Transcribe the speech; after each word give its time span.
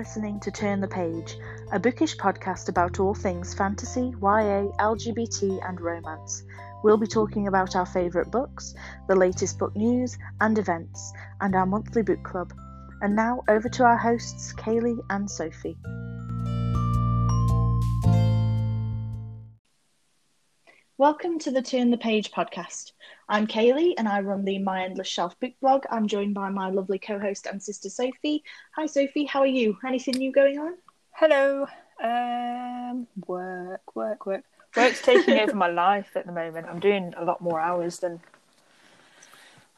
listening 0.00 0.40
to 0.40 0.50
Turn 0.50 0.80
the 0.80 0.88
Page, 0.88 1.36
a 1.72 1.78
bookish 1.78 2.16
podcast 2.16 2.70
about 2.70 2.98
all 2.98 3.12
things 3.12 3.52
fantasy, 3.52 4.14
YA, 4.22 4.72
LGBT, 4.80 5.68
and 5.68 5.78
romance. 5.78 6.42
We'll 6.82 6.96
be 6.96 7.06
talking 7.06 7.48
about 7.48 7.76
our 7.76 7.84
favourite 7.84 8.30
books, 8.30 8.74
the 9.08 9.14
latest 9.14 9.58
book 9.58 9.76
news 9.76 10.16
and 10.40 10.56
events, 10.56 11.12
and 11.42 11.54
our 11.54 11.66
monthly 11.66 12.00
book 12.00 12.22
club. 12.22 12.50
And 13.02 13.14
now 13.14 13.42
over 13.46 13.68
to 13.68 13.84
our 13.84 13.98
hosts, 13.98 14.54
Kaylee 14.54 15.00
and 15.10 15.30
Sophie. 15.30 15.76
Welcome 20.96 21.38
to 21.40 21.50
the 21.50 21.60
Turn 21.60 21.90
the 21.90 21.98
Page 21.98 22.30
podcast. 22.30 22.92
I'm 23.30 23.46
Kaylee 23.46 23.94
and 23.96 24.08
I 24.08 24.20
run 24.22 24.44
the 24.44 24.58
My 24.58 24.82
Endless 24.82 25.06
Shelf 25.06 25.38
book 25.38 25.52
blog. 25.60 25.84
I'm 25.88 26.08
joined 26.08 26.34
by 26.34 26.48
my 26.48 26.68
lovely 26.68 26.98
co 26.98 27.16
host 27.16 27.46
and 27.46 27.62
sister 27.62 27.88
Sophie. 27.88 28.42
Hi, 28.74 28.86
Sophie, 28.86 29.24
how 29.24 29.38
are 29.38 29.46
you? 29.46 29.78
Anything 29.86 30.16
new 30.16 30.32
going 30.32 30.58
on? 30.58 30.74
Hello. 31.12 31.68
Um, 32.02 33.06
work, 33.28 33.94
work, 33.94 34.26
work. 34.26 34.42
Work's 34.76 35.00
taking 35.00 35.38
over 35.38 35.54
my 35.54 35.68
life 35.68 36.16
at 36.16 36.26
the 36.26 36.32
moment. 36.32 36.66
I'm 36.66 36.80
doing 36.80 37.14
a 37.16 37.24
lot 37.24 37.40
more 37.40 37.60
hours 37.60 38.00
than 38.00 38.18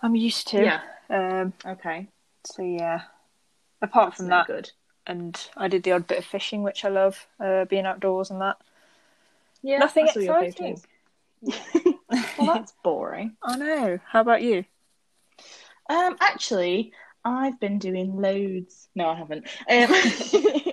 I'm 0.02 0.16
used 0.16 0.48
to. 0.48 0.62
Yeah. 0.62 0.80
Um, 1.10 1.52
Okay. 1.66 2.08
so 2.46 2.62
yeah. 2.62 3.02
Apart 3.82 4.14
from 4.14 4.28
that, 4.28 4.46
good. 4.46 4.70
and 5.06 5.38
I 5.58 5.68
did 5.68 5.82
the 5.82 5.92
odd 5.92 6.06
bit 6.06 6.16
of 6.20 6.24
fishing, 6.24 6.62
which 6.62 6.86
I 6.86 6.88
love, 6.88 7.26
uh, 7.38 7.66
being 7.66 7.84
outdoors 7.84 8.30
and 8.30 8.40
that. 8.40 8.56
Yeah, 9.62 9.76
Nothing 9.78 10.08
I 10.08 10.12
saw 10.12 10.20
your 10.20 10.42
exciting. 10.42 10.80
well, 12.38 12.54
that's 12.54 12.74
boring. 12.84 13.36
I 13.42 13.56
know. 13.56 13.98
How 14.06 14.20
about 14.20 14.42
you? 14.42 14.64
Um, 15.88 16.16
actually, 16.20 16.92
I've 17.24 17.58
been 17.60 17.78
doing 17.78 18.16
loads. 18.16 18.88
No, 18.94 19.08
I 19.08 19.14
haven't. 19.14 19.46
Um, 19.68 20.72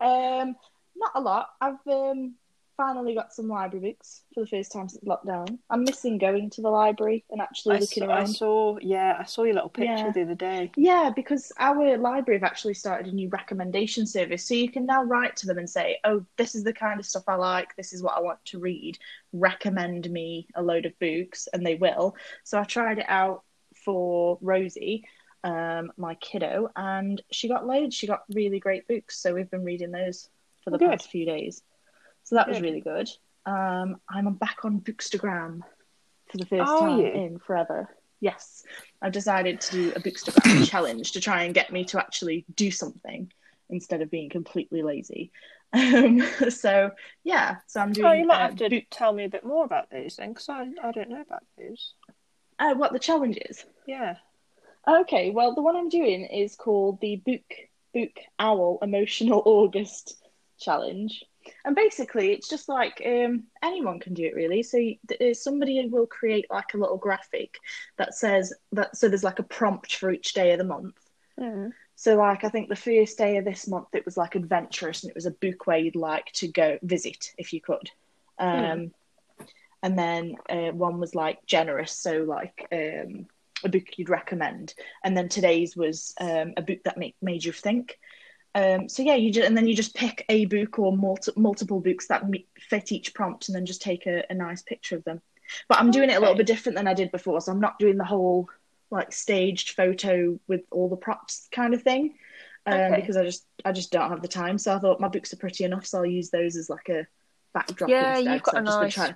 um, 0.00 0.56
not 0.96 1.12
a 1.14 1.20
lot. 1.20 1.48
I've 1.60 1.86
um, 1.86 2.34
finally 2.76 3.14
got 3.14 3.32
some 3.32 3.48
library 3.48 3.90
books 3.92 4.22
for 4.34 4.40
the 4.40 4.46
first 4.46 4.72
time 4.72 4.88
since 4.88 5.04
lockdown. 5.04 5.58
I'm 5.70 5.84
missing 5.84 6.18
going 6.18 6.50
to 6.50 6.62
the 6.62 6.68
library 6.70 7.24
and 7.30 7.40
actually 7.40 7.76
I 7.76 7.78
looking 7.80 8.04
saw, 8.04 8.12
I 8.12 8.24
saw, 8.24 8.78
yeah, 8.80 9.16
I 9.18 9.24
saw 9.24 9.44
your 9.44 9.54
little 9.54 9.68
picture 9.68 9.92
Yeah. 9.92 10.12
the 10.12 10.22
other 10.22 10.34
day. 10.34 10.72
Yeah, 10.76 11.10
because 11.14 11.52
our 11.58 11.96
library 11.98 12.38
have 12.38 12.48
actually 12.48 12.74
started 12.74 13.12
a 13.12 13.14
new 13.14 13.28
recommendation 13.28 14.06
service. 14.06 14.46
So 14.46 14.54
you 14.54 14.70
can 14.70 14.86
now 14.86 15.04
write 15.04 15.36
to 15.36 15.46
them 15.46 15.58
and 15.58 15.68
say, 15.68 15.98
oh, 16.04 16.24
this 16.36 16.54
is 16.54 16.64
the 16.64 16.72
kind 16.72 16.98
of 16.98 17.06
stuff 17.06 17.24
I 17.28 17.36
like. 17.36 17.76
This 17.76 17.92
is 17.92 18.02
what 18.02 18.16
I 18.16 18.20
want 18.20 18.44
to 18.46 18.58
read. 18.58 18.98
Recommend 19.32 20.10
me 20.10 20.48
a 20.54 20.62
load 20.62 20.86
of 20.86 20.98
books. 20.98 21.48
And 21.52 21.64
they 21.64 21.76
will. 21.76 22.16
So 22.42 22.58
I 22.58 22.64
tried 22.64 22.98
it 22.98 23.06
out 23.08 23.42
for 23.84 24.38
Rosie, 24.40 25.04
um, 25.44 25.92
my 25.96 26.14
kiddo, 26.16 26.70
and 26.74 27.20
she 27.30 27.48
got 27.48 27.66
loads. 27.66 27.94
She 27.94 28.06
got 28.06 28.24
really 28.32 28.58
great 28.58 28.88
books. 28.88 29.18
So 29.18 29.34
we've 29.34 29.50
been 29.50 29.64
reading 29.64 29.90
those 29.90 30.28
for 30.62 30.70
the 30.70 30.78
Good. 30.78 30.90
past 30.90 31.10
few 31.10 31.26
days. 31.26 31.62
So 32.34 32.38
that 32.38 32.48
was 32.48 32.60
really 32.60 32.80
good. 32.80 33.08
Um, 33.46 34.00
I'm 34.08 34.34
back 34.34 34.64
on 34.64 34.80
Bookstagram 34.80 35.60
for 36.28 36.36
the 36.36 36.46
first 36.46 36.68
Are 36.68 36.80
time 36.80 36.98
you? 36.98 37.06
in 37.06 37.38
forever. 37.38 37.88
Yes, 38.18 38.64
I've 39.00 39.12
decided 39.12 39.60
to 39.60 39.70
do 39.70 39.92
a 39.94 40.00
Bookstagram 40.00 40.66
challenge 40.68 41.12
to 41.12 41.20
try 41.20 41.44
and 41.44 41.54
get 41.54 41.72
me 41.72 41.84
to 41.84 42.00
actually 42.00 42.44
do 42.56 42.72
something 42.72 43.30
instead 43.70 44.02
of 44.02 44.10
being 44.10 44.30
completely 44.30 44.82
lazy. 44.82 45.30
Um, 45.72 46.24
so 46.48 46.90
yeah, 47.22 47.58
so 47.68 47.80
I'm 47.80 47.92
doing. 47.92 48.04
Oh, 48.04 48.12
you 48.12 48.26
might 48.26 48.42
uh, 48.42 48.48
have 48.48 48.56
to 48.56 48.68
book- 48.68 48.84
tell 48.90 49.12
me 49.12 49.26
a 49.26 49.28
bit 49.28 49.44
more 49.44 49.64
about 49.64 49.90
these 49.90 50.16
then, 50.16 50.30
because 50.30 50.48
I, 50.48 50.68
I 50.82 50.90
don't 50.90 51.10
know 51.10 51.20
about 51.20 51.44
these. 51.56 51.92
uh, 52.58 52.74
what 52.74 52.92
the 52.92 52.98
challenge 52.98 53.38
is. 53.48 53.64
Yeah. 53.86 54.16
Okay, 54.88 55.30
well, 55.30 55.54
the 55.54 55.62
one 55.62 55.76
I'm 55.76 55.88
doing 55.88 56.24
is 56.24 56.56
called 56.56 57.00
the 57.00 57.14
Book 57.14 57.44
Book 57.94 58.10
Owl 58.40 58.80
Emotional 58.82 59.40
August 59.46 60.16
Challenge. 60.58 61.24
And 61.64 61.76
basically, 61.76 62.32
it's 62.32 62.48
just 62.48 62.68
like 62.68 63.02
um, 63.04 63.44
anyone 63.62 64.00
can 64.00 64.14
do 64.14 64.24
it, 64.24 64.34
really. 64.34 64.62
So 64.62 64.76
you- 64.78 65.34
somebody 65.34 65.86
will 65.88 66.06
create 66.06 66.46
like 66.50 66.74
a 66.74 66.78
little 66.78 66.96
graphic 66.98 67.58
that 67.96 68.14
says 68.14 68.52
that. 68.72 68.96
So 68.96 69.08
there's 69.08 69.24
like 69.24 69.38
a 69.38 69.44
prompt 69.44 69.96
for 69.96 70.10
each 70.10 70.32
day 70.34 70.52
of 70.52 70.58
the 70.58 70.64
month. 70.64 70.96
Mm. 71.38 71.72
So, 71.96 72.16
like, 72.16 72.44
I 72.44 72.48
think 72.48 72.68
the 72.68 72.76
first 72.76 73.18
day 73.18 73.36
of 73.36 73.44
this 73.44 73.68
month 73.68 73.88
it 73.94 74.04
was 74.04 74.16
like 74.16 74.34
adventurous, 74.34 75.02
and 75.02 75.10
it 75.10 75.14
was 75.14 75.26
a 75.26 75.30
book 75.30 75.66
where 75.66 75.78
you'd 75.78 75.96
like 75.96 76.32
to 76.34 76.48
go 76.48 76.78
visit 76.82 77.32
if 77.38 77.52
you 77.52 77.60
could. 77.60 77.90
Um, 78.38 78.92
And 79.82 79.98
then 79.98 80.36
uh, 80.48 80.72
one 80.72 80.98
was 80.98 81.14
like 81.14 81.44
generous, 81.44 81.92
so 81.92 82.22
like 82.22 82.66
um, 82.72 83.26
a 83.62 83.68
book 83.68 83.98
you'd 83.98 84.08
recommend. 84.08 84.74
And 85.04 85.14
then 85.14 85.28
today's 85.28 85.76
was 85.76 86.14
um, 86.18 86.54
a 86.56 86.62
book 86.62 86.78
that 86.84 86.96
make, 86.96 87.16
made 87.20 87.44
you 87.44 87.52
think. 87.52 87.98
Um, 88.54 88.88
so 88.88 89.02
yeah, 89.02 89.14
you 89.16 89.32
just, 89.32 89.46
and 89.46 89.56
then 89.56 89.66
you 89.66 89.74
just 89.74 89.94
pick 89.94 90.24
a 90.28 90.44
book 90.46 90.78
or 90.78 90.96
multi- 90.96 91.32
multiple 91.36 91.80
books 91.80 92.06
that 92.08 92.24
fit 92.58 92.92
each 92.92 93.12
prompt, 93.14 93.48
and 93.48 93.56
then 93.56 93.66
just 93.66 93.82
take 93.82 94.06
a, 94.06 94.24
a 94.30 94.34
nice 94.34 94.62
picture 94.62 94.96
of 94.96 95.04
them. 95.04 95.20
But 95.68 95.78
I'm 95.78 95.90
doing 95.90 96.08
it 96.10 96.16
a 96.16 96.20
little 96.20 96.36
bit 96.36 96.46
different 96.46 96.76
than 96.76 96.86
I 96.88 96.94
did 96.94 97.10
before, 97.10 97.40
so 97.40 97.50
I'm 97.52 97.60
not 97.60 97.78
doing 97.78 97.96
the 97.96 98.04
whole 98.04 98.48
like 98.90 99.12
staged 99.12 99.70
photo 99.72 100.38
with 100.46 100.60
all 100.70 100.88
the 100.88 100.96
props 100.96 101.48
kind 101.50 101.74
of 101.74 101.82
thing, 101.82 102.14
um, 102.66 102.74
Okay. 102.74 103.00
because 103.00 103.16
I 103.16 103.24
just 103.24 103.44
I 103.64 103.72
just 103.72 103.90
don't 103.90 104.08
have 104.10 104.22
the 104.22 104.28
time. 104.28 104.56
So 104.58 104.74
I 104.74 104.78
thought 104.78 105.00
my 105.00 105.08
books 105.08 105.32
are 105.32 105.36
pretty 105.38 105.64
enough, 105.64 105.84
so 105.86 105.98
I'll 105.98 106.06
use 106.06 106.30
those 106.30 106.54
as 106.56 106.70
like 106.70 106.88
a 106.90 107.06
backdrop 107.54 107.90
Yeah, 107.90 108.16
instead. 108.18 108.32
you've 108.34 108.42
got 108.44 108.52
so 108.54 108.58
a 108.58 108.60
I've 108.60 108.66
just 108.66 108.78
been 108.78 108.82
nice- 108.86 108.94
trying. 108.94 109.14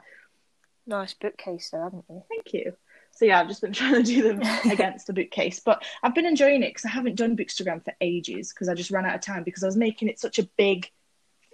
Nice 0.87 1.15
bookcase 1.15 1.71
there, 1.71 1.83
haven't 1.85 2.05
you? 2.09 2.23
Thank 2.29 2.53
you. 2.55 2.73
So 3.19 3.25
yeah, 3.25 3.41
I've 3.41 3.49
just 3.49 3.61
been 3.61 3.73
trying 3.75 3.95
to 3.95 4.03
do 4.05 4.23
them 4.23 4.41
against 4.71 5.09
the 5.09 5.13
bookcase, 5.13 5.59
but 5.59 5.83
I've 6.05 6.15
been 6.15 6.25
enjoying 6.25 6.63
it 6.63 6.71
because 6.71 6.85
I 6.85 6.91
haven't 6.91 7.17
done 7.17 7.37
Bookstagram 7.37 7.85
for 7.85 7.93
ages 8.01 8.53
because 8.53 8.69
I 8.69 8.75
just 8.75 8.93
ran 8.93 9.05
out 9.05 9.17
of 9.17 9.21
time 9.23 9.43
because 9.43 9.65
I 9.65 9.67
was 9.67 9.77
making 9.77 10.09
it 10.09 10.21
such 10.21 10.39
a 10.39 10.49
big 10.57 10.89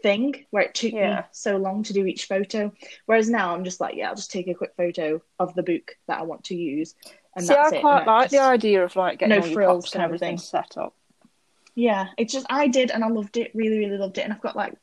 thing 0.03 0.45
where 0.51 0.65
it 0.65 0.75
took 0.75 0.93
me 0.93 1.17
so 1.33 1.57
long 1.57 1.83
to 1.85 1.95
do 1.95 2.05
each 2.05 2.27
photo. 2.27 2.71
Whereas 3.07 3.31
now 3.31 3.55
I'm 3.55 3.65
just 3.65 3.81
like, 3.81 3.95
yeah, 3.97 4.11
I'll 4.11 4.15
just 4.15 4.31
take 4.31 4.47
a 4.47 4.55
quick 4.55 4.75
photo 4.77 5.23
of 5.39 5.55
the 5.55 5.63
book 5.63 5.97
that 6.07 6.19
I 6.19 6.25
want 6.25 6.45
to 6.45 6.55
use, 6.55 6.95
and 7.35 7.47
See, 7.47 7.55
that's 7.55 7.73
I 7.73 7.77
it. 7.77 7.81
quite 7.81 7.99
And 8.01 8.07
like 8.07 8.31
the 8.31 8.41
idea 8.41 8.85
of 8.85 8.95
like 8.95 9.21
getting 9.21 9.35
No 9.35 9.41
all 9.41 9.47
your 9.47 9.55
frills 9.55 9.85
props 9.85 9.95
and 9.95 10.05
everything 10.05 10.37
set 10.37 10.77
up. 10.77 10.95
Yeah, 11.75 12.09
it's 12.19 12.35
just 12.35 12.47
I 12.51 12.69
did 12.69 12.91
and 12.91 13.03
I 13.03 13.09
loved 13.09 13.39
it, 13.39 13.53
really, 13.55 13.79
really 13.79 13.97
loved 13.97 14.19
it, 14.19 14.23
and 14.23 14.35
I've 14.35 14.43
got 14.43 14.55
like 14.55 14.75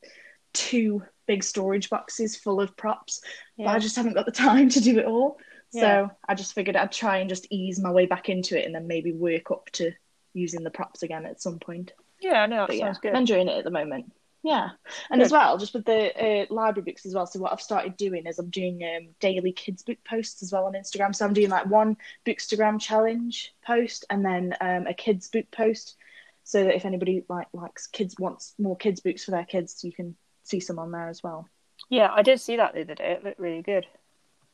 two 0.52 1.04
big 1.28 1.44
storage 1.44 1.88
boxes 1.90 2.34
full 2.34 2.60
of 2.60 2.76
props, 2.76 3.20
but 3.56 3.68
I 3.68 3.78
just 3.78 3.94
haven't 3.94 4.14
got 4.14 4.26
the 4.26 4.32
time 4.48 4.68
to 4.70 4.80
do 4.80 4.98
it 4.98 5.06
all. 5.06 5.38
So 5.80 6.10
I 6.28 6.34
just 6.34 6.54
figured 6.54 6.76
I'd 6.76 6.92
try 6.92 7.18
and 7.18 7.28
just 7.28 7.46
ease 7.50 7.80
my 7.80 7.90
way 7.90 8.06
back 8.06 8.28
into 8.28 8.58
it, 8.58 8.66
and 8.66 8.74
then 8.74 8.86
maybe 8.86 9.12
work 9.12 9.50
up 9.50 9.70
to 9.72 9.92
using 10.34 10.64
the 10.64 10.70
props 10.70 11.02
again 11.02 11.26
at 11.26 11.40
some 11.40 11.58
point. 11.58 11.92
yeah, 12.20 12.46
no, 12.46 12.56
that 12.58 12.68
But 12.68 12.76
yeah, 12.76 12.86
sounds 12.86 12.98
good. 12.98 13.10
I'm 13.10 13.22
enjoying 13.22 13.48
it 13.48 13.58
at 13.58 13.64
the 13.64 13.70
moment. 13.70 14.12
Yeah, 14.44 14.70
and 15.08 15.22
as 15.22 15.30
well, 15.30 15.56
just 15.56 15.72
with 15.72 15.84
the 15.84 16.12
uh, 16.20 16.46
library 16.52 16.84
books 16.90 17.06
as 17.06 17.14
well. 17.14 17.26
So 17.26 17.38
what 17.38 17.52
I've 17.52 17.60
started 17.60 17.96
doing 17.96 18.26
is 18.26 18.40
I'm 18.40 18.50
doing 18.50 18.82
um, 18.82 19.08
daily 19.20 19.52
kids 19.52 19.84
book 19.84 19.98
posts 20.04 20.42
as 20.42 20.50
well 20.50 20.66
on 20.66 20.72
Instagram. 20.72 21.14
So 21.14 21.24
I'm 21.24 21.32
doing 21.32 21.48
like 21.48 21.66
one 21.66 21.96
Bookstagram 22.26 22.80
challenge 22.80 23.54
post 23.64 24.04
and 24.10 24.24
then 24.24 24.56
um, 24.60 24.88
a 24.88 24.94
kids 24.94 25.28
book 25.28 25.46
post, 25.52 25.96
so 26.42 26.64
that 26.64 26.74
if 26.74 26.84
anybody 26.84 27.24
like 27.28 27.46
likes 27.52 27.86
kids 27.86 28.16
wants 28.18 28.54
more 28.58 28.76
kids 28.76 29.00
books 29.00 29.24
for 29.24 29.30
their 29.30 29.44
kids, 29.44 29.84
you 29.84 29.92
can 29.92 30.16
see 30.42 30.58
some 30.58 30.80
on 30.80 30.90
there 30.90 31.08
as 31.08 31.22
well. 31.22 31.48
Yeah, 31.88 32.10
I 32.12 32.22
did 32.22 32.40
see 32.40 32.56
that 32.56 32.74
the 32.74 32.80
other 32.80 32.96
day. 32.96 33.12
It 33.12 33.24
looked 33.24 33.38
really 33.38 33.62
good. 33.62 33.86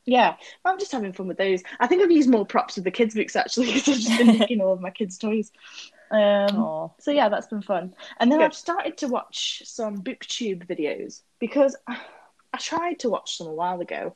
Yeah, 0.05 0.35
I'm 0.65 0.79
just 0.79 0.91
having 0.91 1.13
fun 1.13 1.27
with 1.27 1.37
those. 1.37 1.61
I 1.79 1.87
think 1.87 2.01
I've 2.01 2.11
used 2.11 2.29
more 2.29 2.45
props 2.45 2.75
with 2.75 2.83
the 2.83 2.91
kids 2.91 3.13
books 3.13 3.35
actually 3.35 3.67
because 3.73 3.89
I've 3.89 3.99
just 3.99 4.17
been 4.17 4.27
making 4.39 4.61
all 4.61 4.73
of 4.73 4.81
my 4.81 4.89
kids' 4.89 5.17
toys. 5.17 5.51
Um, 6.11 6.89
So 6.99 7.11
yeah, 7.11 7.29
that's 7.29 7.47
been 7.47 7.61
fun. 7.61 7.93
And 8.19 8.31
then 8.31 8.39
Good. 8.39 8.45
I've 8.45 8.55
started 8.55 8.97
to 8.97 9.07
watch 9.07 9.61
some 9.65 10.01
booktube 10.03 10.65
videos 10.67 11.21
because 11.39 11.75
I, 11.87 11.99
I 12.53 12.57
tried 12.57 12.99
to 12.99 13.09
watch 13.11 13.37
some 13.37 13.45
a 13.47 13.53
while 13.53 13.79
ago 13.79 14.15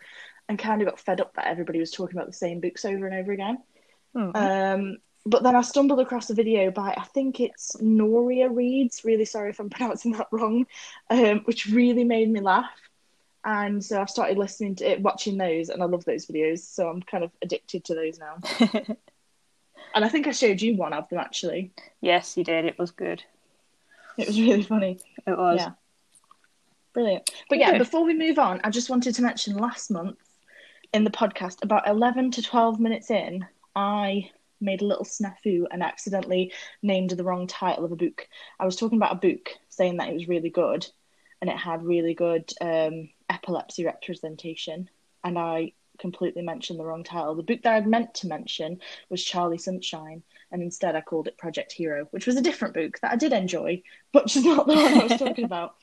and 0.49 0.57
kind 0.57 0.81
of 0.81 0.87
got 0.87 0.99
fed 0.99 1.21
up 1.21 1.35
that 1.35 1.47
everybody 1.47 1.79
was 1.79 1.91
talking 1.91 2.17
about 2.17 2.27
the 2.27 2.33
same 2.33 2.59
books 2.59 2.83
over 2.83 3.05
and 3.05 3.15
over 3.15 3.31
again. 3.31 3.59
Mhm. 4.15 4.35
Um, 4.35 4.97
but 5.25 5.43
then 5.43 5.55
I 5.55 5.61
stumbled 5.61 5.99
across 5.99 6.29
a 6.29 6.33
video 6.33 6.71
by 6.71 6.93
I 6.97 7.03
think 7.13 7.39
it's 7.39 7.79
Noria 7.79 8.49
Reads. 8.49 9.05
Really 9.05 9.25
sorry 9.25 9.51
if 9.51 9.59
I'm 9.59 9.69
pronouncing 9.69 10.13
that 10.13 10.27
wrong, 10.31 10.65
um, 11.09 11.41
which 11.45 11.67
really 11.67 12.03
made 12.03 12.29
me 12.29 12.41
laugh. 12.41 12.71
And 13.45 13.83
so 13.83 14.01
I've 14.01 14.09
started 14.09 14.37
listening 14.37 14.75
to 14.75 14.91
it, 14.91 15.01
watching 15.01 15.37
those, 15.37 15.69
and 15.69 15.83
I 15.83 15.85
love 15.85 16.05
those 16.05 16.25
videos. 16.25 16.59
So 16.59 16.87
I'm 16.87 17.01
kind 17.01 17.23
of 17.23 17.31
addicted 17.41 17.83
to 17.85 17.95
those 17.95 18.19
now. 18.19 18.37
And 19.93 20.03
I 20.03 20.09
think 20.09 20.27
I 20.27 20.31
showed 20.31 20.61
you 20.61 20.75
one 20.75 20.93
of 20.93 21.07
them 21.09 21.19
actually. 21.19 21.71
yes, 22.01 22.35
you 22.35 22.43
did. 22.43 22.65
It 22.65 22.79
was 22.79 22.91
good. 22.91 23.23
It 24.17 24.27
was 24.27 24.39
really 24.39 24.63
funny. 24.63 24.99
It 25.27 25.37
was. 25.37 25.59
Yeah. 25.59 25.71
Brilliant. 26.93 27.29
But 27.49 27.57
yeah, 27.57 27.77
before 27.77 28.03
we 28.03 28.13
move 28.13 28.37
on, 28.37 28.61
I 28.63 28.69
just 28.69 28.89
wanted 28.89 29.15
to 29.15 29.21
mention 29.21 29.57
last 29.57 29.89
month 29.89 30.17
in 30.93 31.03
the 31.03 31.11
podcast, 31.11 31.63
about 31.63 31.87
11 31.87 32.31
to 32.31 32.41
12 32.43 32.79
minutes 32.79 33.09
in, 33.09 33.45
I 33.75 34.29
made 34.61 34.81
a 34.81 34.85
little 34.85 35.05
snafu 35.05 35.65
and 35.71 35.81
accidentally 35.81 36.53
named 36.83 37.09
the 37.09 37.23
wrong 37.23 37.47
title 37.47 37.83
of 37.83 37.91
a 37.91 37.95
book. 37.95 38.27
I 38.59 38.65
was 38.65 38.75
talking 38.75 38.99
about 38.99 39.13
a 39.13 39.27
book, 39.27 39.49
saying 39.69 39.97
that 39.97 40.09
it 40.09 40.13
was 40.13 40.27
really 40.27 40.51
good 40.51 40.87
and 41.41 41.49
it 41.49 41.57
had 41.57 41.83
really 41.83 42.13
good 42.13 42.53
um, 42.61 43.09
epilepsy 43.33 43.85
representation. 43.85 44.89
And 45.23 45.37
I 45.37 45.73
completely 45.99 46.41
mentioned 46.41 46.79
the 46.79 46.85
wrong 46.85 47.03
title. 47.03 47.35
The 47.35 47.43
book 47.43 47.61
that 47.63 47.73
I'd 47.73 47.87
meant 47.87 48.13
to 48.15 48.27
mention 48.27 48.79
was 49.09 49.23
Charlie 49.23 49.57
Sunshine, 49.57 50.23
and 50.51 50.61
instead 50.61 50.95
I 50.95 51.01
called 51.01 51.27
it 51.27 51.37
Project 51.37 51.71
Hero, 51.71 52.07
which 52.11 52.27
was 52.27 52.35
a 52.35 52.41
different 52.41 52.73
book 52.73 52.99
that 53.01 53.11
I 53.11 53.15
did 53.15 53.33
enjoy, 53.33 53.81
but 54.11 54.27
just 54.27 54.45
not 54.45 54.67
the 54.67 54.75
one 54.75 54.93
I 54.93 55.03
was 55.03 55.19
talking 55.19 55.45
about. 55.45 55.75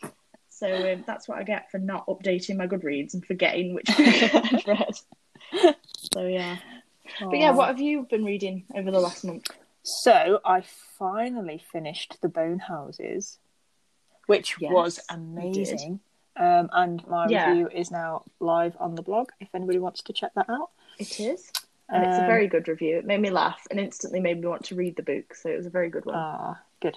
So 0.48 0.92
um, 0.92 1.04
that's 1.06 1.26
what 1.26 1.38
I 1.38 1.42
get 1.42 1.70
for 1.70 1.78
not 1.78 2.06
updating 2.06 2.56
my 2.56 2.66
Goodreads 2.66 3.14
and 3.14 3.24
forgetting 3.24 3.72
which 3.74 3.86
book 3.86 3.96
I'd 3.98 4.66
read. 4.66 5.74
So 6.12 6.26
yeah. 6.26 6.56
But 7.18 7.38
yeah, 7.38 7.52
what 7.52 7.68
have 7.68 7.80
you 7.80 8.06
been 8.10 8.24
reading 8.24 8.64
over 8.74 8.90
the 8.90 9.00
last 9.00 9.24
month? 9.24 9.46
So 9.82 10.40
I 10.44 10.62
finally 10.98 11.62
finished 11.72 12.18
the 12.20 12.28
Bone 12.28 12.58
Houses, 12.58 13.38
which 14.26 14.56
Yes, 14.60 14.70
was 14.70 15.00
amazing. 15.08 16.00
Um, 16.36 16.70
and 16.72 17.06
my 17.08 17.26
Yeah. 17.28 17.50
review 17.50 17.68
is 17.68 17.90
now 17.90 18.22
live 18.38 18.76
on 18.80 18.94
the 18.94 19.02
blog. 19.02 19.30
If 19.40 19.48
anybody 19.54 19.78
wants 19.78 20.02
to 20.02 20.12
check 20.12 20.32
that 20.34 20.48
out. 20.48 20.70
It 20.98 21.18
is. 21.20 21.52
And 21.88 22.04
it's 22.04 22.18
a 22.18 22.20
Um, 22.22 22.26
very 22.26 22.46
good 22.46 22.68
review. 22.68 22.98
It 22.98 23.04
made 23.04 23.20
me 23.20 23.30
laugh 23.30 23.66
and 23.70 23.80
instantly 23.80 24.20
made 24.20 24.40
me 24.40 24.46
want 24.46 24.64
to 24.66 24.76
read 24.76 24.94
the 24.96 25.02
book. 25.02 25.34
So 25.34 25.48
it 25.50 25.56
was 25.56 25.66
a 25.66 25.70
very 25.70 25.90
good 25.90 26.04
one. 26.06 26.14
Ah, 26.16 26.60
good. 26.80 26.96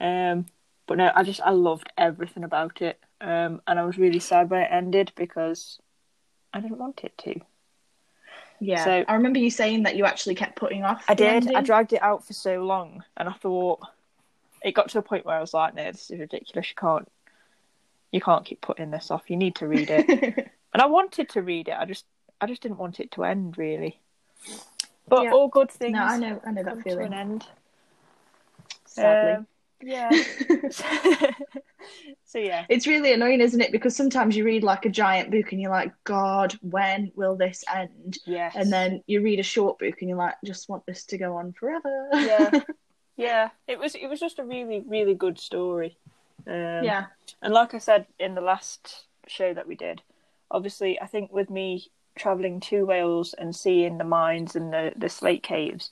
Um, 0.00 0.46
but 0.86 0.98
no, 0.98 1.10
I 1.14 1.22
just 1.22 1.40
I 1.40 1.50
loved 1.50 1.90
everything 1.96 2.44
about 2.44 2.82
it. 2.82 3.00
Um, 3.22 3.62
and 3.66 3.78
I 3.80 3.84
was 3.84 3.96
really 3.96 4.18
sad 4.20 4.50
when 4.50 4.60
it 4.60 4.68
ended 4.70 5.12
because 5.16 5.80
I 6.52 6.60
didn't 6.60 6.78
want 6.78 7.04
it 7.04 7.16
to. 7.18 7.40
yeah. 8.60 8.84
so- 8.84 9.04
I 9.08 9.14
remember 9.14 9.38
you 9.38 9.50
saying 9.50 9.82
that 9.84 9.96
you 9.96 10.04
actually 10.04 10.34
kept 10.34 10.56
putting 10.56 10.84
off. 10.84 11.04
I 11.08 11.14
did. 11.14 11.54
I 11.54 11.60
dragged 11.62 11.92
it 11.92 12.02
out 12.02 12.24
for 12.24 12.32
so 12.34 12.62
long, 12.64 13.02
and 13.16 13.28
I 13.28 13.32
thought 13.32 13.80
it 14.62 14.72
got 14.72 14.88
to 14.90 14.98
a 14.98 15.02
point 15.02 15.24
where 15.26 15.36
I 15.36 15.40
was 15.40 15.52
like, 15.54 15.74
"No, 15.74 15.90
this 15.90 16.10
is 16.10 16.20
ridiculous. 16.20 16.68
You 16.70 16.74
can't, 16.76 17.08
you 18.14 18.20
can't 18.20 18.44
keep 18.44 18.60
putting 18.60 18.90
this 18.90 19.10
off. 19.10 19.28
You 19.28 19.36
need 19.36 19.56
to 19.56 19.66
read 19.68 19.90
it." 19.90 20.08
and 20.72 20.82
I 20.82 20.86
wanted 20.86 21.28
to 21.30 21.42
read 21.42 21.68
it. 21.68 21.74
I 21.78 21.84
just, 21.84 22.04
I 22.40 22.46
just 22.46 22.62
didn't 22.62 22.78
want 22.78 23.00
it 23.00 23.10
to 23.12 23.24
end, 23.24 23.58
really. 23.58 24.00
But 25.08 25.24
Yeah. 25.24 25.32
all 25.32 25.48
good 25.48 25.70
things. 25.70 25.94
no, 25.94 26.02
I 26.02 26.16
know. 26.18 26.40
I 26.46 26.50
know 26.52 26.62
that 26.62 26.70
to 26.72 26.76
an 26.78 26.82
feeling. 26.82 27.12
end. 27.12 27.46
Sadly. 28.86 29.32
Um, 29.32 29.46
yeah. 29.82 30.10
so 32.24 32.38
yeah, 32.38 32.64
It's 32.68 32.86
really 32.86 33.12
annoying, 33.12 33.40
isn't 33.40 33.60
it? 33.60 33.72
Because 33.72 33.94
sometimes 33.94 34.36
you 34.36 34.44
read 34.44 34.62
like 34.62 34.86
a 34.86 34.88
giant 34.90 35.30
book 35.30 35.52
and 35.52 35.60
you're 35.60 35.70
like, 35.70 35.92
God, 36.04 36.56
when 36.62 37.12
will 37.16 37.36
this 37.36 37.64
end? 37.74 38.18
yes. 38.24 38.54
And 38.56 38.72
then 38.72 39.02
you 39.06 39.20
read 39.22 39.40
a 39.40 39.44
short 39.44 39.78
book 39.78 39.96
and 40.00 40.08
you're 40.08 40.18
like, 40.18 40.36
just 40.44 40.68
want 40.68 40.86
this 40.86 41.04
to 41.06 41.18
go 41.18 41.36
on 41.36 41.52
forever. 41.52 42.08
yeah, 42.14 42.50
yeah. 43.16 43.48
It 43.68 43.78
was, 43.78 43.94
it 43.94 44.06
was 44.06 44.20
just 44.20 44.38
a 44.38 44.44
really, 44.44 44.82
really 44.86 45.14
good 45.14 45.38
story. 45.38 45.98
Um, 46.46 46.84
yeah. 46.84 47.06
And 47.42 47.54
like 47.54 47.74
I 47.74 47.78
said 47.78 48.06
in 48.18 48.34
the 48.34 48.40
last 48.40 49.04
show 49.26 49.54
that 49.54 49.66
we 49.66 49.74
did, 49.76 50.02
obviously, 50.50 51.00
I 51.00 51.06
think 51.06 51.32
with 51.32 51.50
me 51.50 51.86
traveling 52.16 52.60
to 52.60 52.84
Wales 52.86 53.34
and 53.36 53.54
seeing 53.54 53.98
the 53.98 54.04
mines 54.04 54.54
and 54.56 54.72
the, 54.72 54.92
the 54.96 55.08
slate 55.08 55.42
caves, 55.42 55.90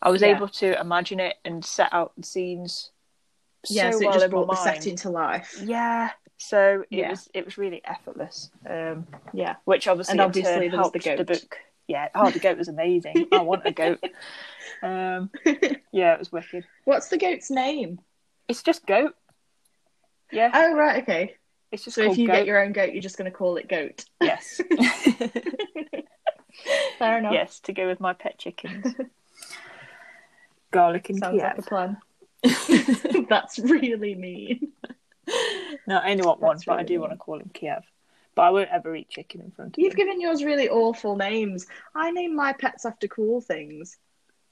I 0.00 0.10
was 0.10 0.22
Yeah. 0.22 0.36
able 0.36 0.48
to 0.48 0.80
imagine 0.80 1.20
it 1.20 1.36
and 1.44 1.64
set 1.64 1.92
out 1.92 2.12
the 2.16 2.24
scenes 2.24 2.90
Yeah, 3.68 3.90
so 3.90 3.98
so, 3.98 4.04
well 4.06 4.10
it 4.16 4.18
just 4.18 4.30
brought 4.30 4.48
the 4.48 4.54
mind. 4.54 4.74
setting 4.76 4.96
to 4.96 5.10
life. 5.10 5.62
Yeah. 5.64 6.10
So 6.38 6.82
it 6.90 6.96
Yeah. 6.98 7.10
was 7.10 7.28
it 7.34 7.44
was 7.44 7.56
really 7.58 7.82
effortless, 7.84 8.50
um, 8.68 9.06
Yeah. 9.32 9.56
which 9.64 9.86
obviously 9.86 10.12
And 10.12 10.20
obviously 10.20 10.50
turn 10.50 10.60
there 10.70 10.78
was 10.78 10.90
the 10.90 10.98
helped 10.98 11.04
the 11.04 11.24
goat. 11.24 11.26
book. 11.26 11.58
Yeah, 11.88 12.08
oh, 12.14 12.30
the 12.30 12.38
goat 12.40 12.58
was 12.58 12.68
amazing. 12.68 13.26
I 13.32 13.42
want 13.42 13.62
a 13.66 13.72
goat. 13.72 14.02
Um, 14.84 15.30
yeah, 15.92 16.14
it 16.14 16.18
was 16.18 16.32
wicked. 16.32 16.64
What's 16.86 17.08
the 17.08 17.16
goat's 17.16 17.52
name? 17.52 18.00
It's 18.48 18.64
just 18.64 18.84
goat. 18.84 19.14
Yeah, 20.32 20.50
Oh, 20.54 20.74
right, 20.74 21.02
okay. 21.02 21.34
it's 21.70 21.84
just 21.84 21.94
So 21.96 22.02
if 22.02 22.16
you 22.18 22.26
goat. 22.26 22.32
get 22.34 22.46
your 22.46 22.62
own 22.64 22.72
goat, 22.72 22.92
you're 22.92 23.02
just 23.02 23.18
going 23.18 23.30
to 23.30 23.36
call 23.36 23.56
it 23.56 23.68
goat. 23.68 24.04
Yes. 24.20 24.60
Fair 26.98 27.18
enough. 27.18 27.32
Yes, 27.32 27.60
to 27.60 27.72
go 27.72 27.86
with 27.86 28.00
my 28.00 28.12
pet 28.12 28.38
chickens. 28.38 28.94
Garlic 30.70 31.10
and 31.10 31.18
Sounds 31.18 31.38
like 31.40 31.56
Kiev. 31.56 31.64
a 31.66 31.68
plan. 31.68 31.96
That's 33.28 33.58
really 33.58 34.14
mean. 34.14 34.68
No, 35.86 35.98
I 35.98 36.10
only 36.12 36.24
want 36.24 36.40
one, 36.40 36.56
That's 36.56 36.64
but 36.64 36.78
I 36.78 36.82
do 36.82 36.94
mean. 36.94 37.00
want 37.00 37.12
to 37.12 37.18
call 37.18 37.38
him 37.38 37.50
Kiev. 37.52 37.82
But 38.34 38.42
I 38.42 38.50
won't 38.50 38.70
ever 38.70 38.94
eat 38.96 39.08
chicken 39.10 39.40
in 39.42 39.50
front 39.50 39.76
of 39.76 39.82
You've 39.82 39.92
him. 39.92 39.96
given 39.98 40.20
yours 40.20 40.42
really 40.42 40.68
awful 40.68 41.16
names. 41.16 41.66
I 41.94 42.10
name 42.10 42.34
my 42.34 42.52
pets 42.54 42.86
after 42.86 43.06
cool 43.08 43.40
things. 43.42 43.98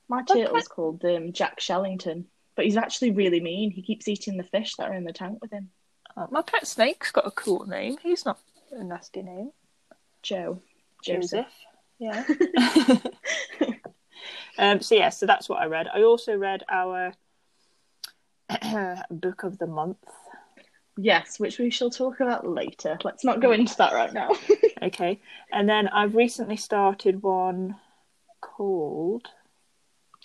My 0.08 0.20
Okay. 0.28 0.42
turtle's 0.44 0.68
called 0.68 1.02
um, 1.04 1.32
Jack 1.32 1.60
Shellington, 1.60 2.24
but 2.56 2.64
he's 2.64 2.76
actually 2.76 3.10
really 3.12 3.40
mean. 3.40 3.70
He 3.70 3.82
keeps 3.82 4.08
eating 4.08 4.36
the 4.36 4.44
fish 4.44 4.76
that 4.76 4.88
are 4.88 4.94
in 4.94 5.04
the 5.04 5.12
tank 5.12 5.38
with 5.40 5.50
him. 5.50 5.70
Oh, 6.16 6.26
my 6.30 6.42
pet 6.42 6.66
snake's 6.66 7.12
got 7.12 7.26
a 7.26 7.30
cool 7.30 7.66
name. 7.66 7.96
He's 8.02 8.24
not 8.24 8.38
a 8.72 8.84
nasty 8.84 9.22
name. 9.22 9.52
Joe. 10.22 10.60
Joseph. 11.04 11.46
Joseph. 11.46 11.52
Yeah. 11.98 12.24
um, 14.58 14.80
so 14.80 14.94
yeah, 14.94 15.10
so 15.10 15.26
that's 15.26 15.48
what 15.48 15.60
I 15.60 15.66
read. 15.66 15.88
I 15.92 16.02
also 16.02 16.36
read 16.36 16.62
our 16.68 17.12
book 19.10 19.44
of 19.44 19.58
the 19.58 19.66
month. 19.66 19.98
Yes, 20.96 21.38
which 21.38 21.58
we 21.58 21.70
shall 21.70 21.90
talk 21.90 22.20
about 22.20 22.46
later. 22.46 22.98
Let's 23.04 23.24
not 23.24 23.40
go 23.40 23.52
into 23.52 23.76
that 23.76 23.92
right 23.92 24.12
now. 24.12 24.30
Okay, 24.82 25.20
and 25.52 25.68
then 25.68 25.88
I've 25.88 26.14
recently 26.14 26.56
started 26.56 27.22
one 27.22 27.76
called. 28.40 29.28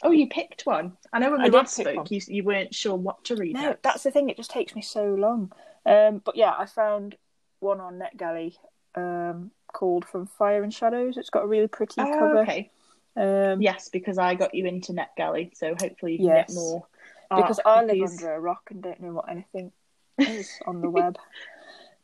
Oh, 0.06 0.12
you 0.12 0.28
picked 0.30 0.66
one. 0.66 0.94
I 1.12 1.20
know 1.20 1.32
when 1.32 1.42
I 1.42 1.46
we 1.46 1.50
did 1.50 1.58
last 1.58 1.76
spoke, 1.76 2.10
you, 2.12 2.22
you 2.28 2.44
weren't 2.44 2.74
sure 2.74 2.96
what 2.96 3.24
to 3.26 3.36
read. 3.36 3.56
No, 3.56 3.70
next. 3.70 3.84
that's 3.84 4.04
the 4.04 4.12
thing. 4.12 4.30
It 4.30 4.38
just 4.38 4.52
takes 4.52 4.76
me 4.76 4.82
so 4.82 5.06
long. 5.16 5.52
Um, 5.86 6.22
but 6.24 6.36
yeah, 6.36 6.54
I 6.58 6.66
found 6.66 7.16
one 7.60 7.80
on 7.82 8.00
NetGalley 8.00 8.56
um, 8.96 9.52
called 9.74 10.06
"From 10.06 10.28
Fire 10.28 10.64
and 10.64 10.74
Shadows." 10.74 11.18
It's 11.18 11.30
got 11.30 11.44
a 11.44 11.48
really 11.48 11.68
pretty 11.68 12.02
Oh, 12.02 12.20
cover. 12.20 12.42
okay. 12.42 12.72
Um, 13.18 13.62
Yes, 13.62 13.90
because 13.90 14.18
I 14.18 14.36
got 14.36 14.54
you 14.54 14.66
into 14.66 14.94
NetGalley, 14.94 15.56
so 15.56 15.76
hopefully 15.76 16.14
you 16.14 16.18
can 16.20 16.28
Yes. 16.28 16.48
get 16.50 16.56
more. 16.56 16.88
because 17.36 17.60
I 17.66 17.82
live 17.82 17.88
copies. 17.88 18.12
under 18.22 18.34
a 18.34 18.40
rock 18.40 18.68
and 18.72 18.84
don't 18.84 19.00
know 19.02 19.14
what 19.14 19.30
anything 19.30 19.72
is 20.20 20.60
on 20.66 20.82
the 20.82 20.90
web. 20.90 21.18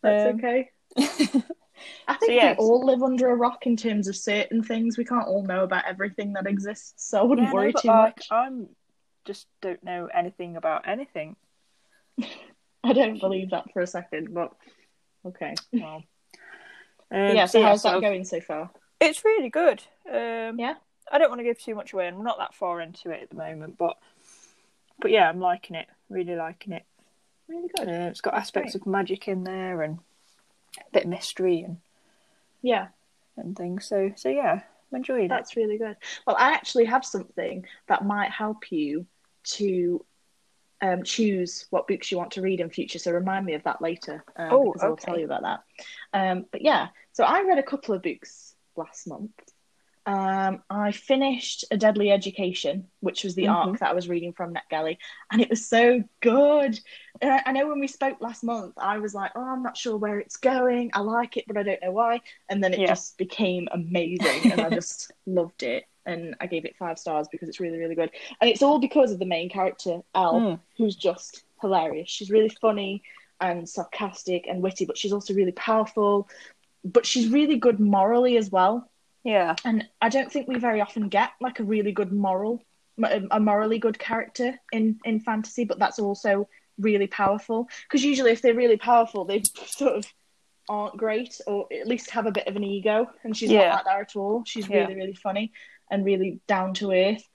That's 0.02 0.26
Um, 0.26 0.38
okay. 0.40 0.70
I 2.08 2.16
think 2.16 2.34
yes. 2.34 2.58
we 2.58 2.64
all 2.66 2.86
live 2.86 3.04
under 3.04 3.30
a 3.30 3.36
rock 3.36 3.66
in 3.66 3.76
terms 3.78 4.08
of 4.08 4.16
certain 4.16 4.64
things. 4.64 4.98
We 4.98 5.06
can't 5.06 5.28
all 5.28 5.44
know 5.44 5.64
about 5.64 5.86
everything 5.86 6.34
that 6.34 6.48
exists, 6.48 7.10
so 7.10 7.20
I 7.20 7.24
wouldn't 7.24 7.48
Yeah, 7.48 7.54
worry 7.54 7.72
but 7.72 7.82
too 7.82 7.88
like, 7.88 8.18
much. 8.18 8.28
I'm 8.32 8.70
just 9.26 9.48
don't 9.62 9.84
know 9.84 10.08
anything 10.14 10.58
about 10.58 10.88
anything. 10.88 11.36
I 12.84 12.94
don't 12.94 13.20
believe 13.20 13.52
that 13.52 13.72
for 13.74 13.82
a 13.82 13.88
second, 13.88 14.34
but 14.34 14.54
okay. 15.26 15.54
Well, 15.72 16.04
um, 17.12 17.36
yeah, 17.36 17.46
so 17.46 17.62
how's 17.62 17.82
so 17.84 17.92
that 17.92 18.02
going 18.02 18.24
so 18.26 18.42
far? 18.42 18.72
It's 19.00 19.24
really 19.26 19.50
good. 19.50 19.84
Um, 20.12 20.60
Yeah? 20.60 20.76
I 21.12 21.18
don't 21.18 21.30
want 21.30 21.40
to 21.40 21.44
give 21.44 21.60
too 21.60 21.76
much 21.76 21.94
away. 21.94 22.08
I'm 22.08 22.24
not 22.24 22.38
that 22.38 22.54
far 22.54 22.80
into 22.80 23.10
it 23.12 23.24
at 23.24 23.30
the 23.30 23.36
moment, 23.36 23.78
but 23.78 23.98
but 25.00 25.12
yeah, 25.12 25.28
I'm 25.28 25.40
liking 25.40 25.76
it. 25.76 25.88
Really 26.10 26.36
liking 26.36 26.74
it. 26.74 26.84
Really 27.48 27.70
good. 27.76 27.88
Uh, 27.90 28.08
it's 28.10 28.22
got 28.22 28.36
aspects 28.36 28.74
great. 28.74 28.82
of 28.82 28.88
magic 28.88 29.28
in 29.28 29.44
there 29.44 29.82
and 29.82 30.00
a 30.80 30.92
bit 30.92 31.04
of 31.04 31.10
mystery 31.10 31.62
and, 31.62 31.78
Yeah, 32.62 32.88
and 33.38 33.56
things. 33.58 33.86
So 33.86 34.12
so 34.16 34.30
yeah, 34.30 34.62
I'm 34.92 34.96
enjoying 34.98 35.26
it. 35.26 35.30
that's 35.30 35.56
really 35.56 35.78
good. 35.78 35.96
Well, 36.26 36.36
I 36.40 36.52
actually 36.52 36.86
have 36.86 37.06
something 37.06 37.66
that 37.88 38.06
might 38.06 38.32
help 38.32 38.72
you 38.72 39.06
to 39.44 40.06
um, 40.82 41.04
choose 41.04 41.68
what 41.70 41.88
books 41.88 42.12
you 42.12 42.18
want 42.18 42.32
to 42.32 42.42
read 42.42 42.60
in 42.60 42.70
future. 42.70 43.00
So 43.00 43.12
remind 43.12 43.46
me 43.46 43.54
of 43.54 43.64
that 43.64 43.82
later. 43.82 44.24
Um, 44.36 44.48
Oh, 44.52 44.66
because 44.74 44.84
I'll 44.84 44.96
tell 44.96 45.18
you 45.20 45.26
about 45.26 45.44
that. 45.44 45.60
Um, 46.14 46.46
but 46.52 46.62
yeah, 46.62 46.88
so 47.14 47.24
I 47.24 47.42
read 47.44 47.60
a 47.60 47.64
couple 47.64 47.94
of 47.96 48.02
books 48.02 48.56
last 48.76 49.08
month. 49.08 49.32
Um, 50.08 50.64
I 50.70 50.92
finished 50.92 51.66
A 51.70 51.78
Deadly 51.78 52.12
Education, 52.12 52.88
which 53.02 53.24
was 53.24 53.36
the 53.36 53.48
Mhm. 53.48 53.50
arc 53.50 53.80
that 53.80 53.90
I 53.92 53.94
was 53.94 54.10
reading 54.10 54.34
from 54.34 54.54
NetGalley, 54.54 54.98
and 55.32 55.42
it 55.42 55.50
was 55.50 55.68
so 55.68 56.04
good. 56.22 56.80
And 57.22 57.32
I, 57.32 57.44
I 57.46 57.52
know 57.52 57.68
when 57.68 57.80
we 57.80 57.88
spoke 57.88 58.20
last 58.20 58.44
month, 58.44 58.74
I 58.78 58.98
was 58.98 59.14
like, 59.14 59.32
"Oh, 59.36 59.42
I'm 59.44 59.62
not 59.64 59.78
sure 59.78 59.98
where 59.98 60.20
it's 60.20 60.38
going. 60.38 60.90
I 60.94 61.02
like 61.02 61.38
it, 61.38 61.46
but 61.48 61.56
I 61.58 61.64
don't 61.64 61.82
know 61.84 61.92
why." 61.92 62.22
And 62.50 62.64
then 62.64 62.74
it 62.74 62.80
Yeah. 62.80 62.88
just 62.88 63.18
became 63.18 63.68
amazing, 63.72 64.48
and 64.50 64.64
I 64.64 64.70
just 64.72 65.12
loved 65.28 65.62
it. 65.64 65.86
And 66.06 66.36
I 66.42 66.48
gave 66.48 66.66
it 66.66 66.76
five 66.78 66.98
stars 66.98 67.28
because 67.32 67.48
it's 67.48 67.60
really, 67.60 67.78
really 67.78 67.94
good. 67.96 68.10
And 68.42 68.50
it's 68.50 68.64
all 68.64 68.80
because 68.80 69.12
of 69.12 69.20
the 69.20 69.26
main 69.26 69.50
character, 69.50 70.00
El, 70.16 70.42
Mm. 70.42 70.60
who's 70.78 70.96
just 70.96 71.44
hilarious. 71.62 72.10
She's 72.10 72.32
really 72.32 72.50
funny 72.50 73.04
and 73.40 73.70
sarcastic 73.70 74.48
and 74.48 74.64
witty, 74.64 74.86
but 74.86 74.98
she's 74.98 75.14
also 75.14 75.36
really 75.36 75.52
powerful. 75.52 76.28
But 76.84 77.06
she's 77.06 77.30
really 77.30 77.58
good 77.58 77.80
morally 77.80 78.38
as 78.38 78.52
well. 78.52 78.91
Yeah. 79.24 79.56
And 79.66 79.88
I 80.02 80.10
don't 80.10 80.32
think 80.32 80.48
we 80.48 80.58
very 80.58 80.82
often 80.82 81.10
get 81.10 81.32
like 81.40 81.60
a 81.60 81.64
really 81.64 81.92
good 81.92 82.12
moral, 82.12 82.64
a 83.02 83.40
morally 83.40 83.80
good 83.80 84.00
character 84.00 84.60
in 84.72 85.00
in 85.06 85.20
fantasy. 85.20 85.64
But 85.66 85.80
that's 85.80 86.00
also 86.00 86.48
really 86.78 87.08
powerful 87.08 87.70
because 87.84 88.04
usually 88.04 88.32
if 88.32 88.42
they're 88.42 88.56
really 88.56 88.78
powerful, 88.78 89.26
they 89.26 89.44
sort 89.66 89.96
of 89.98 90.06
aren't 90.70 90.98
great 90.98 91.40
or 91.48 91.68
at 91.72 91.88
least 91.88 92.10
have 92.12 92.26
a 92.26 92.32
bit 92.32 92.48
of 92.48 92.56
an 92.56 92.64
ego. 92.64 93.08
And 93.24 93.36
she's 93.36 93.52
Yeah. 93.52 93.68
not 93.70 93.76
like 93.76 93.86
that 93.86 94.00
at 94.02 94.16
all. 94.16 94.44
She's 94.46 94.68
Yeah. 94.68 94.82
really 94.82 94.96
really 94.96 95.16
funny 95.16 95.52
and 95.90 96.06
really 96.06 96.40
down 96.48 96.74
to 96.76 96.92
earth. 96.92 97.28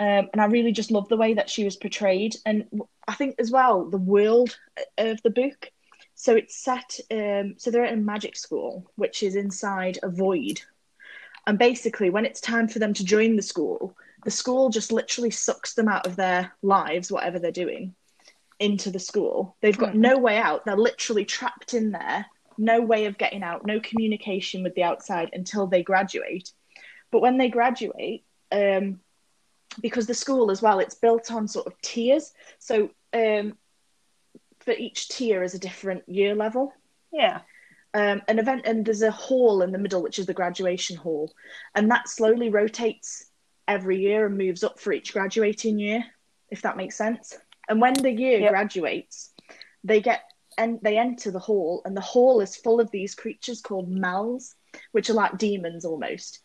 Um, 0.00 0.28
and 0.32 0.40
I 0.40 0.44
really 0.44 0.70
just 0.70 0.92
love 0.92 1.08
the 1.08 1.16
way 1.16 1.34
that 1.34 1.50
she 1.50 1.64
was 1.64 1.76
portrayed. 1.76 2.36
And 2.46 2.68
I 3.08 3.14
think 3.14 3.34
as 3.40 3.50
well 3.50 3.84
the 3.90 3.98
world 3.98 4.56
of 4.96 5.20
the 5.22 5.30
book. 5.30 5.72
So 6.14 6.36
it's 6.36 6.56
set. 6.56 7.00
Um, 7.10 7.54
so 7.58 7.70
they're 7.70 7.84
at 7.84 7.94
a 7.94 7.96
magic 7.96 8.36
school, 8.36 8.90
which 8.96 9.22
is 9.22 9.34
inside 9.34 9.98
a 10.02 10.08
void, 10.08 10.60
And 11.48 11.58
basically, 11.58 12.10
when 12.10 12.26
it's 12.26 12.42
time 12.42 12.68
for 12.68 12.78
them 12.78 12.92
to 12.92 13.02
join 13.04 13.34
the 13.34 13.42
school, 13.42 13.96
the 14.24 14.30
school 14.30 14.68
just 14.68 14.92
literally 14.92 15.30
sucks 15.30 15.72
them 15.72 15.88
out 15.88 16.06
of 16.06 16.14
their 16.14 16.52
lives, 16.60 17.10
whatever 17.10 17.38
they're 17.38 17.50
doing, 17.50 17.94
into 18.60 18.90
the 18.90 18.98
school. 18.98 19.56
They've 19.62 19.76
got 19.76 19.94
Hmm. 19.94 20.00
no 20.02 20.18
way 20.18 20.36
out. 20.36 20.66
They're 20.66 20.76
literally 20.76 21.24
trapped 21.24 21.72
in 21.72 21.92
there, 21.92 22.26
no 22.58 22.82
way 22.82 23.06
of 23.06 23.16
getting 23.16 23.42
out, 23.42 23.64
no 23.64 23.80
communication 23.80 24.62
with 24.62 24.74
the 24.74 24.82
outside 24.82 25.30
until 25.32 25.66
they 25.66 25.82
graduate. 25.82 26.52
But 27.10 27.22
when 27.22 27.38
they 27.38 27.48
graduate, 27.48 28.24
um, 28.52 29.00
because 29.80 30.06
the 30.06 30.12
school 30.12 30.50
as 30.50 30.60
well, 30.60 30.80
it's 30.80 30.96
built 30.96 31.32
on 31.32 31.48
sort 31.48 31.66
of 31.66 31.80
tiers. 31.80 32.34
So 32.58 32.90
um, 33.14 33.56
for 34.60 34.72
each 34.72 35.08
tier 35.08 35.42
is 35.42 35.54
a 35.54 35.58
different 35.58 36.06
year 36.10 36.34
level 36.34 36.74
Yeah. 37.10 37.40
Um, 37.94 38.22
an 38.28 38.38
event 38.38 38.62
and 38.66 38.84
there's 38.84 39.02
a 39.02 39.10
hall 39.10 39.62
in 39.62 39.72
the 39.72 39.78
middle 39.78 40.02
which 40.02 40.18
is 40.18 40.26
the 40.26 40.34
graduation 40.34 40.96
hall. 40.96 41.32
And 41.74 41.90
that 41.90 42.08
slowly 42.08 42.50
rotates 42.50 43.26
every 43.66 44.00
year 44.00 44.26
and 44.26 44.38
moves 44.38 44.64
up 44.64 44.78
for 44.80 44.92
each 44.92 45.12
graduating 45.12 45.78
year 45.78 46.04
if 46.50 46.62
that 46.62 46.76
makes 46.76 46.96
sense. 46.96 47.36
And 47.68 47.80
when 47.80 47.94
the 47.94 48.10
year 48.10 48.40
Yep. 48.40 48.50
graduates 48.50 49.32
they 49.84 50.00
get 50.00 50.22
and 50.56 50.80
they 50.82 50.98
enter 50.98 51.30
the 51.30 51.38
hall 51.38 51.82
and 51.84 51.96
the 51.96 52.00
hall 52.00 52.40
is 52.40 52.56
full 52.56 52.80
of 52.80 52.90
these 52.90 53.14
creatures 53.14 53.60
called 53.60 53.90
mals 53.90 54.54
which 54.92 55.08
are 55.08 55.14
like 55.14 55.38
demons 55.38 55.84
almost 55.84 56.40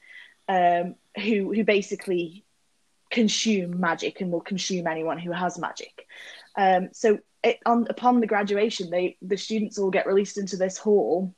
um, 0.47 0.95
who 1.17 1.53
who 1.53 1.63
basically 1.63 2.45
consume 3.09 3.79
magic 3.79 4.21
and 4.21 4.31
will 4.31 4.41
consume 4.41 4.87
anyone 4.87 5.19
who 5.19 5.31
has 5.31 5.59
magic. 5.59 6.07
Um, 6.57 6.89
so 6.93 7.19
it, 7.43 7.59
on 7.65 7.87
upon 7.89 8.19
the 8.19 8.27
graduation, 8.27 8.89
they 8.89 9.17
the 9.21 9.37
students 9.37 9.77
all 9.77 9.91
get 9.91 10.07
released 10.07 10.37
into 10.37 10.57
this 10.57 10.77
hall 10.77 11.33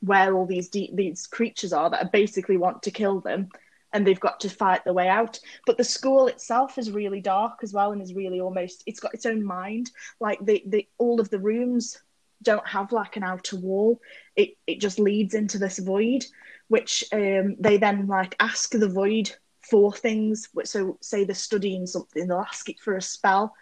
where 0.00 0.34
all 0.34 0.46
these 0.46 0.68
de- 0.68 0.92
these 0.94 1.26
creatures 1.26 1.72
are 1.72 1.90
that 1.90 2.12
basically 2.12 2.56
want 2.56 2.82
to 2.82 2.90
kill 2.90 3.20
them, 3.20 3.48
and 3.92 4.06
they've 4.06 4.20
got 4.20 4.40
to 4.40 4.48
fight 4.48 4.82
their 4.84 4.94
way 4.94 5.08
out. 5.08 5.38
But 5.66 5.76
the 5.76 5.84
school 5.84 6.26
itself 6.26 6.78
is 6.78 6.90
really 6.90 7.20
dark 7.20 7.60
as 7.62 7.72
well, 7.72 7.92
and 7.92 8.00
is 8.00 8.14
really 8.14 8.40
almost 8.40 8.82
it's 8.86 9.00
got 9.00 9.14
its 9.14 9.26
own 9.26 9.44
mind. 9.44 9.90
Like 10.18 10.44
the 10.44 10.62
the 10.66 10.88
all 10.98 11.20
of 11.20 11.30
the 11.30 11.38
rooms 11.38 11.98
don't 12.42 12.66
have 12.66 12.90
like 12.92 13.16
an 13.16 13.22
outer 13.22 13.56
wall. 13.56 14.00
It 14.36 14.56
it 14.66 14.80
just 14.80 14.98
leads 14.98 15.34
into 15.34 15.58
this 15.58 15.78
void, 15.78 16.24
which 16.68 17.04
um, 17.12 17.56
they 17.60 17.76
then 17.76 18.06
like 18.06 18.34
ask 18.40 18.70
the 18.70 18.88
void 18.88 19.30
for 19.60 19.92
things. 19.92 20.48
So 20.64 20.96
say 21.02 21.24
they're 21.24 21.34
studying 21.34 21.86
something, 21.86 22.26
they'll 22.26 22.38
ask 22.38 22.70
it 22.70 22.80
for 22.80 22.96
a 22.96 23.02
spell 23.02 23.54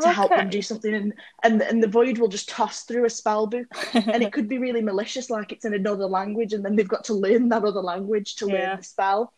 to 0.00 0.08
help 0.10 0.30
them 0.30 0.48
do 0.50 0.62
something 0.62 0.94
and, 0.94 1.14
and 1.42 1.60
and 1.62 1.82
the 1.82 1.88
void 1.88 2.18
will 2.18 2.28
just 2.28 2.48
toss 2.48 2.82
through 2.84 3.04
a 3.04 3.10
spell 3.10 3.46
book. 3.46 3.66
And 3.94 4.22
it 4.22 4.32
could 4.36 4.48
be 4.48 4.58
really 4.58 4.82
malicious 4.82 5.30
like 5.30 5.52
it's 5.52 5.64
in 5.64 5.74
another 5.74 6.06
language 6.06 6.52
and 6.52 6.64
then 6.64 6.74
they've 6.76 6.88
got 6.88 7.04
to 7.04 7.14
learn 7.14 7.48
that 7.50 7.64
other 7.64 7.80
language 7.82 8.36
to 8.36 8.46
Yeah. 8.46 8.52
learn 8.54 8.76
the 8.78 8.82
spell. 8.84 9.32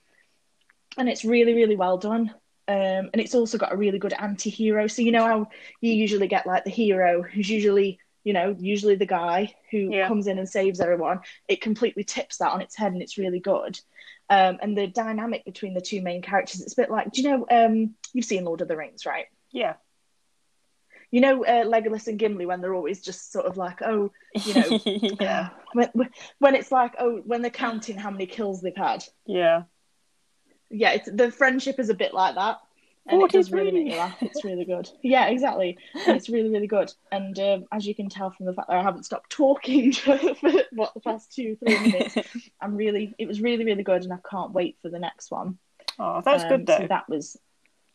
And 0.98 1.08
it's 1.08 1.24
really 1.24 1.54
really 1.54 1.76
well 1.76 1.98
done. 1.98 2.32
Um, 2.68 3.10
and 3.12 3.16
it's 3.20 3.34
also 3.34 3.58
got 3.58 3.72
a 3.72 3.76
really 3.76 3.98
good 3.98 4.12
anti-hero. 4.12 4.86
So 4.88 5.02
you 5.02 5.12
know 5.12 5.24
how 5.26 5.48
you 5.80 5.92
usually 5.92 6.26
get 6.26 6.46
like 6.46 6.64
the 6.64 6.70
hero 6.70 7.22
who's 7.22 7.48
usually 7.48 7.98
you 8.24 8.32
know 8.32 8.56
usually 8.58 8.96
the 8.96 9.06
guy 9.06 9.54
who 9.70 9.90
Yeah. 9.92 10.08
comes 10.08 10.26
in 10.26 10.38
and 10.38 10.48
saves 10.48 10.80
everyone. 10.80 11.20
It 11.48 11.60
completely 11.60 12.04
tips 12.04 12.38
that 12.38 12.52
on 12.52 12.60
its 12.60 12.76
head 12.76 12.92
and 12.92 13.02
it's 13.02 13.18
really 13.18 13.40
good. 13.40 13.78
Um, 14.28 14.58
and 14.60 14.76
the 14.76 14.88
dynamic 14.88 15.44
between 15.44 15.74
the 15.74 15.80
two 15.80 16.02
main 16.02 16.20
characters 16.22 16.60
it's 16.60 16.72
a 16.72 16.76
bit 16.82 16.90
like 16.90 17.12
do 17.12 17.22
you 17.22 17.30
know 17.30 17.46
um, 17.48 17.94
you've 18.12 18.24
seen 18.24 18.44
lord 18.44 18.60
of 18.60 18.66
the 18.66 18.76
rings 18.76 19.06
right? 19.06 19.26
Yeah. 19.52 19.74
You 21.16 21.22
know 21.22 21.46
uh, 21.46 21.64
Legolas 21.64 22.08
and 22.08 22.18
Gimli 22.18 22.44
when 22.44 22.60
they're 22.60 22.74
always 22.74 23.00
just 23.00 23.32
sort 23.32 23.46
of 23.46 23.56
like, 23.56 23.80
oh, 23.80 24.12
you 24.34 24.52
know, 24.54 24.80
yeah. 25.18 25.48
when, 25.72 25.88
when 26.40 26.54
it's 26.54 26.70
like, 26.70 26.92
oh, 26.98 27.22
when 27.24 27.40
they're 27.40 27.50
counting 27.50 27.96
how 27.96 28.10
many 28.10 28.26
kills 28.26 28.60
they've 28.60 28.76
had. 28.76 29.02
Yeah. 29.24 29.62
Yeah, 30.68 30.90
it's, 30.90 31.08
the 31.10 31.30
friendship 31.30 31.80
is 31.80 31.88
a 31.88 31.94
bit 31.94 32.12
like 32.12 32.34
that, 32.34 32.58
and 33.06 33.22
it 33.22 33.30
does 33.30 33.50
really 33.50 33.70
make 33.70 33.94
you 33.94 33.98
laugh. 33.98 34.18
It's 34.20 34.44
really 34.44 34.66
good. 34.66 34.90
Yeah, 35.02 35.28
exactly. 35.28 35.78
It's 35.94 36.28
really 36.28 36.50
really 36.50 36.66
good. 36.66 36.92
And 37.10 37.38
um, 37.38 37.64
as 37.72 37.86
you 37.86 37.94
can 37.94 38.10
tell 38.10 38.30
from 38.30 38.44
the 38.44 38.52
fact 38.52 38.68
that 38.68 38.76
I 38.76 38.82
haven't 38.82 39.04
stopped 39.04 39.30
talking 39.30 39.92
for 39.94 40.18
what 40.72 40.92
the 40.92 41.00
past 41.00 41.32
two 41.32 41.56
three 41.56 41.78
minutes, 41.78 42.14
I'm 42.60 42.76
really 42.76 43.14
it 43.16 43.26
was 43.26 43.40
really 43.40 43.64
really 43.64 43.84
good, 43.84 44.04
and 44.04 44.12
I 44.12 44.18
can't 44.28 44.52
wait 44.52 44.76
for 44.82 44.90
the 44.90 44.98
next 44.98 45.30
one. 45.30 45.56
Oh, 45.98 46.20
that's 46.22 46.42
Um, 46.42 46.50
good 46.50 46.66
though. 46.66 46.78
So 46.80 46.86
that 46.88 47.08
was, 47.08 47.38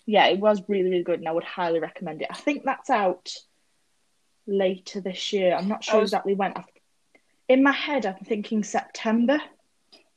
yeah, 0.06 0.28
it 0.28 0.40
was 0.40 0.62
really, 0.68 0.90
really 0.90 1.04
good, 1.04 1.20
and 1.20 1.28
I 1.28 1.32
would 1.32 1.44
highly 1.44 1.80
recommend 1.80 2.22
it. 2.22 2.28
I 2.32 2.36
think 2.36 2.64
that's 2.64 2.90
out 2.90 3.34
later 4.48 5.02
this 5.02 5.32
year. 5.34 5.56
I'm 5.56 5.68
not 5.68 5.84
sure 5.84 6.00
was- 6.00 6.10
exactly 6.10 6.34
when. 6.36 6.54
I've- 6.54 6.68
In 7.48 7.64
my 7.64 7.72
head, 7.72 8.06
I'm 8.06 8.24
thinking 8.24 8.64
September. 8.64 9.40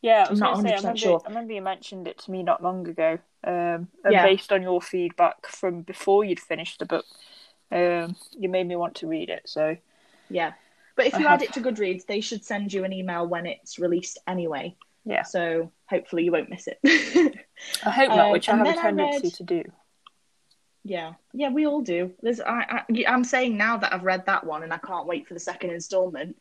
Yeah, 0.01 0.27
I 0.29 0.31
I'm 0.33 0.39
not 0.39 0.53
going 0.55 0.65
to 0.67 0.69
say, 0.71 0.75
I 0.75 0.77
100% 0.77 0.83
remember, 0.83 0.99
sure. 0.99 1.21
I 1.25 1.29
remember 1.29 1.53
you 1.55 1.63
mentioned 1.63 2.07
it 2.07 2.19
to 2.19 2.31
me 2.31 2.43
not 2.43 2.63
long 2.63 2.87
ago. 2.87 3.19
Um, 3.43 3.89
and 4.05 4.13
Yeah. 4.13 4.23
based 4.23 4.53
on 4.53 4.63
your 4.63 4.81
feedback 4.81 5.47
from 5.47 5.83
before 5.83 6.25
you'd 6.25 6.41
finished 6.41 6.79
the 6.79 6.87
book, 6.87 7.07
um, 7.73 8.15
you 8.39 8.49
made 8.49 8.67
me 8.69 8.77
want 8.77 8.95
to 8.97 9.07
read 9.09 9.31
it. 9.31 9.49
So 9.49 9.77
Yeah, 10.31 10.53
but 10.95 11.07
if 11.07 11.15
I 11.15 11.19
you 11.21 11.27
add 11.27 11.43
it 11.43 11.53
to 11.55 11.61
Goodreads, 11.61 12.07
they 12.07 12.21
should 12.21 12.45
send 12.45 12.73
you 12.73 12.85
an 12.85 12.93
email 12.93 13.27
when 13.27 13.47
it's 13.47 13.79
released 13.79 14.19
anyway. 14.27 14.77
Yeah, 15.05 15.23
So 15.23 15.71
hopefully 15.89 16.25
you 16.25 16.33
won't 16.33 16.49
miss 16.51 16.67
it. 16.67 16.79
I 17.85 17.91
hope 17.91 18.09
not, 18.09 18.19
Um, 18.27 18.33
which 18.33 18.49
I 18.49 18.57
have 18.57 18.67
a 18.67 18.73
tendency 18.75 19.29
read- 19.29 19.35
to 19.35 19.43
do. 19.45 19.65
yeah, 20.83 21.13
yeah, 21.33 21.51
we 21.51 21.67
all 21.67 21.83
do. 21.83 22.13
There's, 22.23 22.41
I, 22.41 22.83
I, 22.89 23.05
I'm 23.07 23.25
saying 23.25 23.57
now 23.57 23.77
that 23.79 23.93
I've 23.93 24.03
read 24.05 24.27
that 24.27 24.45
one, 24.45 24.63
and 24.63 24.73
I 24.73 24.79
can't 24.79 25.07
wait 25.07 25.27
for 25.29 25.35
the 25.35 25.41
second 25.41 25.71
installment. 25.71 26.37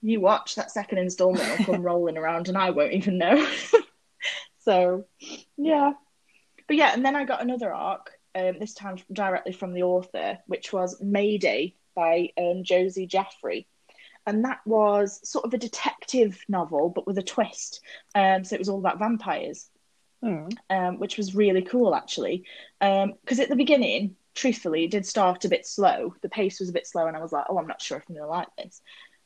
You 0.00 0.20
watch 0.20 0.54
that 0.56 0.70
second 0.70 0.98
installment 0.98 1.46
will 1.58 1.64
come 1.66 1.82
rolling 1.90 2.16
around, 2.16 2.48
and 2.48 2.56
I 2.58 2.70
won't 2.70 2.92
even 2.94 3.18
know. 3.18 3.46
so, 4.60 5.04
yeah, 5.56 5.92
but 6.66 6.76
yeah, 6.76 6.92
and 6.94 7.04
then 7.04 7.14
I 7.16 7.24
got 7.24 7.42
another 7.42 7.72
arc. 7.72 8.10
Um, 8.34 8.58
this 8.58 8.72
time 8.72 8.96
directly 9.12 9.52
from 9.52 9.74
the 9.74 9.82
author, 9.82 10.38
which 10.46 10.72
was 10.72 10.98
Mayday 11.02 11.74
by 11.94 12.30
um, 12.38 12.64
Josie 12.64 13.06
Jaffrey. 13.06 13.66
And 14.26 14.44
that 14.44 14.60
was 14.64 15.20
sort 15.28 15.44
of 15.44 15.52
a 15.52 15.58
detective 15.58 16.40
novel, 16.48 16.90
but 16.90 17.06
with 17.06 17.18
a 17.18 17.22
twist. 17.22 17.80
Um, 18.14 18.44
so 18.44 18.54
it 18.54 18.60
was 18.60 18.68
all 18.68 18.78
about 18.78 18.98
vampires 18.98 19.68
Hmm. 20.22 20.48
um, 20.70 20.98
which 21.00 21.16
was 21.16 21.34
really 21.34 21.62
cool 21.62 21.94
actually. 21.94 22.44
Because 22.80 23.40
at 23.40 23.48
the 23.48 23.56
beginning, 23.56 24.16
truthfully, 24.34 24.84
it 24.84 24.92
did 24.92 25.04
start 25.04 25.44
a 25.44 25.48
bit 25.48 25.66
slow. 25.66 26.14
The 26.22 26.28
pace 26.28 26.60
was 26.60 26.68
a 26.68 26.72
bit 26.72 26.86
slow, 26.86 27.06
and 27.06 27.16
I 27.16 27.20
was 27.20 27.32
like, 27.32 27.46
"Oh, 27.48 27.58
I'm 27.58 27.66
not 27.66 27.82
sure 27.82 27.98
if 27.98 28.04
I'm 28.08 28.14
going 28.14 28.24
to 28.24 28.30
like 28.30 28.48
this." 28.56 28.80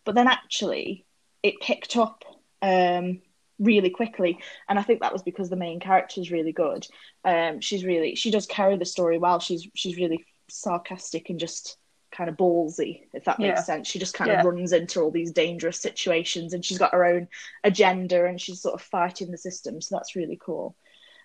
But 0.04 0.14
then 0.14 0.26
actually, 0.26 1.04
it 1.42 1.60
picked 1.60 1.96
up 1.96 2.24
um, 2.62 3.20
really 3.58 3.90
quickly, 3.90 4.38
and 4.68 4.78
I 4.78 4.82
think 4.82 5.00
that 5.00 5.12
was 5.12 5.22
because 5.22 5.50
the 5.50 5.56
main 5.56 5.80
character 5.80 6.20
is 6.20 6.30
really 6.30 6.52
good. 6.52 6.86
Um, 7.24 7.60
she's 7.60 7.84
really 7.84 8.14
she 8.14 8.30
does 8.30 8.46
carry 8.46 8.76
the 8.78 8.86
story 8.86 9.18
well. 9.18 9.38
She's 9.38 9.68
she's 9.74 9.98
really 9.98 10.24
sarcastic 10.48 11.28
and 11.28 11.38
just 11.38 11.76
kind 12.16 12.30
of 12.30 12.36
ballsy, 12.36 13.02
if 13.12 13.24
that 13.24 13.38
makes 13.38 13.58
Yeah. 13.60 13.62
sense. 13.62 13.88
She 13.88 13.98
just 13.98 14.14
kind 14.14 14.30
Yeah. 14.30 14.40
of 14.40 14.46
runs 14.46 14.72
into 14.72 15.00
all 15.00 15.10
these 15.10 15.32
dangerous 15.32 15.80
situations, 15.80 16.54
and 16.54 16.64
she's 16.64 16.78
got 16.78 16.92
her 16.92 17.04
own 17.04 17.28
agenda, 17.64 18.24
and 18.24 18.40
she's 18.40 18.60
sort 18.60 18.74
of 18.74 18.82
fighting 18.82 19.30
the 19.30 19.38
system. 19.38 19.80
So 19.80 19.96
that's 19.96 20.16
really 20.16 20.38
cool. 20.40 20.74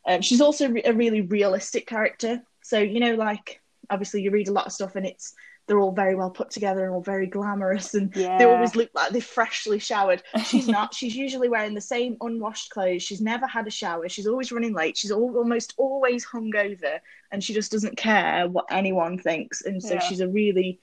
Um, 0.06 0.22
she's 0.22 0.42
also 0.42 0.70
re- 0.70 0.84
a 0.84 0.94
really 0.94 1.22
realistic 1.22 1.88
character. 1.88 2.42
So 2.62 2.80
you 2.80 3.00
know, 3.00 3.16
like 3.16 3.62
obviously 3.90 4.22
you 4.22 4.32
read 4.32 4.48
a 4.48 4.54
lot 4.54 4.66
of 4.66 4.74
stuff, 4.74 4.96
and 4.96 5.06
it's 5.06 5.34
they're 5.68 5.80
all 5.80 5.92
very 5.92 6.16
well 6.16 6.30
put 6.30 6.50
together 6.50 6.84
and 6.86 6.94
all 6.94 7.02
very 7.02 7.28
glamorous, 7.28 7.94
and 7.94 8.14
Yeah. 8.16 8.38
they 8.38 8.46
always 8.46 8.76
look 8.76 8.90
like 8.94 9.12
they're 9.12 9.22
freshly 9.22 9.80
showered. 9.80 10.22
She's 10.46 10.68
not. 10.68 10.94
she's 11.00 11.16
usually 11.16 11.50
wearing 11.50 11.74
the 11.74 11.82
same 11.82 12.18
unwashed 12.22 12.72
clothes. 12.72 13.04
She's 13.04 13.22
never 13.22 13.48
had 13.48 13.68
a 13.68 13.72
shower. 13.72 14.10
She's 14.10 14.28
always 14.28 14.52
running 14.52 14.74
late. 14.74 14.98
She's 14.98 15.12
al- 15.12 15.38
almost 15.38 15.74
always 15.78 16.26
hungover, 16.26 17.00
and 17.32 17.44
she 17.44 17.54
just 17.54 17.72
doesn't 17.72 17.96
care 17.98 18.48
what 18.50 18.66
anyone 18.70 19.18
thinks. 19.18 19.62
And 19.62 19.82
so 19.82 19.94
Yeah. 19.96 20.00
she's 20.00 20.20
a 20.20 20.28
really 20.28 20.80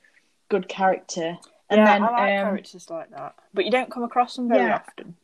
good 0.49 0.69
character. 0.69 1.37
And 1.71 1.79
yeah, 1.81 1.85
then, 1.85 2.03
I 2.03 2.11
like 2.11 2.39
um, 2.41 2.47
characters 2.47 2.89
like 2.89 3.11
that, 3.11 3.35
but 3.53 3.67
you 3.67 3.71
don't 3.71 3.91
come 3.91 4.05
across 4.05 4.37
them 4.37 4.49
very 4.49 4.63
Yeah. 4.69 4.77
often. 4.77 5.17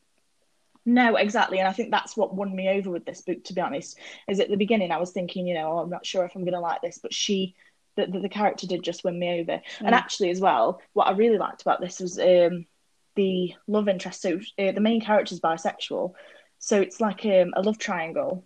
No, 0.87 1.17
exactly. 1.17 1.59
And 1.61 1.67
I 1.67 1.73
think 1.73 1.91
that's 1.91 2.15
what 2.15 2.35
won 2.35 2.55
me 2.55 2.69
over 2.69 2.91
with 2.91 3.07
this 3.07 3.23
book, 3.23 3.43
to 3.45 3.55
be 3.55 3.61
honest. 3.63 3.99
Is 4.29 4.39
at 4.41 4.51
the 4.51 4.57
beginning, 4.59 4.91
I 4.93 4.99
was 4.99 5.13
thinking, 5.13 5.47
you 5.47 5.55
know, 5.55 5.73
oh, 5.73 5.79
I'm 5.79 5.89
not 5.89 6.05
sure 6.05 6.27
if 6.27 6.35
I'm 6.35 6.43
going 6.45 6.53
to 6.53 6.61
like 6.61 6.83
this, 6.83 6.99
but 6.99 7.15
she, 7.15 7.55
the, 7.97 8.07
the, 8.07 8.21
the 8.21 8.29
character 8.29 8.67
did 8.67 8.83
just 8.83 9.05
win 9.05 9.19
me 9.19 9.41
over. 9.41 9.61
And 9.81 9.95
Mm. 9.95 9.99
actually, 9.99 10.31
as 10.31 10.41
well, 10.41 10.81
what 10.93 11.07
I 11.07 11.13
really 11.13 11.39
liked 11.39 11.63
about 11.63 11.81
this 11.81 12.01
was 12.01 12.19
um, 12.19 12.67
the 13.15 13.55
love 13.67 13.89
interest. 13.89 14.23
So 14.23 14.41
uh, 14.59 14.73
the 14.73 14.81
main 14.81 15.01
character 15.01 15.35
is 15.35 15.41
bisexual. 15.41 16.15
So 16.59 16.81
it's 16.81 17.01
like 17.01 17.25
um, 17.27 17.53
a 17.55 17.63
love 17.63 17.79
triangle 17.79 18.45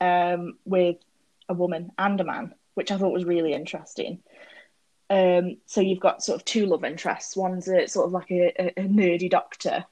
um, 0.00 0.58
with 0.64 0.96
a 1.48 1.54
woman 1.54 1.90
and 1.98 2.20
a 2.20 2.24
man, 2.24 2.54
which 2.74 2.90
I 2.90 2.98
thought 2.98 3.12
was 3.12 3.24
really 3.24 3.52
interesting. 3.52 4.22
Um, 5.10 5.58
so 5.66 5.80
you've 5.80 6.00
got 6.00 6.22
sort 6.22 6.36
of 6.36 6.44
two 6.44 6.66
love 6.66 6.84
interests. 6.84 7.36
One's 7.36 7.68
a, 7.68 7.86
sort 7.86 8.06
of 8.06 8.12
like 8.12 8.30
a, 8.30 8.52
a, 8.58 8.80
a 8.80 8.84
nerdy 8.84 9.28
doctor, 9.28 9.84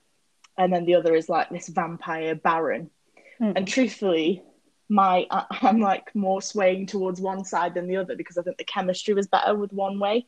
and 0.57 0.73
then 0.73 0.85
the 0.85 0.95
other 0.95 1.15
is 1.15 1.29
like 1.29 1.51
this 1.51 1.69
vampire 1.69 2.35
baron. 2.35 2.91
Hmm. 3.39 3.53
And 3.57 3.69
truthfully, 3.69 4.43
my 4.91 5.27
I, 5.31 5.45
I'm 5.63 5.81
like 5.81 6.15
more 6.15 6.43
swaying 6.43 6.87
towards 6.87 7.21
one 7.21 7.45
side 7.45 7.75
than 7.75 7.89
the 7.89 7.97
other 7.97 8.17
because 8.17 8.37
I 8.37 8.43
think 8.43 8.59
the 8.59 8.65
chemistry 8.65 9.15
was 9.15 9.29
better 9.29 9.55
with 9.55 9.73
one 9.73 9.99
way, 9.99 10.27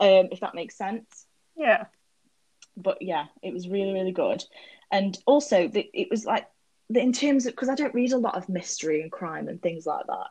um, 0.00 0.28
if 0.32 0.40
that 0.40 0.54
makes 0.54 0.76
sense. 0.76 1.26
Yeah, 1.56 1.84
But 2.76 3.02
yeah, 3.02 3.26
it 3.42 3.52
was 3.52 3.68
really 3.68 3.92
really 3.92 4.12
good, 4.12 4.44
and 4.90 5.16
also 5.26 5.68
the, 5.68 5.88
it 5.92 6.08
was 6.10 6.24
like 6.24 6.48
in 6.94 7.12
terms 7.12 7.46
of 7.46 7.52
because 7.52 7.68
I 7.68 7.74
don't 7.74 7.94
read 7.94 8.12
a 8.12 8.18
lot 8.18 8.36
of 8.36 8.48
mystery 8.48 9.02
and 9.02 9.12
crime 9.12 9.48
and 9.48 9.62
things 9.62 9.86
like 9.86 10.06
that. 10.06 10.26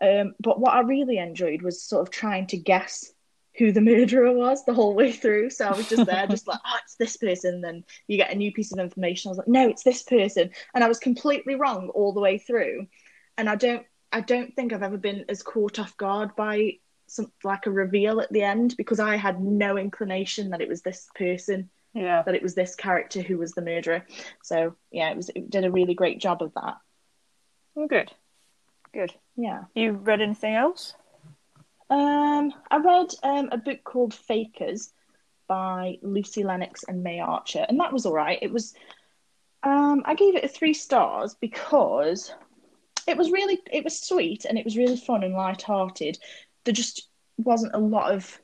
Um, 0.00 0.34
but 0.40 0.60
what 0.60 0.74
I 0.74 0.80
really 0.80 1.18
enjoyed 1.18 1.62
was 1.62 1.82
sort 1.82 2.02
of 2.02 2.10
trying 2.10 2.46
to 2.48 2.58
guess 2.58 3.12
who 3.56 3.72
the 3.72 3.80
murderer 3.92 4.32
was 4.32 4.64
the 4.64 4.74
whole 4.74 4.94
way 4.94 5.12
through. 5.12 5.50
So 5.50 5.66
I 5.66 5.76
was 5.76 5.88
just 5.88 6.06
there, 6.06 6.26
just 6.26 6.46
like, 6.46 6.60
oh, 6.66 6.78
it's 6.84 6.96
this 6.96 7.16
person. 7.16 7.54
And 7.54 7.64
then 7.64 7.84
you 8.06 8.16
get 8.16 8.32
a 8.32 8.36
new 8.36 8.52
piece 8.52 8.72
of 8.72 8.78
information. 8.78 9.28
I 9.28 9.30
was 9.30 9.38
like, 9.38 9.48
no, 9.48 9.68
it's 9.68 9.82
this 9.82 10.02
person, 10.02 10.50
and 10.74 10.84
I 10.84 10.88
was 10.88 10.98
completely 10.98 11.54
wrong 11.54 11.88
all 11.90 12.12
the 12.12 12.20
way 12.20 12.38
through. 12.38 12.86
And 13.38 13.48
I 13.48 13.56
don't, 13.56 13.84
I 14.12 14.20
don't 14.20 14.54
think 14.54 14.72
I've 14.72 14.82
ever 14.82 14.96
been 14.96 15.24
as 15.28 15.42
caught 15.42 15.78
off 15.78 15.96
guard 15.96 16.34
by 16.36 16.78
some 17.06 17.30
like 17.44 17.66
a 17.66 17.70
reveal 17.70 18.20
at 18.20 18.32
the 18.32 18.42
end 18.42 18.74
because 18.76 18.98
I 18.98 19.16
had 19.16 19.40
no 19.40 19.76
inclination 19.76 20.50
that 20.50 20.60
it 20.60 20.68
was 20.68 20.82
this 20.82 21.08
person, 21.14 21.70
Yeah. 21.94 22.22
that 22.22 22.34
it 22.34 22.42
was 22.42 22.54
this 22.54 22.74
character 22.74 23.22
who 23.22 23.38
was 23.38 23.52
the 23.52 23.62
murderer. 23.62 24.04
So 24.42 24.74
yeah, 24.90 25.10
it 25.10 25.16
was 25.16 25.28
it 25.34 25.50
did 25.50 25.64
a 25.64 25.70
really 25.70 25.94
great 25.94 26.20
job 26.20 26.42
of 26.42 26.52
that. 26.54 26.76
Good. 27.88 28.10
Good. 28.92 29.12
Yeah. 29.36 29.64
You 29.74 29.92
read 29.92 30.22
anything 30.22 30.54
else? 30.54 30.94
Um, 31.90 32.52
I 32.70 32.78
read 32.78 33.08
um, 33.22 33.50
a 33.52 33.58
book 33.58 33.84
called 33.84 34.14
Fakers 34.14 34.92
by 35.46 35.98
Lucy 36.02 36.42
Lennox 36.42 36.82
and 36.88 37.04
May 37.04 37.20
Archer, 37.20 37.64
and 37.68 37.78
that 37.78 37.92
was 37.92 38.06
all 38.06 38.12
right. 38.14 38.38
It 38.42 38.52
was, 38.52 38.74
um, 39.62 40.02
I 40.04 40.14
gave 40.14 40.34
it 40.34 40.42
a 40.42 40.48
three 40.48 40.74
stars 40.74 41.36
because 41.40 42.34
it 43.06 43.16
was 43.16 43.30
really, 43.30 43.60
it 43.70 43.84
was 43.84 44.00
sweet 44.00 44.44
and 44.44 44.58
it 44.58 44.64
was 44.64 44.76
really 44.76 44.96
fun 44.96 45.22
and 45.24 45.34
light-hearted. 45.34 46.18
There 46.64 46.74
just 46.74 47.08
wasn't 47.36 47.74
a 47.74 47.78
lot 47.78 48.12
of 48.12 48.38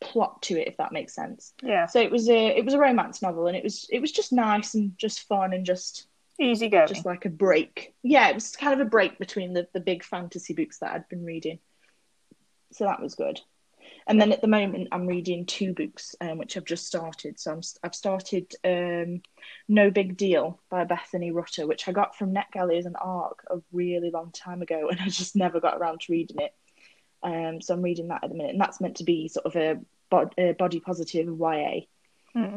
plot 0.00 0.42
to 0.42 0.60
it, 0.60 0.68
if 0.68 0.76
that 0.76 0.92
makes 0.92 1.14
sense. 1.14 1.52
Yeah. 1.62 1.86
So 1.86 2.00
it 2.00 2.10
was 2.10 2.28
a, 2.28 2.56
it 2.56 2.64
was 2.64 2.74
a 2.74 2.78
romance 2.78 3.22
novel, 3.22 3.46
and 3.46 3.56
it 3.56 3.64
was, 3.64 3.86
it 3.90 4.00
was 4.00 4.12
just 4.12 4.32
nice 4.32 4.74
and 4.74 4.96
just 4.98 5.26
fun 5.28 5.52
and 5.52 5.64
just, 5.66 6.06
Easy 6.40 6.68
going. 6.68 6.86
just 6.86 7.04
like 7.04 7.24
a 7.24 7.30
break. 7.30 7.94
Yeah, 8.04 8.28
it 8.28 8.34
was 8.34 8.54
kind 8.54 8.72
of 8.72 8.86
a 8.86 8.88
break 8.88 9.18
between 9.18 9.54
the 9.54 9.66
the 9.72 9.80
big 9.80 10.04
fantasy 10.04 10.54
books 10.54 10.78
that 10.78 10.92
I'd 10.92 11.08
been 11.08 11.24
reading. 11.24 11.58
So 12.70 12.84
that 12.84 13.02
was 13.02 13.16
good. 13.16 13.40
And 14.08 14.18
then 14.18 14.32
at 14.32 14.40
the 14.40 14.48
moment, 14.48 14.88
I'm 14.90 15.06
reading 15.06 15.44
two 15.44 15.74
books, 15.74 16.16
um, 16.22 16.38
which 16.38 16.56
I've 16.56 16.64
just 16.64 16.86
started. 16.86 17.38
So 17.38 17.52
I'm, 17.52 17.60
I've 17.84 17.94
started 17.94 18.54
um, 18.64 19.20
No 19.68 19.90
Big 19.90 20.16
Deal 20.16 20.58
by 20.70 20.84
Bethany 20.84 21.30
Rutter, 21.30 21.66
which 21.66 21.86
I 21.86 21.92
got 21.92 22.16
from 22.16 22.34
NetGalley 22.34 22.78
as 22.78 22.86
an 22.86 22.96
ARC 22.96 23.44
a 23.50 23.58
really 23.70 24.10
long 24.10 24.32
time 24.32 24.62
ago, 24.62 24.88
and 24.90 24.98
I 24.98 25.08
just 25.08 25.36
never 25.36 25.60
got 25.60 25.76
around 25.76 26.00
to 26.00 26.12
reading 26.12 26.38
it. 26.40 26.54
Um, 27.22 27.60
so 27.60 27.74
I'm 27.74 27.82
reading 27.82 28.08
that 28.08 28.24
at 28.24 28.30
the 28.30 28.36
minute, 28.36 28.52
and 28.52 28.60
that's 28.60 28.80
meant 28.80 28.96
to 28.96 29.04
be 29.04 29.28
sort 29.28 29.44
of 29.44 29.56
a, 29.56 29.78
bod- 30.08 30.34
a 30.38 30.52
body 30.52 30.80
positive 30.80 31.26
YA. 31.26 31.80
Hmm. 32.32 32.56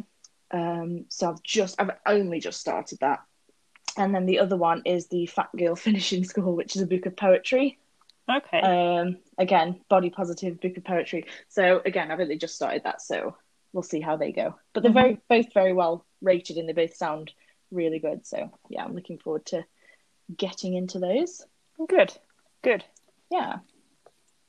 Um, 0.51 1.05
so 1.09 1.31
I've 1.31 1.43
just, 1.43 1.81
I've 1.81 1.91
only 2.05 2.39
just 2.39 2.61
started 2.61 2.99
that. 3.01 3.23
And 3.97 4.15
then 4.15 4.25
the 4.25 4.39
other 4.39 4.55
one 4.55 4.83
is 4.85 5.07
the 5.07 5.25
Fat 5.25 5.49
Girl 5.57 5.75
Finishing 5.75 6.23
School, 6.23 6.55
which 6.55 6.77
is 6.77 6.81
a 6.81 6.87
book 6.87 7.05
of 7.07 7.17
poetry. 7.17 7.77
Okay. 8.37 8.61
Um, 8.61 9.17
again, 9.37 9.81
body 9.89 10.09
positive 10.09 10.59
book 10.61 10.77
of 10.77 10.83
poetry. 10.83 11.25
So 11.49 11.81
again, 11.85 12.11
I've 12.11 12.19
only 12.19 12.37
just 12.37 12.55
started 12.55 12.83
that, 12.83 13.01
so 13.01 13.35
we'll 13.73 13.83
see 13.83 14.01
how 14.01 14.17
they 14.17 14.31
go. 14.31 14.55
But 14.73 14.83
they're 14.83 14.91
very 14.91 15.19
both 15.29 15.53
very 15.53 15.73
well 15.73 16.05
rated, 16.21 16.57
and 16.57 16.67
they 16.69 16.73
both 16.73 16.95
sound 16.95 17.31
really 17.71 17.99
good. 17.99 18.25
So 18.25 18.51
yeah, 18.69 18.83
I'm 18.83 18.95
looking 18.95 19.17
forward 19.19 19.45
to 19.47 19.63
getting 20.35 20.73
into 20.75 20.99
those. 20.99 21.45
good. 21.89 22.13
Good. 22.63 22.83
Yeah. 23.31 23.57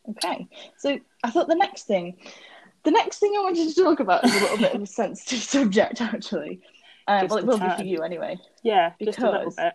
Okay. 0.08 0.48
So 0.78 0.98
I 1.22 1.30
thought 1.30 1.48
the 1.48 1.54
next 1.54 1.84
thing, 1.84 2.16
the 2.84 2.90
next 2.90 3.18
thing 3.18 3.32
I 3.36 3.40
wanted 3.40 3.68
to 3.68 3.74
talk 3.82 4.00
about 4.00 4.24
is 4.24 4.34
a 4.36 4.40
little 4.40 4.58
bit 4.58 4.74
of 4.74 4.82
a 4.82 4.86
sensitive 5.02 5.38
subject, 5.38 6.00
actually. 6.00 6.60
Just 7.08 7.30
well, 7.30 7.38
it 7.38 7.46
will 7.46 7.58
be 7.58 7.68
for 7.76 7.84
you 7.84 8.02
anyway. 8.02 8.38
Yeah. 8.62 8.92
Just 9.02 9.18
a 9.18 9.22
little 9.22 9.40
Because- 9.40 9.56
bit. 9.56 9.72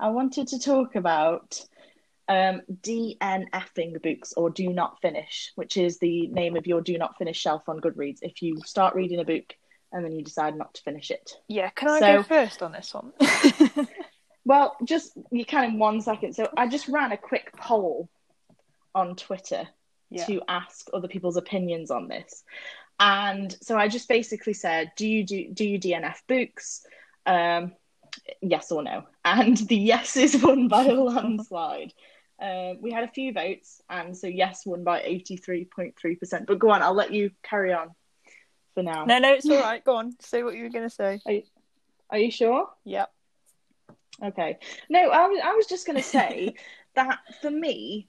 I 0.00 0.08
wanted 0.08 0.48
to 0.48 0.58
talk 0.58 0.96
about 0.96 1.64
um, 2.28 2.62
DNFing 2.82 4.02
books 4.02 4.32
or 4.34 4.50
do 4.50 4.68
not 4.72 5.00
finish, 5.00 5.52
which 5.54 5.76
is 5.76 5.98
the 5.98 6.28
name 6.28 6.56
of 6.56 6.66
your 6.66 6.80
do 6.80 6.96
not 6.98 7.18
finish 7.18 7.38
shelf 7.38 7.68
on 7.68 7.80
Goodreads. 7.80 8.18
If 8.22 8.42
you 8.42 8.60
start 8.64 8.94
reading 8.94 9.20
a 9.20 9.24
book 9.24 9.54
and 9.92 10.04
then 10.04 10.12
you 10.12 10.22
decide 10.22 10.56
not 10.56 10.74
to 10.74 10.82
finish 10.82 11.10
it. 11.10 11.36
Yeah. 11.48 11.70
Can 11.70 11.88
I 11.88 12.00
So- 12.00 12.16
go 12.18 12.22
first 12.22 12.62
on 12.62 12.72
this 12.72 12.94
one? 12.94 13.12
Well, 14.44 14.76
just 14.84 15.12
you 15.30 15.44
can 15.44 15.64
in 15.64 15.78
one 15.78 16.00
second. 16.00 16.34
So 16.34 16.48
I 16.56 16.66
just 16.66 16.88
ran 16.88 17.12
a 17.12 17.16
quick 17.16 17.52
poll 17.56 18.08
on 18.94 19.16
Twitter 19.16 19.68
yeah. 20.10 20.26
to 20.26 20.42
ask 20.48 20.88
other 20.92 21.08
people's 21.08 21.36
opinions 21.36 21.90
on 21.90 22.08
this. 22.08 22.42
And 22.98 23.56
so 23.62 23.76
I 23.76 23.88
just 23.88 24.08
basically 24.08 24.52
said, 24.52 24.92
do 24.96 25.06
you 25.06 25.24
do 25.24 25.48
do 25.52 25.64
you 25.64 25.78
DNF 25.78 26.16
books? 26.26 26.84
Um, 27.24 27.72
yes 28.40 28.72
or 28.72 28.82
no? 28.82 29.04
And 29.24 29.56
the 29.56 29.76
yeses 29.92 30.42
won 30.42 30.68
by 30.68 30.86
a 30.86 30.94
landslide. 30.94 31.92
Um, 32.42 32.78
we 32.82 32.90
had 32.90 33.04
a 33.04 33.08
few 33.08 33.32
votes, 33.32 33.80
and 33.88 34.16
so 34.16 34.26
yes 34.26 34.66
won 34.66 34.82
by 34.82 35.00
eighty 35.02 35.36
three 35.36 35.64
point 35.64 35.94
three 35.96 36.16
percent. 36.16 36.46
But 36.46 36.58
go 36.58 36.70
on, 36.70 36.82
I'll 36.82 36.92
let 36.92 37.12
you 37.12 37.30
carry 37.44 37.72
on 37.72 37.90
for 38.74 38.82
now. 38.82 39.04
No, 39.04 39.18
no, 39.18 39.32
it's 39.32 39.48
all 39.48 39.60
right. 39.60 39.84
Go 39.84 39.96
on. 39.96 40.12
Say 40.20 40.42
what 40.42 40.56
you 40.56 40.64
were 40.64 40.70
going 40.70 40.88
to 40.88 40.94
say. 40.94 41.20
Are 42.10 42.18
you 42.18 42.30
sure? 42.30 42.68
Yep. 42.84 43.10
Okay. 44.24 44.58
No, 44.88 45.10
I 45.10 45.28
was 45.28 45.40
I 45.44 45.54
was 45.54 45.66
just 45.66 45.86
going 45.86 45.96
to 45.96 46.02
say 46.02 46.54
that 46.94 47.20
for 47.40 47.50
me, 47.50 48.08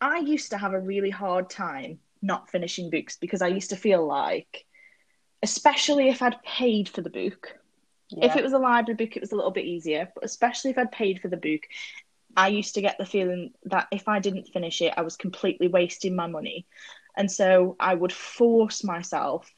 I 0.00 0.18
used 0.18 0.50
to 0.50 0.58
have 0.58 0.74
a 0.74 0.80
really 0.80 1.10
hard 1.10 1.48
time 1.50 1.98
not 2.22 2.50
finishing 2.50 2.90
books 2.90 3.16
because 3.16 3.42
I 3.42 3.48
used 3.48 3.70
to 3.70 3.76
feel 3.76 4.06
like, 4.06 4.66
especially 5.42 6.08
if 6.08 6.22
I'd 6.22 6.42
paid 6.42 6.88
for 6.88 7.00
the 7.00 7.10
book. 7.10 7.56
Yeah. 8.10 8.26
If 8.26 8.36
it 8.36 8.42
was 8.42 8.52
a 8.52 8.58
library 8.58 8.96
book, 8.96 9.16
it 9.16 9.20
was 9.20 9.32
a 9.32 9.36
little 9.36 9.52
bit 9.52 9.64
easier, 9.64 10.10
but 10.14 10.24
especially 10.24 10.70
if 10.70 10.78
I'd 10.78 10.92
paid 10.92 11.20
for 11.20 11.28
the 11.28 11.36
book, 11.36 11.62
I 12.36 12.48
used 12.48 12.74
to 12.74 12.80
get 12.82 12.96
the 12.98 13.06
feeling 13.06 13.52
that 13.64 13.88
if 13.90 14.08
I 14.08 14.20
didn't 14.20 14.48
finish 14.52 14.80
it, 14.82 14.94
I 14.96 15.02
was 15.02 15.16
completely 15.16 15.68
wasting 15.68 16.16
my 16.16 16.26
money. 16.26 16.66
And 17.16 17.30
so 17.30 17.76
I 17.80 17.94
would 17.94 18.12
force 18.12 18.84
myself 18.84 19.50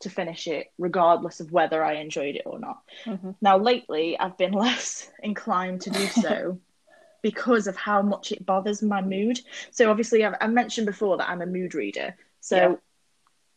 to 0.00 0.10
finish 0.10 0.46
it, 0.46 0.66
regardless 0.78 1.40
of 1.40 1.52
whether 1.52 1.82
I 1.82 1.94
enjoyed 1.94 2.36
it 2.36 2.42
or 2.46 2.58
not. 2.58 2.82
Mhm. 3.06 3.34
Now, 3.40 3.58
lately, 3.58 4.18
I've 4.18 4.36
been 4.36 4.52
less 4.66 5.10
inclined 5.22 5.82
to 5.82 5.90
do 5.90 6.06
so 6.06 6.60
because 7.22 7.66
of 7.66 7.76
how 7.76 8.02
much 8.02 8.32
it 8.32 8.44
bothers 8.44 8.82
my 8.82 9.00
mood. 9.00 9.40
So, 9.70 9.90
obviously, 9.90 10.24
I've, 10.24 10.34
I 10.40 10.48
mentioned 10.48 10.86
before 10.86 11.16
that 11.16 11.28
I'm 11.28 11.42
a 11.42 11.46
mood 11.46 11.74
reader. 11.74 12.16
So, 12.40 12.56
Yeah. 12.56 12.74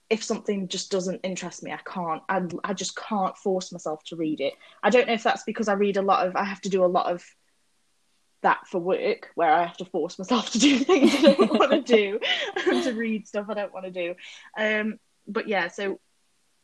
if 0.09 0.23
something 0.23 0.67
just 0.67 0.91
doesn't 0.91 1.21
interest 1.23 1.63
me, 1.63 1.71
I 1.71 1.79
can't, 1.83 2.21
I, 2.29 2.41
I 2.63 2.73
just 2.73 2.95
can't 2.95 3.35
force 3.37 3.71
myself 3.71 4.03
to 4.05 4.15
read 4.15 4.39
it. 4.39 4.53
I 4.83 4.91
don't 4.91 5.07
know 5.07 5.13
if 5.13 5.23
that's 5.23 5.43
because 5.43 5.67
I 5.67 5.73
read 5.73 5.97
a 5.97 6.03
lot 6.03 6.27
of, 6.27 6.35
I 6.35 6.43
have 6.43 6.61
to 6.61 6.69
do 6.69 6.85
a 6.85 6.87
lot 6.87 7.11
of 7.11 7.23
that 8.45 8.67
for 8.67 8.77
work 8.79 9.31
where 9.34 9.51
I 9.51 9.65
have 9.65 9.77
to 9.77 9.86
force 9.86 10.19
myself 10.19 10.51
to 10.51 10.60
do 10.60 10.77
things 10.79 11.15
I 11.15 11.34
don't 11.34 11.60
want 11.60 11.71
to 11.71 11.81
do 11.95 12.19
and 12.67 12.84
to 12.84 12.93
read 12.93 13.27
stuff 13.27 13.47
I 13.49 13.55
don't 13.55 13.73
want 13.73 13.86
to 13.86 13.91
do. 13.91 14.15
Um, 14.55 14.99
but 15.27 15.47
yeah, 15.47 15.67
so 15.67 15.99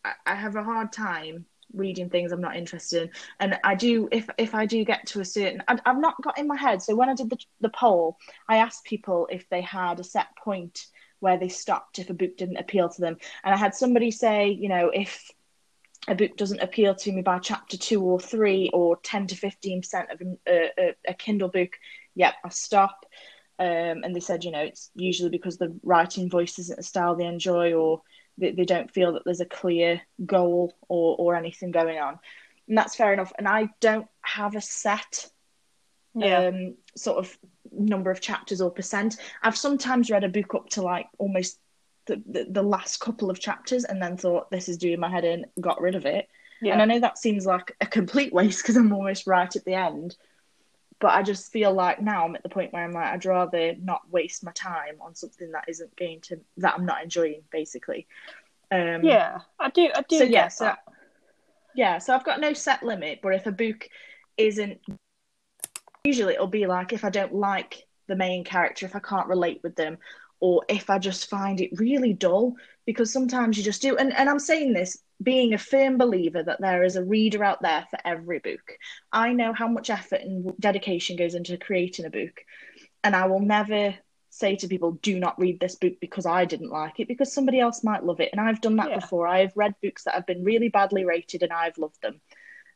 I, 0.05 0.13
I 0.25 0.35
have 0.35 0.55
a 0.55 0.63
hard 0.63 0.93
time 0.93 1.45
reading 1.73 2.09
things 2.09 2.31
I'm 2.31 2.41
not 2.41 2.55
interested 2.55 3.03
in, 3.03 3.09
and 3.39 3.59
I 3.63 3.73
do 3.75 4.07
if 4.11 4.29
if 4.37 4.53
I 4.53 4.67
do 4.67 4.85
get 4.85 5.07
to 5.07 5.21
a 5.21 5.25
certain, 5.25 5.63
I, 5.67 5.79
I've 5.85 5.99
not 5.99 6.21
got 6.21 6.37
in 6.37 6.47
my 6.47 6.55
head. 6.55 6.83
So 6.83 6.95
when 6.95 7.09
I 7.09 7.15
did 7.15 7.31
the 7.31 7.37
the 7.61 7.69
poll, 7.69 8.17
I 8.47 8.57
asked 8.57 8.83
people 8.83 9.27
if 9.31 9.49
they 9.49 9.61
had 9.61 9.99
a 9.99 10.03
set 10.03 10.27
point 10.37 10.85
where 11.19 11.37
they 11.37 11.49
stopped 11.49 11.97
if 11.97 12.09
a 12.09 12.13
book 12.13 12.37
didn't 12.37 12.57
appeal 12.57 12.89
to 12.89 13.01
them, 13.01 13.17
and 13.43 13.53
I 13.55 13.57
had 13.57 13.73
somebody 13.73 14.11
say, 14.11 14.49
you 14.49 14.69
know, 14.69 14.91
if 14.93 15.31
a 16.07 16.15
book 16.15 16.35
doesn't 16.35 16.61
appeal 16.61 16.95
to 16.95 17.11
me 17.11 17.21
by 17.21 17.39
chapter 17.39 17.77
two 17.77 18.01
or 18.01 18.19
three 18.19 18.69
or 18.73 18.97
10 19.03 19.27
to 19.27 19.35
15 19.35 19.81
percent 19.81 20.09
of 20.11 20.21
a, 20.47 20.69
a, 20.79 20.95
a 21.09 21.13
kindle 21.13 21.49
book 21.49 21.73
yep 22.15 22.33
i 22.43 22.49
stop. 22.49 23.05
Um, 23.59 24.01
and 24.03 24.15
they 24.15 24.19
said 24.19 24.43
you 24.43 24.51
know 24.51 24.61
it's 24.61 24.89
usually 24.95 25.29
because 25.29 25.57
the 25.57 25.77
writing 25.83 26.29
voice 26.29 26.57
isn't 26.57 26.79
a 26.79 26.83
style 26.83 27.15
they 27.15 27.25
enjoy 27.25 27.73
or 27.73 28.01
they, 28.37 28.51
they 28.51 28.65
don't 28.65 28.89
feel 28.91 29.13
that 29.13 29.23
there's 29.25 29.41
a 29.41 29.45
clear 29.45 30.01
goal 30.25 30.73
or, 30.89 31.15
or 31.19 31.35
anything 31.35 31.69
going 31.71 31.99
on. 31.99 32.17
And 32.67 32.77
that's 32.77 32.95
fair 32.95 33.13
enough. 33.13 33.31
And 33.37 33.47
i 33.47 33.69
don't 33.79 34.07
have 34.21 34.55
a 34.55 34.61
set 34.61 35.29
Yeah. 36.15 36.47
um, 36.47 36.75
sort 36.97 37.19
of 37.19 37.37
number 37.71 38.11
of 38.11 38.19
chapters 38.19 38.61
or 38.61 38.71
percent. 38.71 39.17
I've 39.43 39.57
sometimes 39.57 40.09
read 40.09 40.23
a 40.23 40.29
book 40.29 40.55
up 40.55 40.69
to 40.71 40.81
like 40.81 41.07
almost 41.19 41.59
the, 42.07 42.21
the, 42.27 42.47
the 42.49 42.63
last 42.63 42.99
couple 42.99 43.29
of 43.29 43.39
chapters 43.39 43.83
and 43.83 44.01
then 44.01 44.17
thought 44.17 44.49
this 44.51 44.67
is 44.67 44.77
doing 44.77 44.99
my 44.99 45.09
head 45.09 45.23
in 45.23 45.45
got 45.59 45.79
rid 45.79 45.95
of 45.95 46.05
it 46.05 46.27
yeah. 46.61 46.73
and 46.73 46.81
I 46.81 46.85
know 46.85 46.99
that 46.99 47.17
seems 47.17 47.45
like 47.45 47.75
a 47.81 47.85
complete 47.85 48.31
waste 48.31 48.61
because 48.61 48.77
I'm 48.77 48.93
almost 48.93 49.27
right 49.27 49.53
at 49.53 49.65
the 49.65 49.73
end. 49.73 50.15
But 50.99 51.13
I 51.13 51.23
just 51.23 51.51
feel 51.51 51.73
like 51.73 51.99
now 51.99 52.25
I'm 52.25 52.35
at 52.35 52.43
the 52.43 52.49
point 52.49 52.71
where 52.71 52.83
I'm 52.83 52.91
like, 52.91 53.07
I'd 53.07 53.25
rather 53.25 53.73
not 53.81 54.01
waste 54.11 54.43
my 54.43 54.51
time 54.51 54.97
on 55.01 55.15
something 55.15 55.51
that 55.51 55.65
isn't 55.67 55.95
going 55.95 56.21
to 56.21 56.39
that 56.57 56.75
I'm 56.77 56.85
not 56.85 57.01
enjoying, 57.01 57.41
basically. 57.51 58.05
Um, 58.69 59.03
yeah. 59.03 59.39
I 59.59 59.71
do. 59.71 59.89
I 59.95 60.03
do 60.07 60.19
So 60.19 60.23
yeah, 60.25 60.47
so 60.47 60.65
that. 60.65 60.79
yeah, 61.73 61.97
so 61.97 62.13
I've 62.13 62.23
got 62.23 62.39
no 62.39 62.53
set 62.53 62.83
limit, 62.83 63.19
but 63.23 63.33
if 63.33 63.47
a 63.47 63.51
book 63.51 63.89
isn't, 64.37 64.79
usually 66.03 66.35
it'll 66.35 66.45
be 66.45 66.67
like 66.67 66.93
if 66.93 67.03
I 67.03 67.09
don't 67.09 67.33
like 67.33 67.87
the 68.05 68.15
main 68.15 68.43
character, 68.43 68.85
if 68.85 68.95
I 68.95 68.99
can't 68.99 69.27
relate 69.27 69.61
with 69.63 69.75
them, 69.75 69.97
or 70.41 70.63
if 70.67 70.89
I 70.89 70.99
just 70.99 71.29
find 71.29 71.61
it 71.61 71.79
really 71.79 72.13
dull. 72.13 72.55
because 72.85 73.13
sometimes 73.13 73.57
you 73.57 73.63
just 73.63 73.81
do. 73.81 73.95
And, 73.95 74.11
and 74.17 74.27
I'm 74.29 74.39
saying 74.39 74.73
this 74.73 74.97
being 75.21 75.53
a 75.53 75.57
firm 75.57 75.97
believer 75.99 76.41
that 76.43 76.59
there 76.59 76.83
is 76.83 76.95
a 76.95 77.03
reader 77.05 77.43
out 77.43 77.61
there 77.61 77.85
for 77.91 77.99
every 78.03 78.39
book. 78.39 78.73
I 79.13 79.33
know 79.33 79.53
how 79.53 79.67
much 79.67 79.89
effort 79.91 80.21
and 80.21 80.51
dedication 80.59 81.15
goes 81.15 81.35
into 81.35 81.57
creating 81.57 82.05
a 82.05 82.09
book, 82.09 82.41
and 83.03 83.15
I 83.15 83.27
will 83.27 83.39
never 83.39 83.95
say 84.31 84.55
to 84.55 84.67
people, 84.67 84.93
do 85.03 85.19
not 85.19 85.37
read 85.39 85.59
this 85.59 85.75
book 85.75 85.93
because 86.01 86.25
I 86.25 86.45
didn't 86.45 86.71
like 86.71 86.99
it, 86.99 87.07
because 87.07 87.31
somebody 87.33 87.59
else 87.59 87.83
might 87.83 88.03
love 88.03 88.19
it. 88.21 88.29
And 88.31 88.41
I've 88.41 88.61
done 88.61 88.77
that 88.77 88.89
Yeah. 88.89 88.99
before. 88.99 89.27
I 89.27 89.39
have 89.41 89.51
read 89.55 89.75
books 89.83 90.05
that 90.05 90.15
have 90.15 90.25
been 90.25 90.43
really 90.43 90.69
badly 90.69 91.05
rated 91.05 91.43
and 91.43 91.53
I've 91.53 91.77
loved 91.77 92.01
them. 92.01 92.19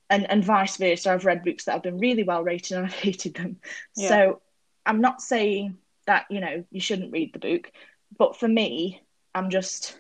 And 0.09 0.29
and 0.29 0.43
vice 0.43 0.77
versa. 0.77 1.11
I've 1.11 1.25
read 1.25 1.43
books 1.43 1.65
that 1.65 1.71
have 1.71 1.83
been 1.83 1.97
really 1.97 2.23
well 2.23 2.43
rated 2.43 2.77
and 2.77 2.85
I've 2.85 2.93
hated 2.93 3.35
them. 3.35 3.57
Yeah. 3.95 4.09
So 4.09 4.41
I'm 4.85 5.01
not 5.01 5.21
saying 5.21 5.77
that, 6.05 6.25
you 6.29 6.39
know, 6.39 6.63
you 6.71 6.79
shouldn't 6.79 7.11
read 7.11 7.33
the 7.33 7.39
book. 7.39 7.71
But 8.17 8.37
for 8.37 8.47
me, 8.47 9.01
I'm 9.33 9.49
just 9.49 9.99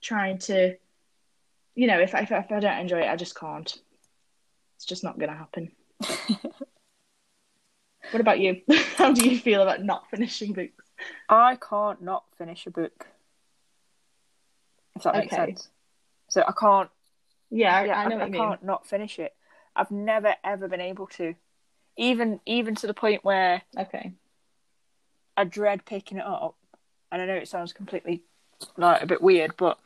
trying 0.00 0.38
to 0.38 0.76
you 1.76 1.86
know, 1.86 2.00
if 2.00 2.14
I, 2.14 2.20
if 2.20 2.32
I, 2.32 2.38
if 2.38 2.50
I 2.50 2.58
don't 2.58 2.78
enjoy 2.78 3.00
it, 3.02 3.08
I 3.08 3.16
just 3.16 3.38
can't. 3.38 3.78
It's 4.76 4.86
just 4.86 5.04
not 5.04 5.18
going 5.18 5.30
to 5.30 5.36
happen. 5.36 5.70
what 8.10 8.20
about 8.20 8.40
you? 8.40 8.62
How 8.96 9.12
do 9.12 9.28
you 9.28 9.38
feel 9.38 9.62
about 9.62 9.84
not 9.84 10.08
finishing 10.10 10.54
books? 10.54 10.84
I 11.28 11.56
can't 11.56 12.00
not 12.02 12.24
finish 12.38 12.66
a 12.66 12.70
book. 12.70 13.06
If 14.96 15.02
that 15.02 15.14
makes 15.14 15.34
Okay. 15.34 15.46
sense. 15.46 15.68
So 16.28 16.42
I 16.48 16.52
can't. 16.58 16.90
Yeah, 17.50 17.84
Yeah, 17.84 17.98
I 17.98 18.08
know 18.08 18.16
what 18.16 18.26
you 18.26 18.32
mean. 18.32 18.40
can't 18.42 18.64
not 18.64 18.86
finish 18.86 19.18
it. 19.18 19.34
I've 19.76 19.90
never 19.90 20.34
ever 20.42 20.66
been 20.66 20.80
able 20.80 21.06
to. 21.08 21.34
Even 21.98 22.40
even 22.46 22.74
to 22.76 22.86
the 22.86 22.94
point 22.94 23.22
where 23.22 23.62
Okay. 23.78 24.12
I 25.36 25.44
dread 25.44 25.84
picking 25.84 26.18
it 26.18 26.26
up. 26.26 26.56
And 27.12 27.22
I 27.22 27.26
know 27.26 27.34
it 27.34 27.48
sounds 27.48 27.72
completely 27.72 28.22
like 28.76 29.02
a 29.02 29.06
bit 29.06 29.22
weird, 29.22 29.56
but 29.56 29.78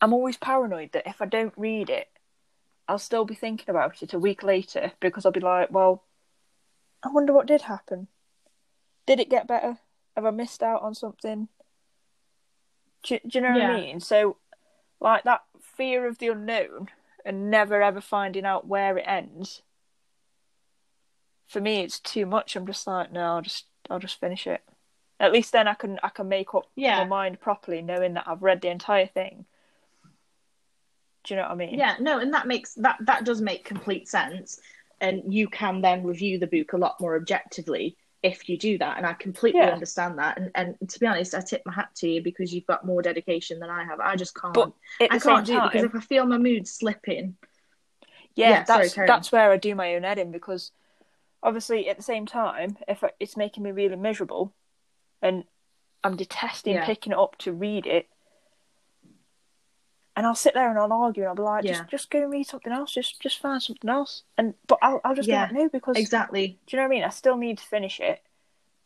I'm 0.00 0.12
always 0.12 0.36
paranoid 0.36 0.92
that 0.92 1.06
if 1.06 1.22
I 1.22 1.26
don't 1.26 1.54
read 1.56 1.88
it, 1.88 2.08
I'll 2.88 2.98
still 2.98 3.24
be 3.24 3.34
thinking 3.34 3.70
about 3.70 4.02
it 4.02 4.12
a 4.12 4.18
week 4.18 4.42
later 4.42 4.92
because 5.00 5.24
I'll 5.24 5.32
be 5.32 5.40
like, 5.40 5.70
well, 5.70 6.02
I 7.02 7.08
wonder 7.10 7.32
what 7.32 7.46
did 7.46 7.62
happen. 7.62 8.08
Did 9.06 9.20
it 9.20 9.30
get 9.30 9.46
better? 9.46 9.78
Have 10.16 10.26
I 10.26 10.30
missed 10.30 10.62
out 10.62 10.82
on 10.82 10.94
something? 10.94 11.48
Do, 13.04 13.18
do 13.26 13.38
you 13.38 13.40
know 13.40 13.52
what 13.52 13.58
Yeah. 13.58 13.70
I 13.72 13.80
mean? 13.80 14.00
So, 14.00 14.36
like 15.00 15.24
that 15.24 15.42
fear 15.60 16.06
of 16.06 16.18
the 16.18 16.28
unknown 16.28 16.88
and 17.24 17.50
never 17.50 17.82
ever 17.82 18.00
finding 18.00 18.44
out 18.44 18.66
where 18.66 18.98
it 18.98 19.04
ends. 19.06 19.62
For 21.46 21.60
me, 21.60 21.80
it's 21.80 22.00
too 22.00 22.26
much. 22.26 22.56
I'm 22.56 22.66
just 22.66 22.86
like, 22.86 23.12
no, 23.12 23.20
I'll 23.20 23.42
just, 23.42 23.66
I'll 23.90 23.98
just 23.98 24.20
finish 24.20 24.46
it. 24.46 24.62
At 25.20 25.32
least 25.32 25.52
then 25.52 25.68
I 25.68 25.74
can, 25.74 25.98
I 26.02 26.08
can 26.08 26.28
make 26.28 26.54
up 26.54 26.68
Yeah. 26.74 26.98
my 26.98 27.08
mind 27.08 27.40
properly, 27.40 27.82
knowing 27.82 28.14
that 28.14 28.24
I've 28.26 28.42
read 28.42 28.60
the 28.60 28.68
entire 28.70 29.06
thing. 29.06 29.46
Do 31.24 31.34
you 31.34 31.36
know 31.40 31.44
what 31.44 31.52
I 31.52 31.54
mean? 31.54 31.78
Yeah, 31.78 31.96
no, 32.00 32.18
and 32.18 32.34
that 32.34 32.46
makes 32.48 32.74
that 32.74 32.96
that 33.02 33.24
does 33.24 33.40
make 33.40 33.64
complete 33.64 34.08
sense, 34.08 34.60
and 35.00 35.32
you 35.32 35.46
can 35.48 35.80
then 35.80 36.04
review 36.04 36.38
the 36.38 36.48
book 36.48 36.72
a 36.72 36.76
lot 36.78 37.00
more 37.00 37.14
objectively 37.16 37.96
if 38.24 38.48
you 38.48 38.58
do 38.58 38.78
that, 38.78 38.96
and 38.98 39.06
I 39.06 39.12
completely 39.14 39.60
Yeah. 39.60 39.72
understand 39.72 40.18
that. 40.18 40.36
And 40.38 40.50
and 40.56 40.90
to 40.90 40.98
be 40.98 41.06
honest, 41.06 41.34
I 41.34 41.40
tip 41.40 41.62
my 41.64 41.72
hat 41.72 41.90
to 41.96 42.08
you 42.08 42.22
because 42.22 42.52
you've 42.52 42.66
got 42.66 42.84
more 42.84 43.02
dedication 43.02 43.60
than 43.60 43.70
I 43.70 43.84
have. 43.84 44.00
I 44.00 44.16
just 44.16 44.34
can't. 44.34 44.54
But 44.54 44.72
I 45.10 45.18
can't 45.18 45.46
do 45.46 45.58
it 45.58 45.62
because 45.62 45.84
if 45.84 45.94
I 45.94 46.00
feel 46.00 46.26
my 46.26 46.38
mood 46.38 46.66
slipping, 46.66 47.36
yeah, 48.34 48.50
Yeah, 48.50 48.64
that's 48.66 48.98
on. 48.98 49.06
that's 49.06 49.30
where 49.32 49.50
I 49.52 49.56
do 49.58 49.74
my 49.76 49.94
own 49.94 50.04
editing 50.04 50.32
because 50.32 50.72
obviously 51.42 51.88
at 51.88 51.96
the 51.96 52.02
same 52.02 52.26
time, 52.26 52.76
if 52.88 53.02
it's 53.20 53.36
making 53.36 53.62
me 53.62 53.72
really 53.72 53.96
miserable, 53.96 54.52
and 55.20 55.44
I'm 56.04 56.16
detesting 56.16 56.74
Yeah. 56.74 56.84
picking 56.84 57.12
it 57.12 57.18
up 57.18 57.36
to 57.38 57.52
read 57.52 57.86
it, 57.86 58.08
and 60.14 60.26
I'll 60.26 60.34
sit 60.34 60.54
there 60.54 60.68
and 60.68 60.78
I'll 60.78 60.92
argue 60.92 61.22
and 61.22 61.28
I'll 61.30 61.34
be 61.34 61.42
like, 61.42 61.64
Yeah. 61.64 61.72
just 61.78 61.88
just 61.88 62.10
go 62.10 62.22
and 62.22 62.30
read 62.30 62.46
something 62.46 62.72
else, 62.72 62.92
just 62.92 63.20
just 63.20 63.38
find 63.38 63.62
something 63.62 63.90
else, 63.90 64.24
and 64.36 64.54
but 64.66 64.78
I'll 64.82 65.00
I'll 65.04 65.14
just 65.14 65.28
Yeah, 65.28 65.46
be 65.46 65.54
like 65.54 65.62
no 65.64 65.68
because 65.68 65.96
exactly. 65.96 66.58
do 66.66 66.76
you 66.76 66.82
know 66.82 66.88
what 66.88 66.92
I 66.92 66.96
mean? 66.96 67.04
I 67.04 67.08
still 67.10 67.36
need 67.36 67.58
to 67.58 67.64
finish 67.64 68.00
it, 68.00 68.20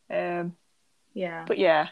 um, 0.09 0.55
Yeah. 1.13 1.45
but 1.45 1.57
yeah, 1.57 1.89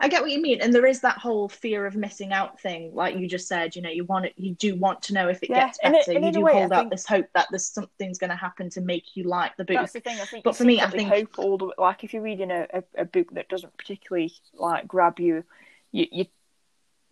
I 0.00 0.08
get 0.08 0.22
what 0.22 0.30
you 0.30 0.40
mean, 0.40 0.60
and 0.60 0.74
there 0.74 0.86
is 0.86 1.00
that 1.00 1.18
whole 1.18 1.48
fear 1.48 1.86
of 1.86 1.96
missing 1.96 2.32
out 2.32 2.60
thing, 2.60 2.94
like 2.94 3.16
you 3.16 3.26
just 3.28 3.48
said. 3.48 3.74
You 3.76 3.82
know, 3.82 3.90
you 3.90 4.04
want 4.04 4.26
it, 4.26 4.32
you 4.36 4.54
do 4.54 4.74
want 4.76 5.02
to 5.02 5.14
know 5.14 5.28
if 5.28 5.42
it 5.42 5.50
Yeah, 5.50 5.66
gets 5.66 5.78
better. 5.82 5.96
it- 5.98 6.08
and 6.16 6.24
you 6.24 6.32
do 6.32 6.40
way, 6.40 6.52
I 6.52 6.60
hold 6.60 6.72
out 6.72 6.78
think- 6.80 6.90
this 6.92 7.06
hope 7.06 7.26
that 7.34 7.46
there's 7.50 7.66
something's 7.66 8.18
going 8.18 8.30
to 8.30 8.36
happen 8.36 8.70
to 8.70 8.80
make 8.80 9.16
you 9.16 9.24
like 9.24 9.56
the 9.56 9.64
book. 9.64 9.76
That's 9.76 9.92
the 9.92 10.00
thing. 10.00 10.18
I 10.20 10.24
think. 10.24 10.44
But 10.44 10.56
for 10.56 10.64
me, 10.64 10.80
I 10.80 10.88
think- 10.90 11.08
hope 11.08 11.38
all 11.38 11.58
the 11.58 11.72
like 11.78 12.04
if 12.04 12.12
you're 12.12 12.22
reading 12.22 12.50
a, 12.50 12.66
a, 12.72 12.82
a 12.98 13.04
book 13.04 13.32
that 13.34 13.48
doesn't 13.48 13.76
particularly 13.76 14.32
like 14.54 14.86
grab 14.88 15.18
you, 15.20 15.44
you 15.90 16.06
you 16.10 16.26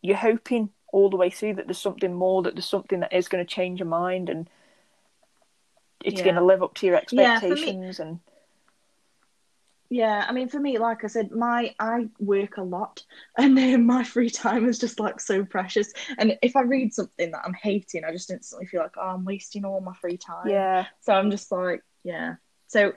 you're 0.03 0.17
hoping 0.17 0.71
all 0.93 1.11
the 1.11 1.17
way 1.17 1.31
through 1.31 1.55
that 1.55 1.67
there's 1.67 1.79
something 1.79 2.13
more, 2.15 2.43
that 2.43 2.55
there's 2.55 2.69
something 2.69 3.01
that 3.01 3.13
is 3.13 3.29
going 3.29 3.45
to 3.45 3.49
change 3.55 3.79
your 3.81 3.89
mind 3.89 4.29
and 4.29 4.49
it's 6.05 6.19
Yeah. 6.19 6.25
going 6.25 6.37
to 6.37 6.45
live 6.45 6.63
up 6.63 6.75
to 6.75 6.87
your 6.87 7.01
Yeah, 7.13 7.19
me- 7.19 7.25
expectations. 7.51 8.01
and 8.01 8.21
Yeah, 9.93 10.25
I 10.27 10.33
mean, 10.33 10.49
for 10.49 10.61
me, 10.61 10.79
like 10.79 11.03
I 11.03 11.09
said, 11.09 11.33
my 11.33 11.75
I 11.81 12.07
work 12.21 12.59
a 12.59 12.63
lot, 12.63 13.03
and 13.37 13.59
then 13.59 13.85
my 13.87 14.05
free 14.05 14.31
time 14.31 14.69
is 14.69 14.79
just 14.79 15.01
like 15.01 15.21
so 15.21 15.45
precious. 15.45 15.93
And 16.17 16.39
if 16.43 16.55
I 16.55 16.63
read 16.63 16.95
something 16.95 17.33
that 17.33 17.43
I'm 17.45 17.55
hating, 17.55 18.05
I 18.05 18.13
just 18.13 18.31
instantly 18.31 18.67
feel 18.67 18.83
like, 18.83 18.97
oh, 18.97 19.09
I'm 19.09 19.25
wasting 19.25 19.65
all 19.65 19.81
my 19.81 19.95
free 20.01 20.17
time. 20.17 20.49
yeah, 20.49 20.87
So 21.01 21.13
I'm 21.13 21.31
just 21.31 21.51
like, 21.51 21.83
yeah. 22.05 22.37
So 22.69 22.93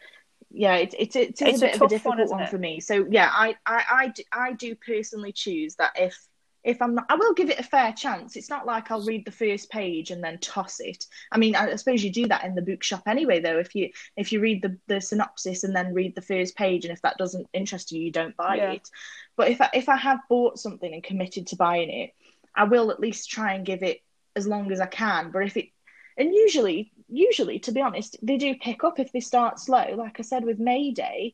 yeah, 0.52 0.76
it's 0.76 0.96
it's 0.98 1.16
it's, 1.16 1.42
It's 1.42 1.62
a 1.62 1.66
a 1.66 1.68
bit 1.68 1.76
of 1.76 1.82
a 1.82 1.88
difficult 1.88 2.30
one, 2.30 2.42
one, 2.42 2.48
for 2.48 2.60
me. 2.60 2.80
So 2.80 3.08
yeah, 3.10 3.30
I 3.34 3.56
I 3.66 3.84
I 3.92 4.08
do, 4.10 4.24
I 4.32 4.54
do 4.54 4.76
personally 4.76 5.32
choose 5.32 5.76
that 5.78 5.94
if 5.96 6.16
if 6.64 6.82
I'm 6.82 6.96
not, 6.96 7.06
I 7.10 7.16
will 7.16 7.34
give 7.34 7.50
it 7.50 7.60
a 7.60 7.64
fair 7.64 7.92
chance. 7.94 8.36
It's 8.36 8.50
not 8.50 8.66
like 8.66 8.90
I'll 8.90 9.06
read 9.06 9.26
the 9.26 9.32
first 9.32 9.70
page 9.70 10.12
and 10.12 10.24
then 10.24 10.38
toss 10.40 10.80
it. 10.80 11.06
I 11.32 11.38
mean, 11.38 11.56
I, 11.56 11.72
I 11.72 11.76
suppose 11.76 12.04
you 12.04 12.12
do 12.12 12.28
that 12.28 12.46
in 12.46 12.56
the 12.56 12.62
bookshop 12.62 13.04
anyway, 13.06 13.40
though. 13.42 13.58
If 13.60 13.76
you 13.76 13.90
if 14.16 14.32
you 14.32 14.40
read 14.40 14.62
the, 14.62 14.78
the 14.88 15.02
synopsis 15.02 15.64
and 15.64 15.76
then 15.76 15.94
read 15.94 16.16
the 16.16 16.22
first 16.22 16.56
page, 16.56 16.86
and 16.86 16.94
if 16.94 17.02
that 17.02 17.18
doesn't 17.18 17.48
interest 17.54 17.92
you, 17.92 18.02
you 18.02 18.12
don't 18.12 18.38
buy 18.38 18.56
Yeah. 18.56 18.72
it. 18.74 18.90
But 19.36 19.50
if 19.50 19.62
I, 19.62 19.70
if 19.74 19.90
I 19.90 19.98
have 19.98 20.20
bought 20.30 20.60
something 20.60 20.94
and 20.94 21.04
committed 21.04 21.48
to 21.48 21.56
buying 21.56 21.90
it, 21.90 22.14
I 22.56 22.64
will 22.66 22.92
at 22.92 23.00
least 23.00 23.30
try 23.30 23.54
and 23.54 23.66
give 23.66 23.84
it 23.84 24.02
as 24.36 24.48
long 24.48 24.72
as 24.72 24.80
I 24.80 24.86
can. 24.86 25.32
But 25.32 25.44
if 25.44 25.58
it 25.58 25.70
and 26.18 26.34
usually 26.34 26.92
usually 27.10 27.60
to 27.60 27.72
be 27.72 27.82
honest 27.82 28.18
they 28.22 28.38
do 28.38 28.56
pick 28.56 28.84
up 28.84 29.00
if 29.00 29.12
they 29.12 29.20
start 29.20 29.60
slow 29.60 29.96
like 29.98 30.20
i 30.20 30.24
said 30.24 30.44
with 30.46 30.60
mayday 30.60 31.34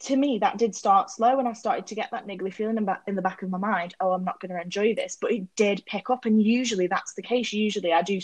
to 0.00 0.16
me 0.16 0.38
that 0.38 0.58
did 0.58 0.74
start 0.74 1.10
slow 1.10 1.38
and 1.38 1.46
i 1.46 1.52
started 1.52 1.86
to 1.86 1.94
get 1.94 2.10
that 2.10 2.26
niggly 2.26 2.52
feeling 2.52 2.76
in, 3.06 3.14
the 3.14 3.22
back 3.22 3.42
of 3.42 3.50
my 3.50 3.58
mind 3.58 3.94
oh 4.00 4.12
i'm 4.12 4.24
not 4.24 4.40
going 4.40 4.50
to 4.50 4.60
enjoy 4.60 4.94
this 4.94 5.16
but 5.20 5.32
it 5.32 5.46
did 5.56 5.84
pick 5.86 6.10
up 6.10 6.24
and 6.24 6.42
usually 6.42 6.86
that's 6.86 7.14
the 7.14 7.22
case. 7.22 7.52
Usually 7.52 7.92
i 7.92 8.02
do 8.02 8.20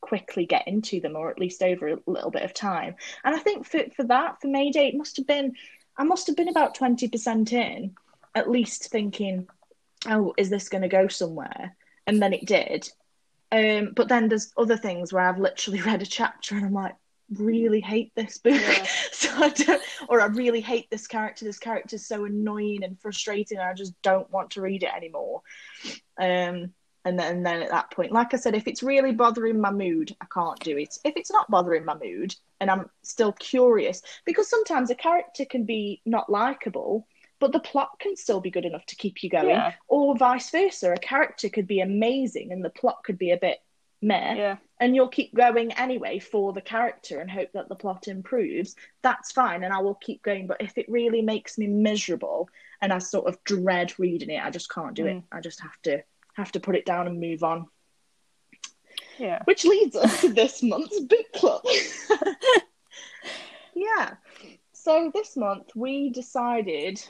quickly 0.00 0.46
get 0.46 0.66
into 0.66 0.98
them 1.00 1.14
or 1.14 1.30
at 1.30 1.38
least 1.38 1.62
over 1.62 1.88
a 1.88 1.98
little 2.06 2.30
bit 2.30 2.42
of 2.42 2.54
time. 2.54 2.94
And 3.22 3.34
i 3.34 3.38
think 3.38 3.66
for, 3.66 3.82
for 3.94 4.04
that 4.04 4.40
for 4.40 4.48
mayday 4.48 4.88
it 4.88 4.96
must 4.96 5.16
have 5.18 5.26
been 5.26 5.52
i 5.96 6.04
must 6.04 6.26
have 6.26 6.36
been 6.36 6.48
about 6.48 6.76
20% 6.76 7.52
in 7.52 7.94
at 8.34 8.50
least 8.50 8.90
thinking 8.90 9.46
oh 10.06 10.34
is 10.36 10.50
this 10.50 10.68
going 10.68 10.82
to 10.82 10.88
go 10.88 11.08
somewhere? 11.08 11.76
And 12.06 12.20
then 12.20 12.32
it 12.32 12.46
did. 12.46 12.88
Um, 13.52 13.92
but 13.94 14.08
then 14.08 14.28
there's 14.28 14.52
other 14.56 14.76
things 14.76 15.12
where 15.12 15.28
I've 15.28 15.38
literally 15.38 15.80
read 15.86 16.02
a 16.02 16.06
chapter 16.06 16.56
and 16.56 16.64
I'm 16.64 16.72
like, 16.72 16.94
really 17.36 17.80
hate 17.80 18.12
this 18.14 18.38
book. 18.38 18.60
Yeah. 18.60 18.86
so 19.12 19.30
I 19.34 19.48
don't, 19.50 19.82
or 20.08 20.20
I 20.20 20.26
really 20.26 20.60
hate 20.60 20.90
this 20.90 21.06
character. 21.06 21.44
This 21.44 21.58
character 21.58 21.96
is 21.96 22.06
so 22.06 22.24
annoying 22.24 22.84
and 22.84 23.00
frustrating. 23.00 23.58
And 23.58 23.68
I 23.68 23.74
just 23.74 24.00
don't 24.02 24.30
want 24.30 24.50
to 24.52 24.60
read 24.60 24.82
it 24.82 24.90
anymore. 24.94 25.42
Um, 26.18 26.72
and 27.04 27.18
then, 27.18 27.36
and 27.36 27.46
then 27.46 27.62
at 27.62 27.70
that 27.70 27.90
point, 27.90 28.12
like 28.12 28.34
I 28.34 28.36
said, 28.36 28.54
if 28.54 28.68
it's 28.68 28.82
really 28.82 29.12
bothering 29.12 29.60
my 29.60 29.70
mood, 29.70 30.14
I 30.20 30.26
can't 30.32 30.60
do 30.60 30.76
it. 30.76 30.98
If 31.04 31.14
it's 31.16 31.32
not 31.32 31.50
bothering 31.50 31.84
my 31.84 31.96
mood 31.96 32.34
and 32.60 32.70
I'm 32.70 32.90
still 33.02 33.32
curious, 33.32 34.02
because 34.26 34.50
sometimes 34.50 34.90
a 34.90 34.94
character 34.94 35.46
can 35.46 35.64
be 35.64 36.02
not 36.04 36.30
likable, 36.30 37.06
but 37.38 37.52
the 37.52 37.60
plot 37.60 37.98
can 38.00 38.16
still 38.16 38.40
be 38.40 38.50
good 38.50 38.66
enough 38.66 38.84
to 38.86 38.96
keep 38.96 39.22
you 39.22 39.30
going 39.30 39.48
yeah, 39.48 39.72
or 39.88 40.14
vice 40.14 40.50
versa. 40.50 40.92
A 40.92 40.98
character 40.98 41.48
could 41.48 41.66
be 41.66 41.80
amazing 41.80 42.52
and 42.52 42.62
the 42.62 42.70
plot 42.70 42.98
could 43.02 43.16
be 43.16 43.30
a 43.30 43.38
bit 43.38 43.60
meh, 44.02 44.34
yeah, 44.34 44.56
and 44.78 44.94
you'll 44.94 45.08
keep 45.08 45.34
going 45.34 45.72
anyway 45.72 46.18
for 46.18 46.52
the 46.52 46.60
character 46.60 47.20
and 47.20 47.30
hope 47.30 47.52
that 47.52 47.68
the 47.68 47.74
plot 47.74 48.08
improves. 48.08 48.74
That's 49.02 49.32
fine, 49.32 49.64
and 49.64 49.72
I 49.72 49.80
will 49.80 49.94
keep 49.94 50.22
going. 50.22 50.46
But 50.46 50.60
if 50.60 50.78
it 50.78 50.86
really 50.88 51.22
makes 51.22 51.58
me 51.58 51.66
miserable 51.66 52.48
and 52.80 52.92
I 52.92 52.98
sort 52.98 53.26
of 53.26 53.42
dread 53.44 53.98
reading 53.98 54.30
it, 54.30 54.44
I 54.44 54.50
just 54.50 54.70
can't 54.70 54.94
do 54.94 55.06
it. 55.06 55.16
Mm. 55.16 55.24
I 55.30 55.40
just 55.40 55.60
have 55.60 55.80
to 55.82 56.02
have 56.34 56.52
to 56.52 56.60
put 56.60 56.76
it 56.76 56.86
down 56.86 57.06
and 57.06 57.20
move 57.20 57.42
on. 57.42 57.66
yeah. 59.18 59.42
Which 59.44 59.64
leads 59.64 59.96
us 59.96 60.20
to 60.22 60.32
this 60.32 60.62
month's 60.62 61.00
book 61.00 61.26
club. 61.34 61.62
yeah. 63.74 64.14
So 64.72 65.10
this 65.12 65.36
month 65.36 65.70
we 65.74 66.10
decided. 66.10 67.02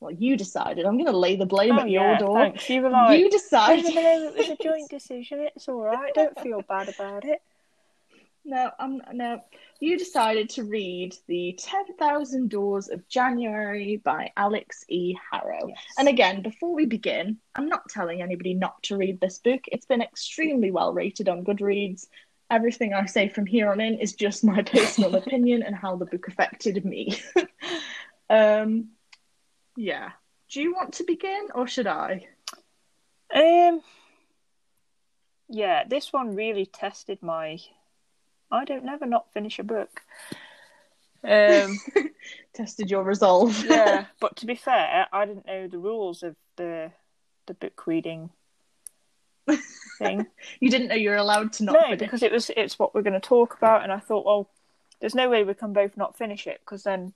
Well, 0.00 0.12
you 0.12 0.36
decided. 0.36 0.86
I'm 0.86 0.94
going 0.96 1.06
to 1.06 1.16
lay 1.16 1.36
the 1.36 1.46
blame 1.46 1.76
Oh, 1.76 1.80
at 1.80 1.90
yeah, 1.90 2.10
your 2.10 2.18
door. 2.18 2.38
Thanks. 2.38 2.68
You 2.70 2.82
were 2.82 2.90
like, 2.90 3.18
you 3.18 3.30
decided. 3.30 3.84
it 3.86 4.36
was 4.36 4.48
a 4.48 4.62
joint 4.62 4.88
decision, 4.90 5.40
it's 5.54 5.68
all 5.68 5.82
right. 5.82 6.14
Don't 6.14 6.38
feel 6.40 6.62
bad 6.62 6.88
about 6.88 7.24
it. 7.24 7.42
No, 8.44 8.70
I'm 8.78 9.02
no. 9.12 9.40
You 9.80 9.98
decided 9.98 10.48
to 10.50 10.64
read 10.64 11.14
the 11.26 11.58
Ten 11.58 11.84
Thousand 11.98 12.48
Doors 12.48 12.88
of 12.88 13.06
January 13.08 13.98
by 13.98 14.32
Alix 14.38 14.84
E. 14.88 15.14
Harrow. 15.30 15.66
Yes. 15.68 15.78
And 15.98 16.08
again, 16.08 16.40
before 16.40 16.72
we 16.74 16.86
begin, 16.86 17.36
I'm 17.54 17.68
not 17.68 17.90
telling 17.90 18.22
anybody 18.22 18.54
not 18.54 18.82
to 18.84 18.96
read 18.96 19.20
this 19.20 19.38
book. 19.38 19.60
It's 19.66 19.84
been 19.84 20.00
extremely 20.00 20.70
well 20.70 20.94
rated 20.94 21.28
on 21.28 21.44
Goodreads. 21.44 22.06
Everything 22.50 22.94
I 22.94 23.04
say 23.04 23.28
from 23.28 23.44
here 23.44 23.70
on 23.70 23.80
in 23.82 23.98
is 23.98 24.14
just 24.14 24.42
my 24.44 24.62
personal 24.74 25.14
opinion 25.16 25.62
and 25.62 25.76
how 25.76 25.96
the 25.96 26.06
book 26.06 26.26
affected 26.28 26.82
me. 26.86 27.20
um, 28.30 28.88
yeah. 29.78 30.10
Do 30.50 30.60
you 30.60 30.74
want 30.74 30.94
to 30.94 31.04
begin 31.04 31.48
or 31.54 31.68
should 31.68 31.86
I? 31.86 32.26
Um, 33.32 33.80
yeah, 35.48 35.84
this 35.86 36.12
one 36.12 36.34
really 36.34 36.66
tested 36.66 37.22
my. 37.22 37.58
I 38.50 38.64
don't 38.64 38.84
never 38.84 39.06
not 39.06 39.32
finish 39.32 39.58
a 39.58 39.62
book. 39.62 40.02
Um, 41.22 41.78
Tested 42.54 42.90
your 42.90 43.04
resolve. 43.04 43.64
yeah, 43.68 44.06
but 44.20 44.36
to 44.36 44.46
be 44.46 44.56
fair, 44.56 45.06
I 45.12 45.26
didn't 45.26 45.46
know 45.46 45.68
the 45.68 45.78
rules 45.78 46.22
of 46.22 46.34
the 46.56 46.90
the 47.46 47.54
book 47.54 47.86
reading 47.86 48.30
thing. 49.98 50.26
you 50.60 50.70
didn't 50.70 50.88
know 50.88 50.94
you 50.94 51.10
were 51.10 51.16
allowed 51.16 51.52
to 51.54 51.64
not 51.64 51.74
no, 51.74 51.82
finish. 51.82 51.98
because 51.98 52.22
it 52.22 52.32
was 52.32 52.50
it's 52.56 52.78
what 52.78 52.94
we're 52.94 53.02
going 53.02 53.12
to 53.12 53.20
talk 53.20 53.56
about, 53.56 53.82
and 53.84 53.92
I 53.92 54.00
thought, 54.00 54.24
well, 54.24 54.50
there's 55.00 55.14
no 55.14 55.28
way 55.28 55.44
we 55.44 55.54
can 55.54 55.72
both 55.72 55.96
not 55.96 56.16
finish 56.16 56.46
it 56.46 56.60
because 56.64 56.82
then 56.82 57.12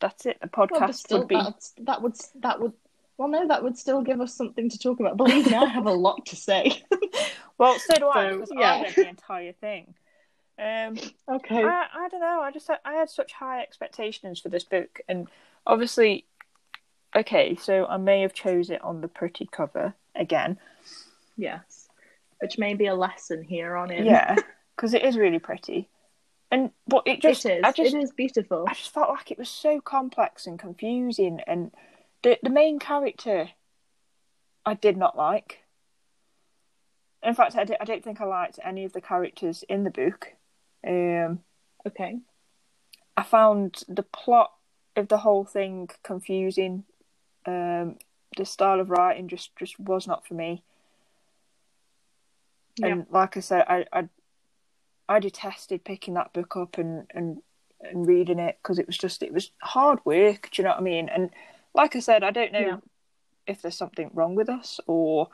that's 0.00 0.26
it. 0.26 0.38
Well, 0.40 0.68
podcast 0.68 0.94
still, 0.94 1.20
would 1.20 1.28
be 1.28 1.40
that 1.78 2.02
would 2.02 2.16
that 2.40 2.60
would 2.60 2.72
well, 3.16 3.28
no, 3.28 3.46
that 3.46 3.62
would 3.62 3.78
still 3.78 4.02
give 4.02 4.20
us 4.20 4.34
something 4.34 4.68
to 4.68 4.78
talk 4.78 4.98
about. 4.98 5.16
Believe 5.16 5.46
me, 5.46 5.54
I 5.54 5.66
have 5.66 5.86
a 5.86 5.92
lot 5.92 6.26
to 6.26 6.36
say. 6.36 6.82
well. 7.58 7.78
So 7.78 7.94
do 7.96 8.08
I 8.08 8.30
So, 8.30 8.38
because 8.38 8.52
yeah. 8.54 8.72
I 8.72 8.82
read 8.82 8.94
the 8.94 9.08
entire 9.08 9.52
thing. 9.52 9.94
Um, 10.58 10.96
okay. 11.28 11.64
I, 11.64 11.86
I 11.92 12.08
don't 12.08 12.20
know. 12.20 12.40
I 12.40 12.50
just 12.50 12.68
I 12.84 12.94
had 12.94 13.10
such 13.10 13.32
high 13.32 13.60
expectations 13.60 14.40
for 14.40 14.48
this 14.48 14.64
book, 14.64 15.00
and 15.08 15.28
obviously, 15.66 16.26
okay, 17.14 17.56
so 17.56 17.86
I 17.86 17.96
may 17.96 18.22
have 18.22 18.34
chose 18.34 18.70
it 18.70 18.82
on 18.82 19.00
the 19.00 19.08
pretty 19.08 19.48
cover 19.50 19.94
again. 20.14 20.58
yes. 21.36 21.88
Which 22.40 22.58
may 22.58 22.74
be 22.74 22.86
a 22.86 22.94
lesson 22.94 23.42
here 23.42 23.74
on 23.76 23.90
in. 23.90 24.04
Yeah, 24.04 24.36
because 24.76 24.92
it 24.92 25.04
is 25.04 25.16
really 25.16 25.38
pretty, 25.38 25.88
and 26.54 26.70
but 26.86 27.02
it 27.04 27.20
just 27.20 27.44
it 27.44 27.58
is. 27.58 27.60
I 27.64 27.72
just 27.72 27.94
it 27.94 27.98
is 27.98 28.12
beautiful. 28.12 28.64
I 28.68 28.74
just 28.74 28.94
felt 28.94 29.08
like 29.08 29.30
it 29.32 29.38
was 29.38 29.48
so 29.48 29.80
complex 29.80 30.46
and 30.46 30.56
confusing, 30.58 31.40
and 31.46 31.72
the 32.22 32.38
the 32.42 32.50
main 32.50 32.78
character 32.78 33.50
I 34.64 34.74
did 34.74 34.96
not 34.96 35.16
like. 35.16 35.60
In 37.24 37.34
fact, 37.34 37.56
I, 37.56 37.64
di- 37.64 37.76
I 37.80 37.84
don't 37.84 38.04
think 38.04 38.20
I 38.20 38.24
liked 38.24 38.60
any 38.62 38.84
of 38.84 38.92
the 38.92 39.00
characters 39.00 39.64
in 39.68 39.82
the 39.82 39.90
book. 39.90 40.28
Um, 40.86 41.40
Okay. 41.86 42.18
I 43.16 43.22
found 43.22 43.82
the 43.88 44.02
plot 44.02 44.52
of 44.96 45.08
the 45.08 45.18
whole 45.18 45.44
thing 45.44 45.90
confusing. 46.02 46.84
Um, 47.46 47.96
the 48.36 48.44
style 48.44 48.80
of 48.80 48.90
writing 48.90 49.28
just 49.28 49.54
just 49.56 49.78
was 49.78 50.06
not 50.06 50.26
for 50.26 50.34
me. 50.34 50.62
And 52.82 53.06
like 53.10 53.36
I 53.36 53.40
said, 53.40 53.64
I 53.68 53.86
I, 53.92 54.08
I 55.08 55.18
detested 55.18 55.84
picking 55.84 56.14
that 56.14 56.32
book 56.32 56.56
up 56.56 56.78
and 56.78 57.06
and 57.14 57.38
and 57.80 58.06
reading 58.06 58.38
it 58.38 58.58
because 58.62 58.78
it 58.78 58.86
was 58.86 58.96
just 58.96 59.22
it 59.22 59.32
was 59.32 59.50
hard 59.62 59.98
work. 60.04 60.48
Do 60.50 60.62
you 60.62 60.64
know 60.64 60.70
what 60.70 60.80
I 60.80 60.82
mean? 60.82 61.08
And 61.08 61.30
like 61.74 61.96
I 61.96 62.00
said, 62.00 62.24
I 62.24 62.30
don't 62.30 62.52
know 62.52 62.60
Yeah. 62.60 62.76
if 63.46 63.60
there's 63.60 63.76
something 63.76 64.10
wrong 64.14 64.34
with 64.34 64.48
us 64.48 64.80
or 64.86 65.28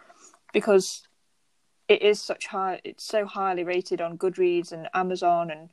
because 0.53 1.07
it 1.89 2.03
is 2.03 2.21
such 2.21 2.47
high 2.47 2.81
it's 2.85 3.05
so 3.05 3.25
highly 3.27 3.63
rated 3.65 4.01
on 4.01 4.19
Goodreads 4.19 4.73
and 4.73 4.89
Amazon 4.95 5.51
and 5.51 5.69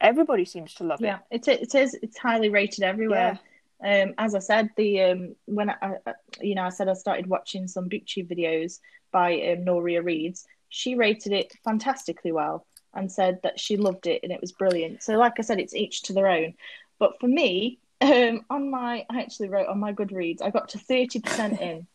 everybody 0.00 0.44
seems 0.44 0.74
to 0.74 0.84
love 0.84 1.00
Yeah, 1.00 1.18
it. 1.30 1.46
Yeah, 1.46 1.54
it, 1.54 1.62
it 1.62 1.74
is. 1.74 1.94
It's 2.02 2.18
highly 2.18 2.48
rated 2.48 2.84
everywhere. 2.84 3.38
Um, 3.82 4.14
as 4.18 4.34
I 4.34 4.40
said, 4.40 4.70
the 4.76 5.02
um, 5.02 5.34
when 5.46 5.70
I, 5.70 5.76
I, 6.06 6.12
you 6.40 6.54
know, 6.54 6.64
I 6.64 6.68
said 6.68 6.88
I 6.88 6.92
started 6.94 7.26
watching 7.26 7.66
some 7.66 7.88
BookTube 7.88 8.30
videos 8.30 8.78
by 9.10 9.40
um, 9.52 9.64
Noria 9.64 10.02
Reads. 10.02 10.46
She 10.70 10.94
rated 10.94 11.32
it 11.32 11.52
fantastically 11.64 12.32
well 12.32 12.66
and 12.94 13.10
said 13.10 13.40
that 13.42 13.60
she 13.60 13.76
loved 13.76 14.06
it 14.06 14.20
and 14.22 14.32
it 14.32 14.40
was 14.40 14.52
brilliant. 14.52 15.02
So, 15.02 15.16
like 15.16 15.34
I 15.38 15.42
said, 15.42 15.60
it's 15.60 15.74
each 15.74 16.02
to 16.02 16.12
their 16.12 16.28
own. 16.28 16.54
But 16.98 17.20
for 17.20 17.28
me, 17.28 17.78
um, 18.00 18.44
on 18.48 18.70
my, 18.70 19.04
I 19.10 19.20
actually 19.20 19.48
wrote 19.48 19.68
on 19.68 19.78
my 19.78 19.92
Goodreads, 19.92 20.42
I 20.42 20.50
got 20.50 20.70
to 20.70 20.78
thirty 20.78 21.20
percent 21.20 21.60
in, 21.60 21.86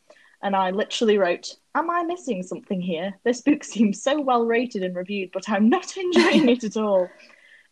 and 0.44 0.56
I 0.56 0.72
literally 0.72 1.18
wrote, 1.18 1.56
"Am 1.74 1.90
I 1.90 2.04
missing 2.04 2.44
something 2.44 2.82
here? 2.82 3.14
This 3.24 3.42
book 3.42 3.64
seems 3.64 4.04
so 4.04 4.22
well 4.22 4.46
rated 4.46 4.84
and 4.84 4.96
reviewed, 4.96 5.32
but 5.34 5.50
I'm 5.50 5.70
not 5.70 5.98
enjoying 5.98 6.50
it 6.50 6.64
at 6.64 6.78
all." 6.78 7.10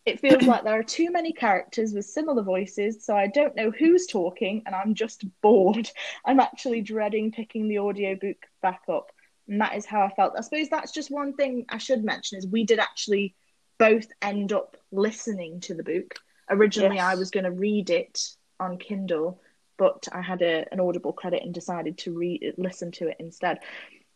It 0.06 0.20
feels 0.20 0.42
like 0.46 0.64
there 0.64 0.78
are 0.78 0.82
too 0.82 1.10
many 1.10 1.32
characters 1.32 1.92
with 1.92 2.04
similar 2.04 2.42
voices, 2.42 3.04
so 3.04 3.16
I 3.16 3.26
don't 3.26 3.56
know 3.56 3.70
who's 3.70 4.06
talking 4.06 4.62
and 4.66 4.74
I'm 4.74 4.94
just 4.94 5.24
bored. 5.40 5.90
I'm 6.24 6.40
actually 6.40 6.82
dreading 6.82 7.32
picking 7.32 7.68
the 7.68 7.78
audiobook 7.78 8.36
back 8.60 8.82
up. 8.88 9.10
And 9.48 9.60
that 9.60 9.74
is 9.76 9.84
how 9.86 10.02
I 10.02 10.10
felt. 10.14 10.34
I 10.36 10.40
suppose 10.40 10.68
that's 10.68 10.92
just 10.92 11.10
one 11.10 11.34
thing 11.34 11.66
I 11.68 11.78
should 11.78 12.02
mention 12.04 12.38
is 12.38 12.46
we 12.46 12.64
did 12.64 12.78
actually 12.78 13.34
both 13.78 14.06
end 14.22 14.52
up 14.52 14.76
listening 14.92 15.60
to 15.60 15.74
the 15.74 15.82
book. 15.82 16.14
Originally 16.48 16.96
Yes. 16.96 17.04
I 17.04 17.14
was 17.16 17.30
going 17.30 17.44
to 17.44 17.50
read 17.50 17.90
it 17.90 18.20
on 18.60 18.78
Kindle, 18.78 19.40
but 19.76 20.06
I 20.12 20.20
had 20.22 20.40
a, 20.42 20.64
an 20.72 20.80
Audible 20.80 21.12
credit 21.12 21.42
and 21.42 21.52
decided 21.52 21.98
to 21.98 22.12
read 22.16 22.54
listen 22.56 22.92
to 22.92 23.08
it 23.08 23.16
instead. 23.18 23.58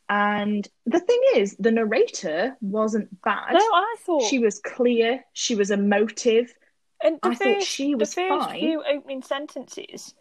And 0.08 0.66
the 0.86 1.00
thing 1.00 1.20
is, 1.36 1.54
the 1.58 1.70
narrator 1.72 2.56
wasn't 2.62 3.20
bad. 3.22 3.52
No, 3.52 3.58
I 3.60 3.96
thought 4.00 4.22
She 4.22 4.38
was 4.38 4.58
clear. 4.60 5.24
She 5.34 5.54
was 5.54 5.70
emotive. 5.70 6.54
and 7.02 7.18
I 7.22 7.30
first, 7.34 7.42
thought 7.42 7.62
she 7.62 7.94
was 7.94 8.14
the 8.14 8.22
first 8.22 8.46
fine. 8.48 8.60
few 8.60 8.82
opening 8.82 9.22
sentences, 9.22 10.14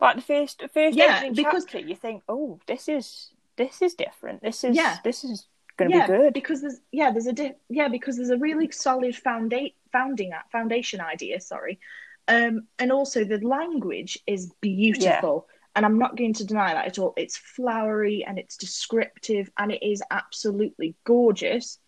like 0.00 0.16
the 0.16 0.22
first 0.22 0.60
the 0.60 0.68
first 0.68 0.96
Yeah, 0.96 1.16
opening 1.16 1.34
because- 1.34 1.64
chapter, 1.64 1.80
you 1.86 1.96
think, 1.96 2.22
oh, 2.28 2.60
this 2.66 2.88
is 2.88 3.30
this 3.58 3.82
is 3.82 3.94
different. 3.94 4.40
This 4.40 4.64
is 4.64 4.74
Yeah. 4.74 4.96
this 5.04 5.24
is 5.24 5.46
going 5.76 5.90
to 5.90 5.96
yeah, 5.98 6.06
be 6.06 6.12
good. 6.12 6.32
because 6.32 6.62
there's 6.62 6.80
yeah, 6.90 7.10
there's 7.10 7.26
a 7.26 7.32
di- 7.34 7.54
yeah 7.68 7.88
because 7.88 8.16
there's 8.16 8.30
a 8.30 8.38
really 8.38 8.70
solid 8.70 9.14
founda- 9.14 9.74
founding 9.92 10.32
foundation 10.50 11.00
idea. 11.00 11.40
Sorry, 11.40 11.78
um, 12.26 12.66
and 12.78 12.90
also 12.90 13.24
the 13.24 13.38
language 13.46 14.18
is 14.26 14.52
beautiful. 14.60 15.46
And 15.76 15.86
I'm 15.86 15.98
not 15.98 16.16
going 16.16 16.32
to 16.34 16.46
deny 16.46 16.72
that 16.74 16.86
at 16.86 16.98
all. 16.98 17.14
It's 17.16 17.36
flowery 17.36 18.24
and 18.26 18.36
it's 18.36 18.56
descriptive 18.56 19.48
and 19.56 19.70
it 19.70 19.80
is 19.86 20.02
absolutely 20.10 20.96
gorgeous. 21.04 21.78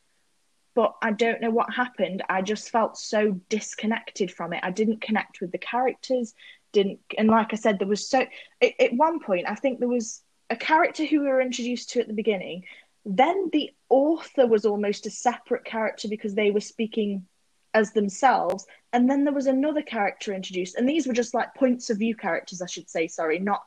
But 0.76 0.94
I 1.02 1.10
don't 1.10 1.40
know 1.40 1.50
what 1.50 1.74
happened. 1.74 2.22
I 2.28 2.42
just 2.42 2.70
felt 2.70 2.96
so 2.96 3.32
disconnected 3.48 4.30
from 4.30 4.52
it. 4.52 4.60
I 4.62 4.70
didn't 4.70 5.00
connect 5.00 5.40
with 5.40 5.50
the 5.50 5.58
characters. 5.58 6.34
Didn't 6.72 7.00
and 7.18 7.26
like 7.28 7.52
I 7.52 7.56
said, 7.56 7.80
there 7.80 7.88
was 7.88 8.08
so 8.08 8.24
at 8.62 8.92
one 8.92 9.18
point 9.18 9.46
I 9.48 9.56
think 9.56 9.80
there 9.80 9.88
was 9.88 10.22
a 10.50 10.56
character 10.56 11.04
who 11.04 11.20
we 11.20 11.28
were 11.28 11.40
introduced 11.40 11.90
to 11.90 12.00
at 12.00 12.08
the 12.08 12.12
beginning. 12.12 12.64
Then 13.06 13.48
the 13.52 13.70
author 13.88 14.46
was 14.46 14.66
almost 14.66 15.06
a 15.06 15.10
separate 15.10 15.64
character 15.64 16.08
because 16.08 16.34
they 16.34 16.50
were 16.50 16.60
speaking 16.60 17.26
as 17.72 17.92
themselves. 17.92 18.66
And 18.92 19.08
then 19.08 19.24
there 19.24 19.32
was 19.32 19.46
another 19.46 19.80
character 19.82 20.34
introduced. 20.34 20.76
And 20.76 20.88
these 20.88 21.06
were 21.06 21.14
just 21.14 21.34
like 21.34 21.54
points 21.54 21.88
of 21.88 21.98
view 21.98 22.14
characters, 22.14 22.60
I 22.60 22.66
should 22.66 22.90
say, 22.90 23.06
sorry, 23.06 23.38
not 23.38 23.62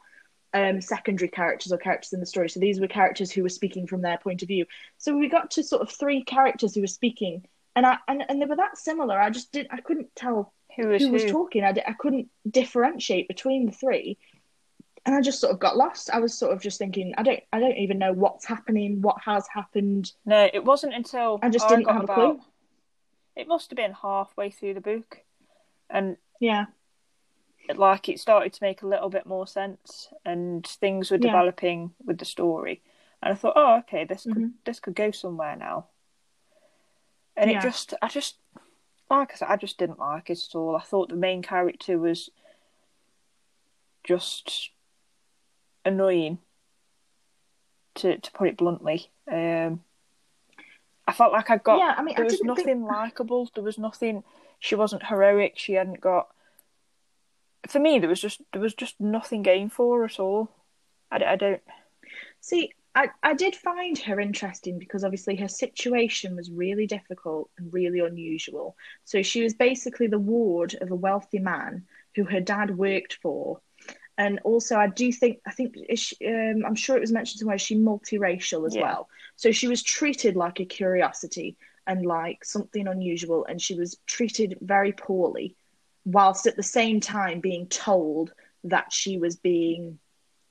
um, 0.54 0.82
secondary 0.82 1.30
characters 1.30 1.72
or 1.72 1.78
characters 1.78 2.14
in 2.14 2.20
the 2.20 2.26
story. 2.26 2.50
So 2.50 2.60
these 2.60 2.80
were 2.80 2.88
characters 2.88 3.32
who 3.32 3.42
were 3.42 3.50
speaking 3.50 3.88
from 3.88 4.02
their 4.02 4.18
point 4.18 4.42
of 4.44 4.48
view. 4.50 4.66
So 4.98 5.18
we 5.18 5.30
got 5.30 5.52
to 5.52 5.64
sort 5.64 5.82
of 5.82 5.90
three 5.90 6.24
characters 6.24 6.76
who 6.76 6.82
were 6.82 6.88
speaking. 6.88 7.46
And 7.76 7.86
I 7.88 7.98
and, 8.08 8.24
and 8.30 8.40
they 8.40 8.46
were 8.46 8.58
that 8.58 8.78
similar. 8.78 9.20
I 9.20 9.32
just 9.32 9.52
didn't 9.52 9.74
I 9.74 9.82
couldn't 9.82 10.16
tell 10.16 10.54
Who 10.78 10.90
was 10.90 11.02
who 11.02 11.12
who? 11.24 11.32
talking. 11.32 11.64
I, 11.64 11.74
I 11.88 11.94
couldn't 11.94 12.30
differentiate 12.48 13.28
between 13.28 13.66
the 13.66 13.72
three, 13.72 14.18
and 15.06 15.16
I 15.16 15.22
just 15.22 15.40
sort 15.40 15.54
of 15.54 15.60
got 15.60 15.76
lost. 15.78 16.10
I 16.12 16.20
was 16.20 16.38
sort 16.38 16.54
of 16.54 16.62
just 16.62 16.80
thinking, 16.80 17.14
I 17.18 17.24
don't, 17.24 17.40
I 17.52 17.60
don't 17.60 17.78
even 17.78 17.98
know 17.98 18.14
what's 18.14 18.46
happening, 18.46 19.02
what 19.02 19.18
has 19.26 19.46
happened. 19.54 20.12
No, 20.26 20.50
it 20.54 20.64
wasn't 20.64 20.94
until 20.94 21.40
I 21.42 21.50
just 21.50 21.68
didn't 21.68 21.86
got 21.86 21.96
have 21.96 22.04
a 22.04 22.08
about. 22.08 22.38
clue. 22.38 22.42
It 23.36 23.48
must 23.48 23.70
have 23.72 23.78
been 23.78 23.94
halfway 23.94 24.50
through 24.52 24.76
the 24.76 24.82
book, 24.82 25.20
and 25.90 26.18
Yeah, 26.40 26.66
it, 27.68 27.78
like 27.78 28.08
it 28.08 28.20
started 28.20 28.54
to 28.54 28.64
make 28.64 28.82
a 28.82 28.88
little 28.88 29.10
bit 29.10 29.26
more 29.26 29.48
sense, 29.48 30.10
and 30.24 30.66
things 30.66 31.10
were 31.12 31.18
Yeah. 31.18 31.28
developing 31.32 31.92
with 32.06 32.20
the 32.20 32.26
story. 32.26 32.82
And 33.22 33.34
I 33.34 33.36
thought, 33.36 33.54
oh, 33.56 33.78
okay, 33.80 34.06
this 34.06 34.24
could 34.24 34.44
Mhm. 34.44 34.52
this 34.66 34.80
could 34.80 34.96
go 34.96 35.12
somewhere 35.12 35.56
now. 35.56 35.88
And 37.36 37.50
Yeah. 37.50 37.58
it 37.58 37.62
just, 37.64 37.96
I 38.02 38.08
just, 38.10 38.36
like 39.10 39.32
I 39.32 39.36
said, 39.36 39.48
I 39.50 39.56
just 39.56 39.80
didn't 39.80 39.98
like 39.98 40.30
it 40.30 40.40
at 40.48 40.56
all. 40.56 40.76
I 40.76 40.82
thought 40.84 41.10
the 41.10 41.16
main 41.16 41.42
character 41.42 41.98
was 41.98 42.30
just 44.04 44.70
annoying, 45.86 46.40
to 47.96 48.18
to 48.18 48.32
put 48.32 48.48
it 48.48 48.58
bluntly. 48.58 49.10
Um, 49.32 49.82
I 51.08 51.14
felt 51.14 51.34
like 51.34 51.50
I 51.50 51.58
got 51.58 51.80
yeah. 51.80 51.96
I 51.98 52.04
mean, 52.04 52.16
there 52.16 52.26
I 52.26 52.28
was 52.28 52.42
nothing 52.44 52.66
think. 52.66 52.88
likable. 52.88 53.50
There 53.54 53.64
was 53.64 53.78
nothing. 53.78 54.24
She 54.60 54.76
wasn't 54.76 55.06
heroic. 55.06 55.54
She 55.58 55.74
hadn't 55.74 56.02
got. 56.02 56.28
For 57.68 57.80
me, 57.80 58.00
there 58.00 58.10
was 58.10 58.22
just 58.22 58.42
there 58.52 58.62
was 58.62 58.74
just 58.74 59.00
nothing 59.00 59.44
going 59.44 59.70
for 59.70 60.00
her 60.00 60.06
at 60.06 60.20
all. 60.20 60.50
I, 61.12 61.24
I 61.24 61.36
don't. 61.36 61.62
See, 62.42 62.72
I, 62.96 63.10
I 63.24 63.34
did 63.34 63.56
find 63.56 63.98
her 64.00 64.20
interesting 64.20 64.78
because 64.78 65.04
obviously 65.04 65.36
her 65.38 65.48
situation 65.48 66.36
was 66.36 66.52
really 66.52 66.86
difficult 66.86 67.50
and 67.58 67.74
really 67.74 68.00
unusual. 68.00 68.76
So 69.04 69.24
she 69.24 69.42
was 69.42 69.56
basically 69.56 70.08
the 70.08 70.20
ward 70.20 70.76
of 70.80 70.92
a 70.92 70.96
wealthy 70.96 71.40
man 71.40 71.86
who 72.16 72.24
her 72.26 72.40
dad 72.40 72.78
worked 72.78 73.18
for. 73.22 73.62
And 74.18 74.40
also, 74.44 74.76
I 74.78 74.88
do 74.88 75.12
think 75.12 75.40
I 75.46 75.52
think 75.52 75.76
she, 75.96 76.16
um, 76.28 76.64
I'm 76.66 76.76
sure 76.76 76.96
it 76.96 77.02
was 77.02 77.12
mentioned 77.12 77.40
somewhere 77.40 77.58
she's 77.58 77.78
multiracial 77.80 78.68
as 78.68 78.76
Yeah. 78.76 78.82
well. 78.84 79.10
So 79.36 79.52
she 79.52 79.68
was 79.68 79.82
treated 79.82 80.36
like 80.36 80.60
a 80.60 80.66
curiosity 80.66 81.58
and 81.88 82.06
like 82.06 82.46
something 82.46 82.88
unusual, 82.88 83.46
and 83.46 83.62
she 83.62 83.76
was 83.76 83.98
treated 84.06 84.58
very 84.62 84.92
poorly, 84.92 85.56
whilst 86.06 86.46
at 86.48 86.56
the 86.56 86.64
same 86.64 87.00
time 87.00 87.40
being 87.40 87.68
told 87.68 88.34
that 88.66 88.94
she 88.94 89.18
was 89.18 89.36
being 89.36 90.00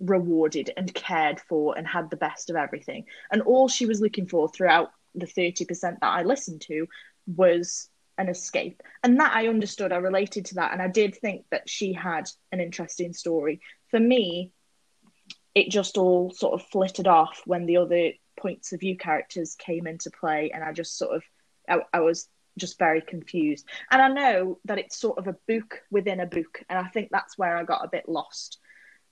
rewarded 0.00 0.70
and 0.76 0.92
cared 0.92 1.40
for 1.40 1.78
and 1.78 1.86
had 1.86 2.10
the 2.10 2.16
best 2.16 2.50
of 2.50 2.56
everything. 2.56 3.06
And 3.30 3.42
all 3.42 3.68
she 3.68 3.86
was 3.86 4.00
looking 4.00 4.26
for 4.26 4.48
throughout 4.48 4.90
the 5.14 5.26
30% 5.26 6.00
that 6.00 6.02
I 6.02 6.22
listened 6.24 6.62
to 6.62 6.86
was 7.26 7.88
an 8.22 8.28
escape. 8.28 8.82
And 9.02 9.20
that 9.20 9.32
I 9.34 9.48
understood, 9.48 9.92
I 9.92 9.96
related 9.96 10.46
to 10.46 10.54
that. 10.56 10.72
And 10.72 10.80
I 10.80 10.88
did 10.88 11.14
think 11.14 11.44
that 11.50 11.68
she 11.68 11.92
had 11.92 12.30
an 12.50 12.60
interesting 12.60 13.12
story. 13.12 13.60
For 13.90 14.00
me, 14.00 14.52
it 15.54 15.70
just 15.70 15.98
all 15.98 16.30
sort 16.30 16.54
of 16.54 16.66
flitted 16.68 17.06
off 17.06 17.42
when 17.44 17.66
the 17.66 17.76
other 17.76 18.12
points 18.40 18.72
of 18.72 18.80
view 18.80 18.96
characters 18.96 19.54
came 19.54 19.86
into 19.86 20.10
play. 20.10 20.50
And 20.54 20.64
I 20.64 20.72
just 20.72 20.96
sort 20.96 21.16
of, 21.16 21.22
I, 21.68 21.80
I 21.92 22.00
was 22.00 22.28
just 22.58 22.78
very 22.78 23.02
confused. 23.02 23.66
And 23.90 24.00
I 24.00 24.08
know 24.08 24.58
that 24.64 24.78
it's 24.78 24.98
sort 24.98 25.18
of 25.18 25.26
a 25.26 25.36
book 25.46 25.80
within 25.90 26.20
a 26.20 26.26
book. 26.26 26.62
And 26.70 26.78
I 26.78 26.88
think 26.88 27.08
that's 27.10 27.36
where 27.36 27.56
I 27.56 27.64
got 27.64 27.84
a 27.84 27.90
bit 27.90 28.08
lost. 28.08 28.58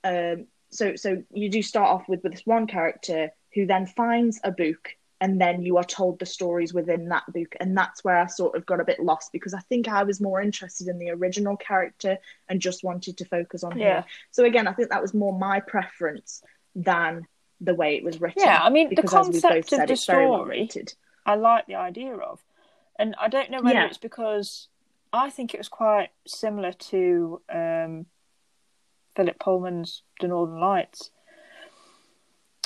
Um, 0.03 0.47
so 0.71 0.95
so 0.97 1.23
you 1.33 1.51
do 1.51 1.63
start 1.63 1.89
off 1.89 2.09
with 2.09 2.23
with 2.23 2.33
this 2.33 2.47
one 2.47 2.67
character 2.67 3.31
who 3.55 3.67
then 3.67 3.87
finds 3.87 4.41
a 4.45 4.53
book 4.53 4.95
and 5.21 5.41
then 5.41 5.63
you 5.63 5.77
are 5.77 5.85
told 5.85 6.19
the 6.19 6.27
stories 6.27 6.73
within 6.73 7.09
that 7.09 7.25
book 7.33 7.55
and 7.61 7.77
that's 7.77 8.03
where 8.03 8.19
i 8.19 8.27
sort 8.27 8.57
of 8.57 8.65
got 8.67 8.81
a 8.81 8.85
bit 8.85 9.01
lost 9.01 9.31
because 9.33 9.53
i 9.55 9.61
think 9.69 9.87
i 9.89 10.03
was 10.03 10.21
more 10.21 10.41
interested 10.41 10.89
in 10.89 10.99
the 10.99 11.11
original 11.11 11.57
character 11.57 12.17
and 12.49 12.61
just 12.61 12.83
wanted 12.83 13.17
to 13.19 13.25
focus 13.27 13.63
on 13.63 13.79
Yeah. 13.79 14.01
her 14.01 14.05
so 14.31 14.45
again 14.45 14.67
i 14.67 14.73
think 14.73 14.89
that 14.91 15.03
was 15.03 15.13
more 15.15 15.37
my 15.39 15.61
preference 15.61 16.43
than 16.75 17.27
the 17.61 17.75
way 17.75 17.97
it 17.97 18.05
was 18.05 18.21
written 18.21 18.43
Yeah, 18.43 18.61
I 18.63 18.71
mean, 18.71 18.89
the 18.89 18.97
because 18.97 19.29
as 19.29 19.33
we've 19.35 19.43
both 19.43 19.53
concept 19.69 19.91
of 19.91 19.99
the 19.99 20.05
very 20.13 20.27
well 20.31 20.45
story- 20.45 20.85
I 21.27 21.35
like 21.35 21.67
the 21.67 21.75
idea 21.75 22.15
of. 22.17 22.41
And 22.99 23.15
I 23.21 23.29
don't 23.29 23.51
know 23.51 23.61
whether 23.61 23.79
Yeah. 23.81 23.87
it's 23.87 23.99
because 23.99 24.69
I 25.13 25.29
think 25.29 25.53
it 25.53 25.59
was 25.59 25.69
quite 25.69 26.09
similar 26.27 26.73
to 26.73 27.43
um, 27.53 28.07
Philip 29.15 29.39
Pullman's 29.39 30.03
The 30.21 30.29
Northern 30.29 30.59
Lights. 30.61 31.11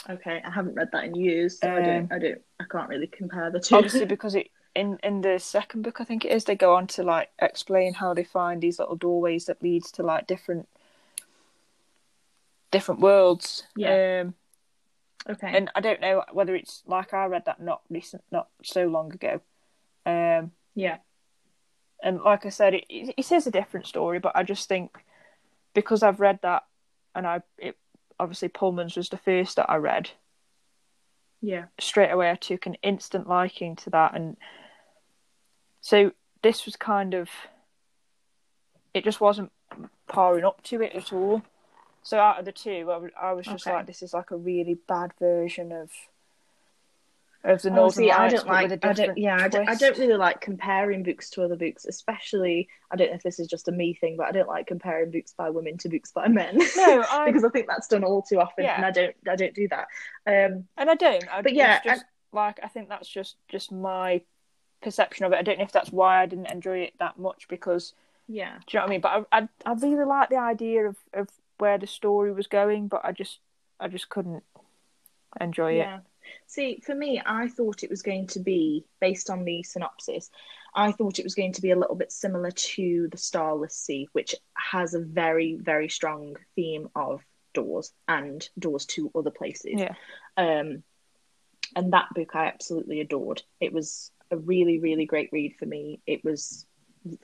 Okay 0.08 0.42
i 0.44 0.50
haven't 0.50 0.74
read 0.74 0.88
that 0.92 1.04
in 1.04 1.14
years 1.14 1.58
so 1.58 1.70
i 1.70 1.80
don't 1.82 2.02
Um, 2.02 2.08
i 2.10 2.18
don't 2.18 2.40
i 2.60 2.64
can't 2.70 2.88
really 2.88 3.06
compare 3.06 3.50
the 3.50 3.60
two 3.60 3.76
Obviously, 3.76 4.06
because 4.06 4.34
it 4.34 4.50
in 4.74 4.98
in 5.02 5.20
the 5.20 5.38
second 5.38 5.82
book, 5.82 6.00
I 6.00 6.04
think 6.04 6.24
it 6.24 6.32
is, 6.32 6.44
they 6.44 6.56
go 6.56 6.74
on 6.74 6.86
to 6.88 7.02
like 7.02 7.30
explain 7.38 7.94
how 7.94 8.12
they 8.12 8.24
find 8.24 8.60
these 8.60 8.78
little 8.78 8.96
doorways 8.96 9.46
that 9.46 9.62
leads 9.62 9.92
to 9.92 10.02
like 10.02 10.26
different 10.26 10.68
different 12.70 13.00
worlds. 13.00 13.64
Yeah. 13.76 14.22
Um, 14.22 14.34
okay 15.30 15.56
and 15.56 15.70
I 15.74 15.80
don't 15.80 16.00
know 16.00 16.24
whether 16.32 16.54
it's 16.54 16.82
like 16.86 17.14
I 17.14 17.26
read 17.26 17.44
that 17.46 17.62
not 17.62 17.82
recent, 17.88 18.24
not 18.30 18.48
so 18.62 18.86
long 18.86 19.12
ago. 19.12 19.40
Um, 20.04 20.52
yeah 20.74 20.98
and 22.02 22.20
like 22.20 22.44
I 22.44 22.50
said, 22.50 22.74
it, 22.74 22.84
it 22.90 23.14
it 23.16 23.32
is 23.32 23.46
a 23.46 23.50
different 23.50 23.86
story, 23.86 24.18
but 24.18 24.36
I 24.36 24.42
just 24.42 24.68
think 24.68 24.98
because 25.72 26.02
I've 26.02 26.20
read 26.20 26.40
that, 26.42 26.64
and 27.14 27.26
I 27.26 27.40
it 27.58 27.76
obviously 28.18 28.48
Pullman's 28.48 28.96
was 28.96 29.08
the 29.08 29.16
first 29.16 29.56
that 29.56 29.70
I 29.70 29.76
read. 29.76 30.10
yeah 31.40 31.64
Straight 31.78 32.10
away, 32.10 32.30
I 32.30 32.36
took 32.36 32.66
an 32.66 32.76
instant 32.82 33.28
liking 33.28 33.76
to 33.76 33.90
that, 33.90 34.14
and 34.14 34.36
so 35.80 36.12
this 36.42 36.66
was 36.66 36.76
kind 36.76 37.14
of 37.14 37.28
it 38.92 39.04
just 39.04 39.20
wasn't 39.20 39.50
powering 40.08 40.44
up 40.44 40.62
to 40.64 40.80
it 40.80 40.94
at 40.94 41.12
all. 41.12 41.42
So 42.02 42.18
out 42.18 42.38
of 42.38 42.44
the 42.44 42.52
two, 42.52 43.10
I 43.20 43.32
was 43.32 43.46
just 43.46 43.66
Okay. 43.66 43.74
like, 43.76 43.86
this 43.86 44.02
is 44.02 44.14
like 44.14 44.30
a 44.30 44.36
really 44.36 44.74
bad 44.86 45.12
version 45.18 45.72
of 45.72 45.90
of 47.44 47.60
the 47.62 47.70
Oh, 47.70 47.74
Northern 47.74 48.04
see, 48.04 48.10
I 48.10 48.28
don't 48.28 48.46
like. 48.46 48.72
I 48.82 48.92
don't. 48.92 49.18
Yeah, 49.18 49.36
I 49.40 49.48
don't, 49.48 49.68
I 49.68 49.74
don't 49.74 49.98
really 49.98 50.16
like 50.16 50.40
comparing 50.40 51.02
books 51.02 51.30
to 51.30 51.42
other 51.42 51.56
books, 51.56 51.84
especially. 51.84 52.68
I 52.90 52.96
don't 52.96 53.10
know 53.10 53.16
if 53.16 53.22
this 53.22 53.38
is 53.38 53.48
just 53.48 53.68
a 53.68 53.72
me 53.72 53.94
thing, 53.94 54.16
but 54.16 54.26
I 54.26 54.32
don't 54.32 54.48
like 54.48 54.66
comparing 54.66 55.10
books 55.10 55.34
by 55.36 55.50
women 55.50 55.76
to 55.78 55.88
books 55.88 56.10
by 56.10 56.28
men. 56.28 56.58
No, 56.76 57.04
I 57.10 57.26
because 57.26 57.44
I 57.44 57.50
think 57.50 57.66
that's 57.68 57.88
done 57.88 58.02
all 58.04 58.22
too 58.22 58.40
often, 58.40 58.64
Yeah. 58.64 58.76
and 58.76 58.86
I 58.86 58.90
don't. 58.90 59.14
I 59.30 59.36
don't 59.36 59.54
do 59.54 59.68
that. 59.68 59.88
Um, 60.26 60.64
and 60.76 60.90
I 60.90 60.94
don't. 60.94 61.24
I, 61.30 61.42
But 61.42 61.54
yeah, 61.54 61.80
just 61.82 62.04
like 62.32 62.60
I 62.62 62.68
think 62.68 62.88
that's 62.88 63.08
just 63.08 63.36
just 63.48 63.70
my 63.70 64.22
perception 64.82 65.26
of 65.26 65.32
it. 65.32 65.36
I 65.36 65.42
don't 65.42 65.58
know 65.58 65.64
if 65.64 65.72
that's 65.72 65.92
why 65.92 66.22
I 66.22 66.26
didn't 66.26 66.50
enjoy 66.50 66.78
it 66.80 66.94
that 66.98 67.18
much 67.18 67.46
because 67.48 67.92
yeah, 68.26 68.58
do 68.66 68.76
you 68.76 68.78
know 68.78 68.84
what 68.84 68.88
I 68.88 68.90
mean? 68.90 69.00
But 69.02 69.26
I 69.32 69.38
I, 69.38 69.48
I 69.66 69.72
really 69.74 70.04
like 70.06 70.30
the 70.30 70.38
idea 70.38 70.86
of 70.88 70.96
of 71.12 71.28
where 71.58 71.76
the 71.78 71.86
story 71.86 72.32
was 72.32 72.46
going, 72.46 72.88
but 72.88 73.02
I 73.04 73.12
just 73.12 73.38
I 73.78 73.88
just 73.88 74.08
couldn't 74.08 74.44
enjoy 75.40 75.74
it. 75.74 75.88
See, 76.46 76.80
for 76.84 76.94
me, 76.94 77.20
I 77.24 77.48
thought 77.48 77.82
it 77.82 77.90
was 77.90 78.02
going 78.02 78.26
to 78.28 78.40
be 78.40 78.84
based 79.00 79.30
on 79.30 79.44
the 79.44 79.62
synopsis. 79.62 80.30
I 80.74 80.92
thought 80.92 81.18
it 81.18 81.24
was 81.24 81.34
going 81.34 81.52
to 81.52 81.62
be 81.62 81.70
a 81.70 81.78
little 81.78 81.94
bit 81.94 82.10
similar 82.10 82.50
to 82.50 83.08
the 83.10 83.18
Starless 83.18 83.76
Sea, 83.76 84.08
which 84.12 84.34
has 84.54 84.94
a 84.94 85.00
very, 85.00 85.56
very 85.60 85.88
strong 85.88 86.36
theme 86.56 86.88
of 86.96 87.22
doors 87.52 87.92
and 88.08 88.48
doors 88.58 88.84
to 88.86 89.10
other 89.14 89.30
places. 89.30 89.74
Yeah. 89.76 89.94
Um, 90.36 90.82
and 91.76 91.92
that 91.92 92.08
book 92.14 92.34
I 92.34 92.46
absolutely 92.46 93.00
adored. 93.00 93.42
It 93.60 93.72
was 93.72 94.10
a 94.30 94.36
really, 94.36 94.78
really 94.78 95.06
great 95.06 95.30
read 95.32 95.54
for 95.58 95.66
me. 95.66 96.00
It 96.06 96.24
was 96.24 96.66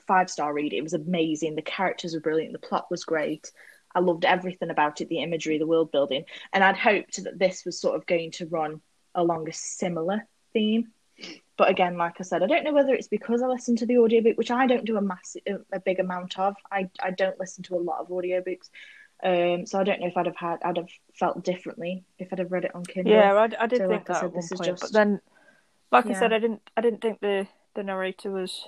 five 0.07 0.29
star 0.29 0.53
read. 0.53 0.73
It 0.73 0.83
was 0.83 0.93
amazing. 0.93 1.55
The 1.55 1.61
characters 1.61 2.13
were 2.13 2.21
brilliant. 2.21 2.53
The 2.53 2.59
plot 2.59 2.87
was 2.89 3.03
great. 3.03 3.51
I 3.93 3.99
loved 3.99 4.25
everything 4.25 4.69
about 4.69 5.01
it, 5.01 5.09
the 5.09 5.21
imagery, 5.21 5.57
the 5.57 5.67
world 5.67 5.91
building. 5.91 6.23
And 6.53 6.63
I'd 6.63 6.77
hoped 6.77 7.23
that 7.23 7.37
this 7.37 7.65
was 7.65 7.79
sort 7.79 7.95
of 7.95 8.05
going 8.05 8.31
to 8.31 8.47
run 8.47 8.81
along 9.15 9.49
a 9.49 9.53
similar 9.53 10.27
theme. 10.53 10.89
But 11.57 11.69
again, 11.69 11.97
like 11.97 12.15
I 12.19 12.23
said, 12.23 12.41
I 12.41 12.47
don't 12.47 12.63
know 12.63 12.73
whether 12.73 12.93
it's 12.93 13.07
because 13.07 13.41
I 13.43 13.47
listen 13.47 13.75
to 13.77 13.85
the 13.85 13.97
audiobook, 13.99 14.37
which 14.37 14.49
I 14.51 14.65
don't 14.65 14.85
do 14.85 14.97
a 14.97 15.01
massive, 15.01 15.63
a 15.71 15.79
big 15.79 15.99
amount 15.99 16.39
of. 16.39 16.55
I, 16.71 16.89
I 17.01 17.11
don't 17.11 17.39
listen 17.39 17.63
to 17.65 17.75
a 17.75 17.77
lot 17.77 17.99
of 17.99 18.07
audiobooks. 18.07 18.69
Um, 19.23 19.67
so 19.67 19.79
I 19.79 19.83
don't 19.83 19.99
know 20.01 20.07
if 20.07 20.17
I'd 20.17 20.25
have 20.25 20.35
had, 20.35 20.57
I'd 20.63 20.77
have 20.77 20.89
felt 21.13 21.43
differently 21.43 22.03
if 22.17 22.29
I'd 22.33 22.39
have 22.39 22.51
read 22.51 22.65
it 22.65 22.73
on 22.73 22.83
Kindle. 22.83 23.13
Yeah, 23.13 23.33
I, 23.33 23.63
I 23.63 23.67
did 23.67 23.79
So, 23.79 23.87
think 23.87 24.09
like 24.09 24.09
I 24.09 24.13
said, 24.13 24.23
at 24.25 24.31
one 24.31 24.35
this 24.41 24.51
is 24.51 24.57
point, 24.59 24.71
but 24.71 24.79
just- 24.81 24.93
then, 24.93 25.21
like 25.91 26.07
I 26.07 26.13
said, 26.13 26.33
I 26.33 26.39
didn't 26.39 26.61
I 26.75 26.81
didn't 26.81 27.01
think 27.01 27.19
the 27.19 27.47
the 27.75 27.83
narrator 27.83 28.31
was 28.31 28.67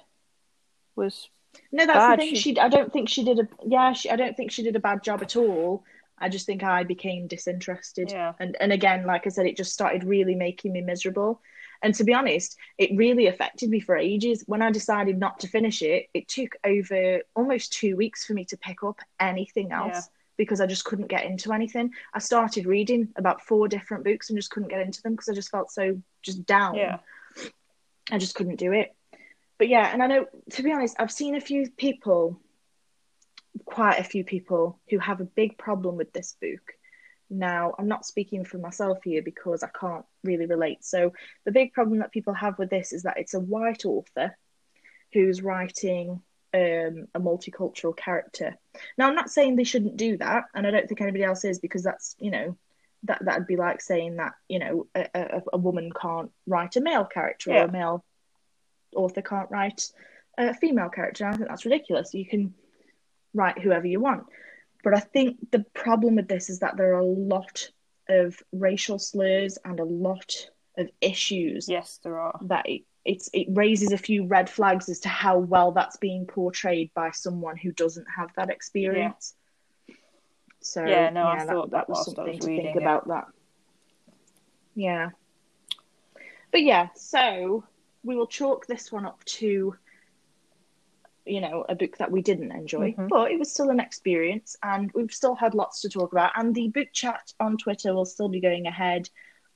was 0.95 1.29
No, 1.71 1.85
that's 1.87 1.97
bad. 1.97 2.19
the 2.19 2.23
thing. 2.23 2.35
She- 2.35 2.53
She, 2.53 2.59
I 2.59 2.67
don't 2.69 2.93
think 2.93 3.09
she 3.09 3.23
did 3.23 3.39
a. 3.39 3.47
Yeah, 3.65 3.93
she, 3.93 4.09
I 4.11 4.15
don't 4.15 4.37
think 4.37 4.51
she 4.51 4.61
did 4.61 4.75
a 4.75 4.79
bad 4.79 5.01
job 5.03 5.23
at 5.23 5.35
all. 5.35 5.83
I 6.19 6.29
just 6.29 6.45
think 6.45 6.63
I 6.63 6.83
became 6.83 7.27
disinterested. 7.27 8.11
Yeah. 8.11 8.33
And 8.39 8.55
and 8.59 8.71
again, 8.71 9.05
like 9.05 9.25
I 9.25 9.29
said, 9.29 9.45
it 9.45 9.57
just 9.57 9.73
started 9.73 10.03
really 10.03 10.35
making 10.35 10.71
me 10.73 10.81
miserable. 10.81 11.41
And 11.81 11.93
to 11.95 12.03
be 12.05 12.13
honest, 12.13 12.57
it 12.77 12.95
really 12.95 13.27
affected 13.27 13.69
me 13.69 13.81
for 13.81 13.97
ages. 13.97 14.43
When 14.47 14.61
I 14.61 14.71
decided 14.71 15.19
not 15.19 15.41
to 15.41 15.47
finish 15.47 15.81
it, 15.81 16.07
it 16.13 16.29
took 16.29 16.55
over 16.63 17.19
almost 17.35 17.73
two 17.73 17.97
weeks 17.97 18.25
for 18.25 18.33
me 18.33 18.45
to 18.45 18.57
pick 18.57 18.83
up 18.83 18.99
anything 19.19 19.73
else 19.73 19.95
Yeah. 19.95 20.01
because 20.37 20.61
I 20.61 20.65
just 20.65 20.85
couldn't 20.85 21.07
get 21.09 21.25
into 21.25 21.51
anything. 21.51 21.91
I 22.13 22.19
started 22.19 22.65
reading 22.67 23.09
about 23.17 23.41
four 23.41 23.67
different 23.67 24.05
books 24.05 24.29
and 24.29 24.37
just 24.37 24.49
couldn't 24.49 24.69
get 24.69 24.79
into 24.79 25.01
them 25.01 25.13
because 25.13 25.27
I 25.27 25.33
just 25.33 25.51
felt 25.51 25.71
so 25.71 25.99
just 26.21 26.45
down. 26.45 26.75
yeah 26.75 26.99
I 28.11 28.17
just 28.17 28.35
couldn't 28.35 28.57
do 28.57 28.71
it. 28.73 28.95
But 29.57 29.67
yeah, 29.69 29.89
and 29.91 30.01
I 30.03 30.07
know 30.07 30.25
to 30.51 30.63
be 30.63 30.71
honest, 30.71 30.95
I've 30.99 31.11
seen 31.11 31.35
a 31.35 31.41
few 31.41 31.69
people, 31.71 32.39
quite 33.65 33.99
a 33.99 34.03
few 34.03 34.23
people, 34.23 34.79
who 34.89 34.99
have 34.99 35.21
a 35.21 35.25
big 35.25 35.57
problem 35.57 35.95
with 35.95 36.13
this 36.13 36.35
book. 36.41 36.73
Now, 37.29 37.73
I'm 37.77 37.87
not 37.87 38.05
speaking 38.05 38.45
for 38.45 38.57
myself 38.57 38.99
here 39.03 39.21
because 39.21 39.63
I 39.63 39.69
can't 39.79 40.05
really 40.23 40.45
relate. 40.45 40.83
So, 40.83 41.13
the 41.45 41.51
big 41.51 41.73
problem 41.73 41.99
that 41.99 42.11
people 42.11 42.33
have 42.33 42.59
with 42.59 42.69
this 42.69 42.93
is 42.93 43.03
that 43.03 43.17
it's 43.17 43.33
a 43.33 43.39
white 43.39 43.85
author 43.85 44.37
who's 45.13 45.41
writing 45.41 46.21
um, 46.53 47.07
a 47.15 47.19
multicultural 47.19 47.95
character. 47.95 48.55
Now, 48.97 49.07
I'm 49.07 49.15
not 49.15 49.29
saying 49.29 49.55
they 49.55 49.63
shouldn't 49.63 49.97
do 49.97 50.17
that, 50.17 50.45
and 50.53 50.67
I 50.67 50.71
don't 50.71 50.87
think 50.87 51.01
anybody 51.01 51.23
else 51.23 51.45
is 51.45 51.59
because 51.59 51.83
that's, 51.83 52.15
you 52.19 52.31
know, 52.31 52.57
that 53.03 53.23
that'd 53.23 53.47
be 53.47 53.57
like 53.57 53.81
saying 53.81 54.15
that 54.15 54.33
you 54.47 54.59
know 54.59 54.87
a, 54.95 55.07
a, 55.13 55.41
a 55.53 55.57
woman 55.57 55.91
can't 55.99 56.31
write 56.47 56.75
a 56.75 56.81
male 56.81 57.05
character 57.05 57.51
or 57.51 57.63
a 57.63 57.71
male 57.71 58.03
author 58.95 59.21
can't 59.21 59.51
write 59.51 59.89
a 60.37 60.53
female 60.53 60.89
character. 60.89 61.27
I 61.27 61.35
think 61.35 61.49
that's 61.49 61.65
ridiculous. 61.65 62.13
You 62.13 62.25
can 62.25 62.53
write 63.33 63.59
whoever 63.59 63.87
you 63.87 63.99
want. 63.99 64.25
But 64.83 64.95
I 64.95 64.99
think 64.99 65.37
the 65.51 65.65
problem 65.73 66.15
with 66.15 66.27
this 66.27 66.49
is 66.49 66.59
that 66.59 66.77
there 66.77 66.93
are 66.95 66.99
a 66.99 67.05
lot 67.05 67.69
of 68.09 68.37
racial 68.51 68.99
slurs 68.99 69.57
and 69.63 69.79
a 69.79 69.85
lot 69.85 70.49
of 70.77 70.89
issues 70.99 71.69
yes 71.69 71.99
there 72.03 72.19
are 72.19 72.37
that 72.41 72.67
it, 72.67 72.81
it's 73.05 73.29
it 73.33 73.47
raises 73.51 73.91
a 73.91 73.97
few 73.97 74.25
red 74.25 74.49
flags 74.49 74.89
as 74.89 74.99
to 75.01 75.09
how 75.09 75.37
well 75.37 75.71
that's 75.71 75.97
being 75.97 76.25
portrayed 76.25 76.91
by 76.93 77.11
someone 77.11 77.57
who 77.57 77.71
doesn't 77.71 78.07
have 78.17 78.29
that 78.35 78.49
experience. 78.49 79.35
So 80.61 80.85
Yeah, 80.85 81.09
no, 81.09 81.27
I 81.27 81.45
thought 81.45 81.71
that 81.71 81.89
was 81.89 82.05
something 82.05 82.27
was 82.27 82.39
to 82.39 82.45
think 82.45 82.75
it. 82.75 82.81
about 82.81 83.09
that. 83.09 83.25
Yeah. 84.75 85.09
But 86.51 86.61
yeah, 86.61 86.89
so 86.95 87.65
we 88.03 88.15
will 88.15 88.27
chalk 88.27 88.67
this 88.67 88.91
one 88.91 89.05
up 89.05 89.23
to, 89.25 89.75
you 91.25 91.39
know, 91.41 91.65
a 91.69 91.75
book 91.75 91.97
that 91.97 92.11
we 92.11 92.21
didn't 92.21 92.51
enjoy, 92.51 92.91
Mhm. 92.93 93.07
but 93.09 93.31
it 93.31 93.39
was 93.39 93.51
still 93.51 93.69
an 93.69 93.79
experience 93.79 94.57
and 94.63 94.91
we've 94.93 95.13
still 95.13 95.35
had 95.35 95.53
lots 95.55 95.81
to 95.81 95.89
talk 95.89 96.11
about. 96.11 96.31
And 96.35 96.53
the 96.53 96.67
book 96.69 96.89
chat 96.91 97.33
on 97.39 97.57
Twitter 97.57 97.93
will 97.93 98.05
still 98.05 98.29
be 98.29 98.41
going 98.41 98.67
ahead 98.67 99.09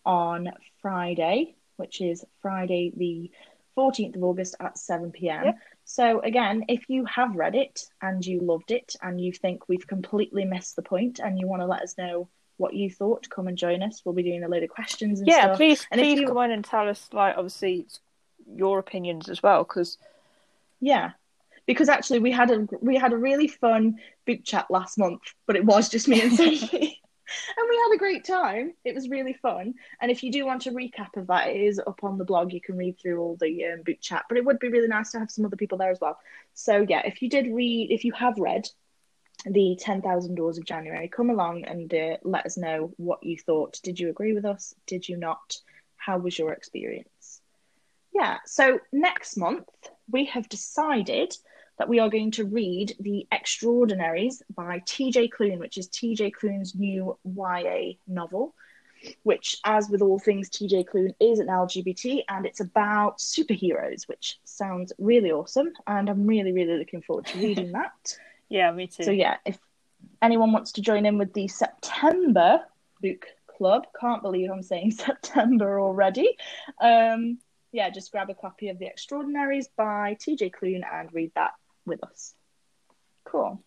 on 0.06 0.52
Friday, 0.82 1.56
which 1.76 2.00
is 2.02 2.24
Friday 2.42 2.94
the 2.96 3.30
14th 3.76 4.16
of 4.16 4.24
August 4.24 4.56
at 4.60 4.78
7 4.78 5.12
pm. 5.12 5.46
Yep. 5.46 5.60
So, 5.84 6.20
again, 6.22 6.66
if 6.68 6.90
you 6.90 7.06
have 7.06 7.36
read 7.36 7.56
it 7.56 7.86
and 8.02 8.26
you 8.26 8.40
loved 8.40 8.72
it 8.72 8.96
and 9.02 9.20
you 9.22 9.32
think 9.34 9.68
we've 9.68 9.86
completely 9.88 10.46
missed 10.46 10.76
the 10.76 10.82
point 10.82 11.20
and 11.20 11.38
you 11.40 11.48
want 11.48 11.62
to 11.62 11.68
let 11.68 11.82
us 11.82 11.98
know 11.98 12.28
what 12.58 12.74
you 12.74 12.90
thought, 12.90 13.30
come 13.30 13.48
and 13.48 13.58
join 13.58 13.84
us. 13.84 14.04
We'll 14.04 14.16
be 14.16 14.24
doing 14.24 14.44
a 14.44 14.48
load 14.48 14.64
of 14.64 14.70
questions 14.70 15.20
and 15.20 15.28
Yeah, 15.28 15.42
stuff. 15.42 15.58
please, 15.58 15.88
And 15.92 16.02
if 16.02 16.06
please 16.06 16.20
you- 16.22 16.28
come 16.28 16.38
in 16.40 16.52
and 16.52 16.66
tell 16.66 16.90
us, 16.90 17.08
like, 17.14 17.38
obviously, 17.38 17.86
your 18.56 18.80
opinions 18.80 19.30
as 19.30 19.44
well, 19.44 19.64
because 19.64 19.98
Yeah, 20.80 21.12
because 21.68 21.90
actually 21.90 22.20
we 22.20 22.32
had 22.32 22.50
a 22.50 22.68
we 22.82 22.96
had 22.96 23.14
a 23.14 23.18
really 23.18 23.48
fun 23.48 24.00
book 24.26 24.40
chat 24.44 24.66
last 24.72 24.98
month, 24.98 25.22
but 25.46 25.56
it 25.56 25.66
was 25.66 25.90
just 25.90 26.08
me 26.08 26.22
and 26.22 26.32
Sophie, 26.38 27.02
and 27.58 27.70
we 27.70 27.76
had 27.76 27.94
a 27.94 27.98
great 27.98 28.24
time. 28.24 28.74
It 28.86 28.96
was 28.96 29.10
really 29.10 29.34
fun. 29.34 29.76
And 30.02 30.10
if 30.10 30.24
you 30.24 30.32
do 30.32 30.46
want 30.46 30.66
a 30.66 30.72
recap 30.72 31.18
of 31.18 31.28
that, 31.28 31.50
it 31.50 31.58
is 31.58 31.80
up 31.86 32.04
on 32.04 32.18
the 32.18 32.26
blog. 32.26 32.54
You 32.54 32.62
can 32.62 32.78
read 32.78 32.98
through 33.00 33.20
all 33.20 33.36
the 33.36 33.66
um, 33.66 33.82
book 33.84 33.98
chat, 34.02 34.26
but 34.30 34.38
it 34.38 34.46
would 34.46 34.60
be 34.60 34.70
really 34.70 34.88
nice 34.88 35.12
to 35.12 35.20
have 35.20 35.30
some 35.30 35.46
other 35.46 35.58
people 35.58 35.78
there 35.78 35.92
as 35.92 36.00
well. 36.00 36.18
So 36.54 36.86
yeah, 36.88 37.02
if 37.06 37.22
you 37.22 37.30
did 37.30 37.54
read, 37.54 37.92
if 37.92 38.06
you 38.06 38.14
have 38.14 38.40
read 38.40 38.68
the 39.46 39.78
Ten 39.80 40.02
Thousand 40.02 40.36
Doors 40.36 40.58
of 40.58 40.66
January, 40.66 41.10
come 41.10 41.30
along 41.30 41.66
and 41.66 41.94
uh, 41.94 42.18
let 42.24 42.46
us 42.46 42.58
know 42.58 42.94
what 42.98 43.24
you 43.24 43.38
thought. 43.38 43.80
Did 43.84 44.00
you 44.00 44.10
agree 44.10 44.34
with 44.34 44.46
us? 44.46 44.74
Did 44.88 45.08
you 45.08 45.18
not? 45.18 45.58
How 45.98 46.18
was 46.18 46.40
your 46.40 46.54
experience? 46.54 47.42
Yeah, 48.14 48.38
so 48.46 48.80
next 48.94 49.36
month 49.36 49.68
we 50.10 50.26
have 50.26 50.48
decided 50.48 51.36
that 51.78 51.90
we 51.90 52.00
are 52.00 52.10
going 52.10 52.32
to 52.32 52.46
read 52.46 52.96
The 53.00 53.28
Extraordinaries 53.32 54.42
by 54.56 54.80
TJ 54.80 55.30
Klune, 55.30 55.60
which 55.60 55.78
is 55.78 55.88
TJ 55.90 56.32
Klune's 56.32 56.76
new 56.76 57.18
YA 57.24 57.94
novel, 58.08 58.56
which, 59.24 59.58
as 59.64 59.90
with 59.90 60.02
all 60.02 60.20
things 60.20 60.50
TJ 60.50 60.86
Klune, 60.86 61.14
is 61.20 61.40
an 61.40 61.48
LGBT 61.48 62.24
and 62.30 62.46
it's 62.46 62.60
about 62.60 63.20
superheroes, 63.20 64.08
which 64.08 64.40
sounds 64.44 64.92
really 64.98 65.32
awesome. 65.32 65.72
And 65.86 66.10
I'm 66.10 66.26
really, 66.26 66.52
really 66.52 66.78
looking 66.78 67.02
forward 67.02 67.28
to 67.28 67.38
reading 67.42 67.72
that. 67.74 68.18
yeah, 68.50 68.72
me 68.72 68.88
too. 68.88 69.04
So, 69.04 69.12
yeah, 69.12 69.38
if 69.46 69.60
anyone 70.22 70.52
wants 70.52 70.74
to 70.74 70.82
join 70.82 71.06
in 71.06 71.18
with 71.18 71.34
the 71.34 71.48
September 71.48 72.62
book 73.02 73.26
club, 73.46 73.86
can't 74.00 74.24
believe 74.24 74.50
I'm 74.50 74.64
saying 74.64 74.92
September 74.98 75.80
already. 75.80 76.36
Um, 76.82 77.38
yeah, 77.72 77.90
just 77.92 78.12
grab 78.12 78.30
a 78.32 78.34
copy 78.34 78.70
of 78.70 78.80
The 78.80 78.88
Extraordinaries 78.88 79.68
by 79.76 80.18
TJ 80.20 80.52
Klune 80.52 80.84
and 80.92 81.14
read 81.14 81.32
that 81.36 81.52
with 81.88 82.04
us. 82.04 82.34
Cool. 83.26 83.64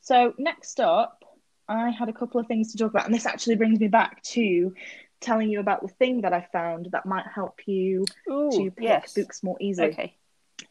So, 0.00 0.34
next 0.38 0.80
up, 0.80 1.24
I 1.68 1.90
had 1.90 2.08
a 2.08 2.12
couple 2.12 2.40
of 2.40 2.46
things 2.46 2.72
to 2.72 2.78
talk 2.78 2.90
about, 2.90 3.06
and 3.06 3.14
this 3.14 3.26
actually 3.26 3.56
brings 3.56 3.80
me 3.80 3.88
back 3.88 4.22
to 4.22 4.74
telling 5.20 5.48
you 5.48 5.60
about 5.60 5.82
the 5.82 5.88
thing 5.88 6.20
that 6.20 6.32
I 6.32 6.46
found 6.52 6.88
that 6.92 7.06
might 7.06 7.26
help 7.34 7.60
you 7.66 8.04
Ooh, 8.30 8.50
to 8.52 8.70
pick 8.70 8.84
yes. 8.84 9.14
books 9.14 9.42
more 9.42 9.56
easily. 9.60 9.88
Okay. 9.88 10.14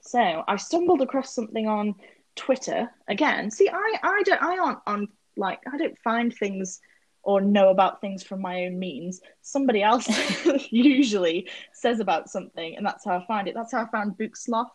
So 0.01 0.43
I 0.47 0.55
stumbled 0.57 1.01
across 1.01 1.33
something 1.33 1.67
on 1.67 1.95
Twitter 2.35 2.89
again. 3.07 3.49
See, 3.51 3.69
I 3.69 3.95
I 4.01 4.23
don't 4.23 4.41
I 4.41 4.57
aren't 4.57 4.79
on 4.85 5.07
like 5.35 5.59
I 5.71 5.77
don't 5.77 5.97
find 5.99 6.33
things 6.33 6.79
or 7.23 7.41
know 7.41 7.69
about 7.69 8.01
things 8.01 8.23
from 8.23 8.41
my 8.41 8.65
own 8.65 8.77
means. 8.77 9.21
Somebody 9.41 9.81
else 9.81 10.07
usually 10.71 11.49
says 11.71 11.99
about 11.99 12.29
something, 12.29 12.75
and 12.75 12.85
that's 12.85 13.05
how 13.05 13.17
I 13.17 13.25
find 13.25 13.47
it. 13.47 13.55
That's 13.55 13.71
how 13.71 13.83
I 13.83 13.89
found 13.89 14.17
Book 14.17 14.35
Sloth, 14.35 14.71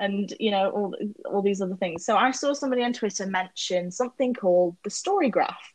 and 0.00 0.34
you 0.40 0.50
know 0.50 0.70
all 0.70 0.94
all 1.24 1.42
these 1.42 1.60
other 1.60 1.76
things. 1.76 2.04
So 2.04 2.16
I 2.16 2.32
saw 2.32 2.52
somebody 2.52 2.82
on 2.82 2.92
Twitter 2.92 3.26
mention 3.26 3.92
something 3.92 4.34
called 4.34 4.76
the 4.82 4.90
Story 4.90 5.30
Graph, 5.30 5.72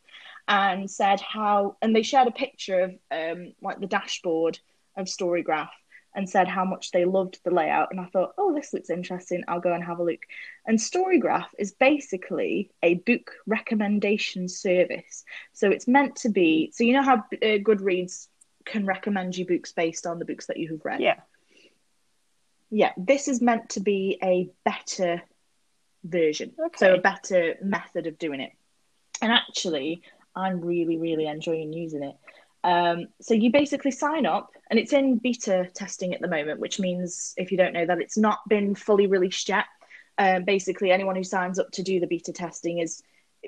and 0.48 0.90
said 0.90 1.20
how, 1.20 1.76
and 1.80 1.96
they 1.96 2.02
shared 2.02 2.28
a 2.28 2.32
picture 2.32 2.80
of 2.80 2.94
um 3.10 3.54
like 3.62 3.80
the 3.80 3.86
dashboard 3.86 4.58
of 4.96 5.08
Story 5.08 5.42
Graph 5.42 5.72
and 6.16 6.28
said 6.28 6.48
how 6.48 6.64
much 6.64 6.90
they 6.90 7.04
loved 7.04 7.38
the 7.44 7.50
layout. 7.50 7.88
And 7.90 8.00
I 8.00 8.06
thought, 8.06 8.32
oh, 8.38 8.54
this 8.54 8.72
looks 8.72 8.88
interesting. 8.88 9.44
I'll 9.46 9.60
go 9.60 9.74
and 9.74 9.84
have 9.84 9.98
a 9.98 10.02
look. 10.02 10.20
And 10.66 10.78
Storygraph 10.78 11.44
is 11.58 11.72
basically 11.72 12.70
a 12.82 12.94
book 12.94 13.32
recommendation 13.46 14.48
service. 14.48 15.24
So 15.52 15.70
it's 15.70 15.86
meant 15.86 16.16
to 16.16 16.30
be, 16.30 16.72
so 16.72 16.84
you 16.84 16.94
know 16.94 17.02
how 17.02 17.16
uh, 17.16 17.58
Goodreads 17.62 18.28
can 18.64 18.86
recommend 18.86 19.36
you 19.36 19.46
books 19.46 19.72
based 19.72 20.06
on 20.06 20.18
the 20.18 20.24
books 20.24 20.46
that 20.46 20.56
you 20.56 20.70
have 20.70 20.84
read? 20.86 21.00
Yeah. 21.00 21.20
Yeah, 22.70 22.92
this 22.96 23.28
is 23.28 23.40
meant 23.40 23.70
to 23.70 23.80
be 23.80 24.18
a 24.22 24.50
better 24.64 25.22
version. 26.04 26.52
So 26.76 26.94
a 26.94 27.00
better 27.00 27.56
method 27.62 28.06
of 28.06 28.18
doing 28.18 28.40
it. 28.40 28.52
And 29.22 29.32
actually, 29.32 30.02
I'm 30.34 30.60
really, 30.60 30.98
really 30.98 31.26
enjoying 31.26 31.72
using 31.72 32.02
it. 32.02 32.16
Um, 32.64 33.06
so 33.20 33.34
you 33.34 33.52
basically 33.52 33.92
sign 33.92 34.26
up, 34.26 34.50
and 34.68 34.78
it's 34.78 34.92
in 34.92 35.18
beta 35.18 35.70
testing 35.72 36.14
at 36.14 36.20
the 36.20 36.28
moment, 36.28 36.58
which 36.58 36.80
means 36.80 37.32
if 37.36 37.52
you 37.52 37.56
don't 37.56 37.72
know 37.72 37.86
that 37.86 38.00
it's 38.00 38.18
not 38.18 38.40
been 38.48 38.74
fully 38.74 39.06
released 39.06 39.48
yet. 39.48 39.66
Um, 40.18 40.44
basically, 40.44 40.90
anyone 40.90 41.14
who 41.14 41.24
signs 41.24 41.58
up 41.58 41.70
to 41.72 41.82
do 41.82 42.00
the 42.00 42.06
beta 42.06 42.32
testing 42.32 42.78
is 42.78 43.02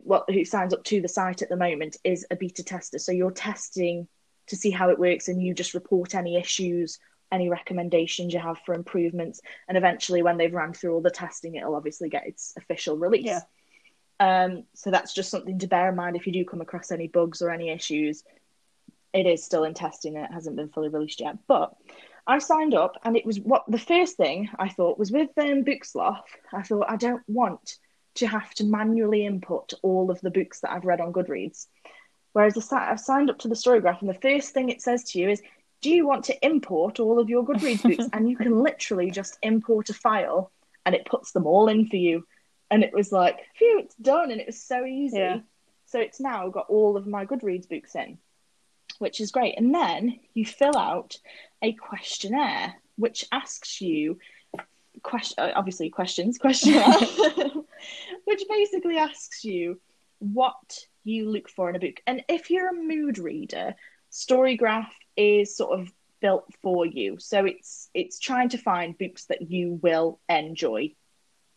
well, 0.04 0.24
who 0.28 0.44
signs 0.44 0.72
up 0.72 0.84
to 0.84 1.00
the 1.00 1.08
site 1.08 1.42
at 1.42 1.48
the 1.48 1.56
moment 1.56 1.96
is 2.04 2.24
a 2.30 2.36
beta 2.36 2.62
tester. 2.62 2.98
So 2.98 3.10
you're 3.10 3.32
testing 3.32 4.06
to 4.46 4.56
see 4.56 4.70
how 4.70 4.90
it 4.90 4.98
works, 4.98 5.28
and 5.28 5.42
you 5.42 5.52
just 5.52 5.74
report 5.74 6.14
any 6.14 6.36
issues, 6.36 7.00
any 7.30 7.48
recommendations 7.48 8.32
you 8.32 8.40
have 8.40 8.58
for 8.64 8.74
improvements, 8.74 9.40
and 9.68 9.76
eventually, 9.76 10.22
when 10.22 10.36
they've 10.36 10.52
run 10.52 10.72
through 10.72 10.94
all 10.94 11.02
the 11.02 11.10
testing, 11.10 11.54
it'll 11.54 11.74
obviously 11.74 12.08
get 12.08 12.26
its 12.26 12.54
official 12.56 12.96
release. 12.96 13.26
Yeah. 13.26 13.40
Um, 14.20 14.64
so 14.74 14.90
that's 14.90 15.14
just 15.14 15.30
something 15.30 15.58
to 15.60 15.68
bear 15.68 15.88
in 15.90 15.96
mind 15.96 16.16
if 16.16 16.26
you 16.26 16.32
do 16.32 16.44
come 16.44 16.60
across 16.60 16.90
any 16.90 17.06
bugs 17.06 17.40
or 17.40 17.50
any 17.50 17.70
issues. 17.70 18.24
It 19.12 19.26
is 19.26 19.44
still 19.44 19.64
in 19.64 19.74
testing 19.74 20.16
and 20.16 20.24
it 20.24 20.32
hasn't 20.32 20.56
been 20.56 20.68
fully 20.68 20.88
released 20.88 21.20
yet. 21.20 21.38
But 21.46 21.74
I 22.26 22.38
signed 22.38 22.74
up, 22.74 22.96
and 23.04 23.16
it 23.16 23.24
was 23.24 23.40
what 23.40 23.64
the 23.68 23.78
first 23.78 24.16
thing 24.16 24.50
I 24.58 24.68
thought 24.68 24.98
was 24.98 25.10
with 25.10 25.30
um, 25.38 25.64
Booksloth. 25.64 26.24
I 26.52 26.62
thought 26.62 26.90
I 26.90 26.96
don't 26.96 27.22
want 27.26 27.76
to 28.16 28.26
have 28.26 28.52
to 28.54 28.64
manually 28.64 29.24
input 29.24 29.72
all 29.82 30.10
of 30.10 30.20
the 30.20 30.30
books 30.30 30.60
that 30.60 30.72
I've 30.72 30.84
read 30.84 31.00
on 31.00 31.12
Goodreads. 31.12 31.66
Whereas 32.32 32.72
I've 32.72 33.00
signed 33.00 33.30
up 33.30 33.38
to 33.38 33.48
the 33.48 33.54
Storygraph, 33.54 34.00
and 34.00 34.10
the 34.10 34.14
first 34.14 34.52
thing 34.52 34.68
it 34.68 34.82
says 34.82 35.04
to 35.04 35.18
you 35.18 35.30
is, 35.30 35.42
"Do 35.80 35.90
you 35.90 36.06
want 36.06 36.24
to 36.26 36.46
import 36.46 37.00
all 37.00 37.18
of 37.18 37.28
your 37.28 37.44
Goodreads 37.44 37.82
books?" 37.82 38.08
and 38.12 38.28
you 38.28 38.36
can 38.36 38.62
literally 38.62 39.10
just 39.10 39.38
import 39.42 39.90
a 39.90 39.94
file, 39.94 40.50
and 40.84 40.94
it 40.94 41.06
puts 41.06 41.32
them 41.32 41.46
all 41.46 41.68
in 41.68 41.86
for 41.86 41.96
you. 41.96 42.26
And 42.70 42.84
it 42.84 42.92
was 42.92 43.12
like, 43.12 43.38
phew, 43.56 43.80
it's 43.82 43.94
done, 43.94 44.30
and 44.30 44.40
it 44.40 44.46
was 44.46 44.60
so 44.60 44.84
easy. 44.84 45.18
Yeah. 45.18 45.40
So 45.86 46.00
it's 46.00 46.20
now 46.20 46.48
got 46.50 46.68
all 46.68 46.96
of 46.96 47.06
my 47.06 47.24
Goodreads 47.24 47.68
books 47.68 47.94
in, 47.94 48.18
which 48.98 49.20
is 49.20 49.30
great. 49.30 49.56
And 49.56 49.74
then 49.74 50.20
you 50.34 50.44
fill 50.44 50.76
out 50.76 51.16
a 51.62 51.72
questionnaire, 51.72 52.74
which 52.96 53.24
asks 53.32 53.80
you 53.80 54.18
question, 55.02 55.36
uh, 55.38 55.52
obviously 55.54 55.88
questions, 55.88 56.38
questionnaire, 56.40 56.92
which 58.24 58.42
basically 58.48 58.98
asks 58.98 59.44
you 59.44 59.80
what 60.18 60.78
you 61.04 61.30
look 61.30 61.48
for 61.48 61.70
in 61.70 61.76
a 61.76 61.80
book. 61.80 62.00
And 62.06 62.22
if 62.28 62.50
you're 62.50 62.68
a 62.68 62.74
mood 62.74 63.18
reader, 63.18 63.74
Storygraph 64.12 64.88
is 65.18 65.56
sort 65.56 65.78
of 65.78 65.92
built 66.20 66.46
for 66.62 66.86
you. 66.86 67.18
So 67.18 67.44
it's 67.44 67.90
it's 67.92 68.18
trying 68.18 68.50
to 68.50 68.58
find 68.58 68.96
books 68.96 69.26
that 69.26 69.50
you 69.50 69.78
will 69.82 70.20
enjoy 70.28 70.94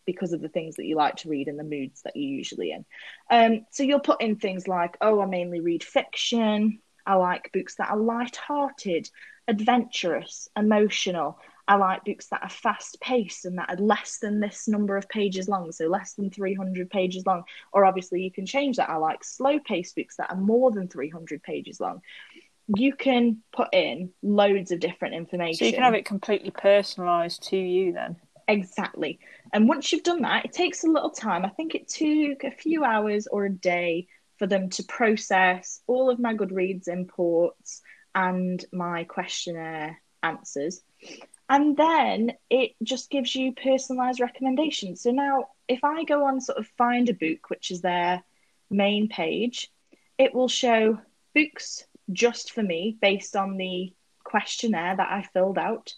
because 0.04 0.32
of 0.32 0.40
the 0.40 0.48
things 0.48 0.76
that 0.76 0.84
you 0.84 0.96
like 0.96 1.16
to 1.16 1.28
read 1.28 1.48
and 1.48 1.58
the 1.58 1.64
moods 1.64 2.02
that 2.02 2.16
you're 2.16 2.36
usually 2.38 2.72
in. 2.72 2.84
Um, 3.30 3.66
so 3.70 3.84
you'll 3.84 4.00
put 4.00 4.20
in 4.20 4.36
things 4.36 4.66
like, 4.66 4.96
oh, 5.00 5.20
I 5.20 5.26
mainly 5.26 5.60
read 5.60 5.84
fiction. 5.84 6.80
I 7.06 7.14
like 7.14 7.52
books 7.52 7.76
that 7.76 7.90
are 7.90 7.96
light-hearted, 7.96 9.08
adventurous, 9.46 10.48
emotional. 10.56 11.38
I 11.68 11.76
like 11.76 12.04
books 12.04 12.26
that 12.28 12.42
are 12.42 12.50
fast 12.50 13.00
paced 13.00 13.44
and 13.44 13.58
that 13.58 13.70
are 13.70 13.76
less 13.76 14.18
than 14.18 14.40
this 14.40 14.66
number 14.66 14.96
of 14.96 15.08
pages 15.08 15.48
long, 15.48 15.70
so 15.70 15.86
less 15.86 16.14
than 16.14 16.30
300 16.30 16.90
pages 16.90 17.24
long. 17.24 17.44
Or 17.72 17.84
obviously, 17.84 18.22
you 18.22 18.32
can 18.32 18.46
change 18.46 18.76
that. 18.76 18.90
I 18.90 18.96
like 18.96 19.22
slow 19.22 19.60
paced 19.60 19.94
books 19.94 20.16
that 20.16 20.30
are 20.30 20.36
more 20.36 20.72
than 20.72 20.88
300 20.88 21.42
pages 21.42 21.80
long. 21.80 22.02
You 22.68 22.94
can 22.94 23.42
put 23.52 23.68
in 23.72 24.10
loads 24.22 24.70
of 24.70 24.80
different 24.80 25.14
information. 25.14 25.58
So 25.58 25.64
you 25.64 25.72
can 25.72 25.82
have 25.82 25.94
it 25.94 26.04
completely 26.04 26.50
personalised 26.50 27.40
to 27.48 27.56
you 27.56 27.92
then. 27.92 28.16
Exactly. 28.48 29.18
And 29.52 29.68
once 29.68 29.92
you've 29.92 30.02
done 30.02 30.22
that, 30.22 30.44
it 30.44 30.52
takes 30.52 30.84
a 30.84 30.88
little 30.88 31.10
time. 31.10 31.44
I 31.44 31.50
think 31.50 31.74
it 31.74 31.88
took 31.88 32.44
a 32.44 32.50
few 32.56 32.84
hours 32.84 33.26
or 33.26 33.46
a 33.46 33.52
day 33.52 34.06
for 34.38 34.46
them 34.46 34.70
to 34.70 34.82
process 34.84 35.80
all 35.86 36.10
of 36.10 36.18
my 36.18 36.34
Goodreads 36.34 36.88
imports 36.88 37.82
and 38.14 38.64
my 38.72 39.04
questionnaire 39.04 40.00
answers. 40.22 40.82
And 41.48 41.76
then 41.76 42.32
it 42.50 42.72
just 42.82 43.10
gives 43.10 43.34
you 43.34 43.52
personalized 43.52 44.20
recommendations. 44.20 45.02
So 45.02 45.10
now, 45.10 45.48
if 45.68 45.84
I 45.84 46.04
go 46.04 46.24
on 46.24 46.40
sort 46.40 46.58
of 46.58 46.66
find 46.78 47.08
a 47.08 47.14
book, 47.14 47.50
which 47.50 47.70
is 47.70 47.82
their 47.82 48.22
main 48.70 49.08
page, 49.08 49.70
it 50.18 50.34
will 50.34 50.48
show 50.48 50.98
books 51.34 51.84
just 52.10 52.52
for 52.52 52.62
me 52.62 52.96
based 53.00 53.36
on 53.36 53.56
the 53.56 53.92
questionnaire 54.24 54.96
that 54.96 55.10
I 55.10 55.22
filled 55.22 55.58
out. 55.58 55.94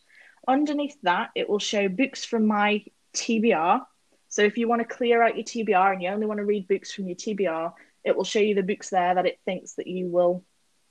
Underneath 0.46 0.96
that, 1.02 1.30
it 1.34 1.48
will 1.48 1.58
show 1.58 1.88
books 1.88 2.24
from 2.24 2.46
my 2.46 2.84
TBR. 3.14 3.80
So 4.28 4.42
if 4.42 4.58
you 4.58 4.68
want 4.68 4.82
to 4.82 4.96
clear 4.96 5.22
out 5.22 5.36
your 5.36 5.44
TBR 5.44 5.92
and 5.92 6.02
you 6.02 6.08
only 6.08 6.26
want 6.26 6.38
to 6.38 6.44
read 6.44 6.68
books 6.68 6.92
from 6.92 7.06
your 7.06 7.16
TBR, 7.16 7.72
it 8.04 8.16
will 8.16 8.24
show 8.24 8.40
you 8.40 8.54
the 8.54 8.62
books 8.62 8.90
there 8.90 9.14
that 9.14 9.26
it 9.26 9.38
thinks 9.44 9.74
that 9.74 9.86
you 9.86 10.08
will 10.08 10.44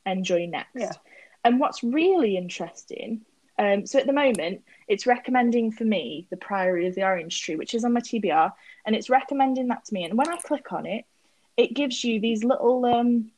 enjoy 0.06 0.48
next. 0.48 0.70
Yeah. 0.76 0.92
And 1.44 1.60
what's 1.60 1.84
really 1.84 2.38
interesting, 2.38 3.22
um, 3.60 3.86
so 3.86 4.00
at 4.00 4.08
the 4.08 4.14
moment, 4.14 4.64
it's 4.88 5.06
recommending 5.06 5.72
for 5.72 5.84
me 5.84 6.28
the 6.32 6.38
Priory 6.38 6.88
of 6.88 6.96
the 6.96 7.04
Orange 7.04 7.42
Tree, 7.42 7.56
which 7.56 7.76
is 7.76 7.84
on 7.84 7.94
my 7.94 8.00
TBR, 8.00 8.52
and 8.86 8.96
it's 8.96 9.10
recommending 9.10 9.68
that 9.68 9.86
to 9.86 9.94
me. 9.94 10.06
And 10.06 10.18
when 10.18 10.30
I 10.30 10.38
click 10.38 10.72
on 10.72 10.86
it, 10.86 11.06
it 11.56 11.76
gives 11.76 12.04
you 12.04 12.20
these 12.20 12.44
little 12.44 12.86
um, 12.86 13.32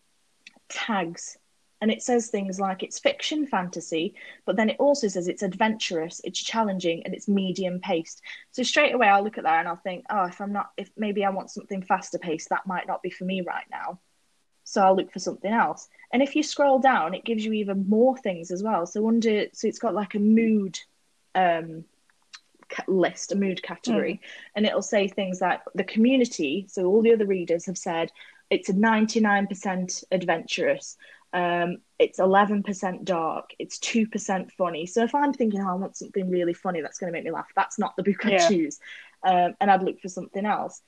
tags 0.69 1.37
and 1.85 1.91
it 1.91 2.01
says 2.01 2.29
things 2.29 2.59
like 2.59 2.81
it's 2.81 2.97
fiction 2.97 3.45
fantasy 3.45 4.15
but 4.45 4.55
then 4.55 4.71
it 4.71 4.77
also 4.79 5.07
says 5.07 5.27
it's 5.27 5.43
adventurous 5.43 6.19
it's 6.23 6.41
challenging 6.41 7.03
and 7.05 7.13
it's 7.13 7.27
medium 7.27 7.79
paced. 7.79 8.23
So 8.49 8.63
straight 8.63 8.95
away 8.95 9.07
i'll 9.07 9.23
look 9.23 9.37
at 9.37 9.43
that 9.43 9.59
and 9.59 9.67
i'll 9.67 9.75
think 9.75 10.03
oh 10.09 10.23
if 10.25 10.41
i'm 10.41 10.51
not 10.51 10.71
if 10.77 10.89
maybe 10.97 11.23
i 11.23 11.29
want 11.29 11.51
something 11.51 11.83
faster 11.83 12.17
paced 12.17 12.49
that 12.49 12.65
might 12.65 12.87
not 12.87 13.03
be 13.03 13.11
for 13.11 13.23
me 13.23 13.41
right 13.41 13.65
now. 13.69 13.99
So 14.63 14.81
i'll 14.81 14.95
look 14.95 15.13
for 15.13 15.19
something 15.19 15.51
else. 15.53 15.87
And 16.11 16.23
if 16.23 16.35
you 16.35 16.41
scroll 16.41 16.79
down 16.79 17.13
it 17.13 17.23
gives 17.23 17.45
you 17.45 17.53
even 17.53 17.87
more 17.87 18.17
things 18.17 18.49
as 18.49 18.63
well. 18.63 18.87
So 18.87 19.07
under 19.07 19.45
so 19.53 19.67
it's 19.67 19.77
got 19.77 19.93
like 19.93 20.15
a 20.15 20.19
mood 20.19 20.79
um 21.35 21.85
list 22.87 23.31
a 23.31 23.35
mood 23.35 23.61
category. 23.61 24.13
Mm. 24.13 24.27
and 24.55 24.65
it'll 24.65 24.81
say 24.81 25.07
things 25.07 25.39
like 25.39 25.61
the 25.75 25.83
community 25.83 26.65
so 26.67 26.87
all 26.87 27.03
the 27.03 27.13
other 27.13 27.27
readers 27.27 27.67
have 27.67 27.77
said 27.77 28.11
it's 28.49 28.69
a 28.69 28.73
99% 28.73 30.03
adventurous 30.11 30.97
um, 31.35 31.79
it's 31.99 32.17
11% 32.17 33.03
dark. 33.03 33.49
It's 33.59 33.77
2% 33.79 34.51
funny. 34.53 34.85
So 34.85 35.03
if 35.03 35.13
I'm 35.13 35.33
thinking, 35.33 35.61
oh, 35.61 35.69
I 35.69 35.73
want 35.73 35.97
something 35.97 36.29
really 36.29 36.53
funny 36.53 36.79
that's 36.79 36.97
going 36.97 37.11
to 37.11 37.17
make 37.17 37.25
me 37.25 37.31
laugh, 37.31 37.49
that's 37.57 37.77
not 37.77 37.95
the 37.97 38.03
book 38.03 38.25
I 38.25 38.37
choose. 38.47 38.79
Um, 39.21 39.53
and 39.59 39.69
I'd 39.69 39.83
look 39.83 39.99
for 39.99 40.07
something 40.07 40.45
else. 40.45 40.81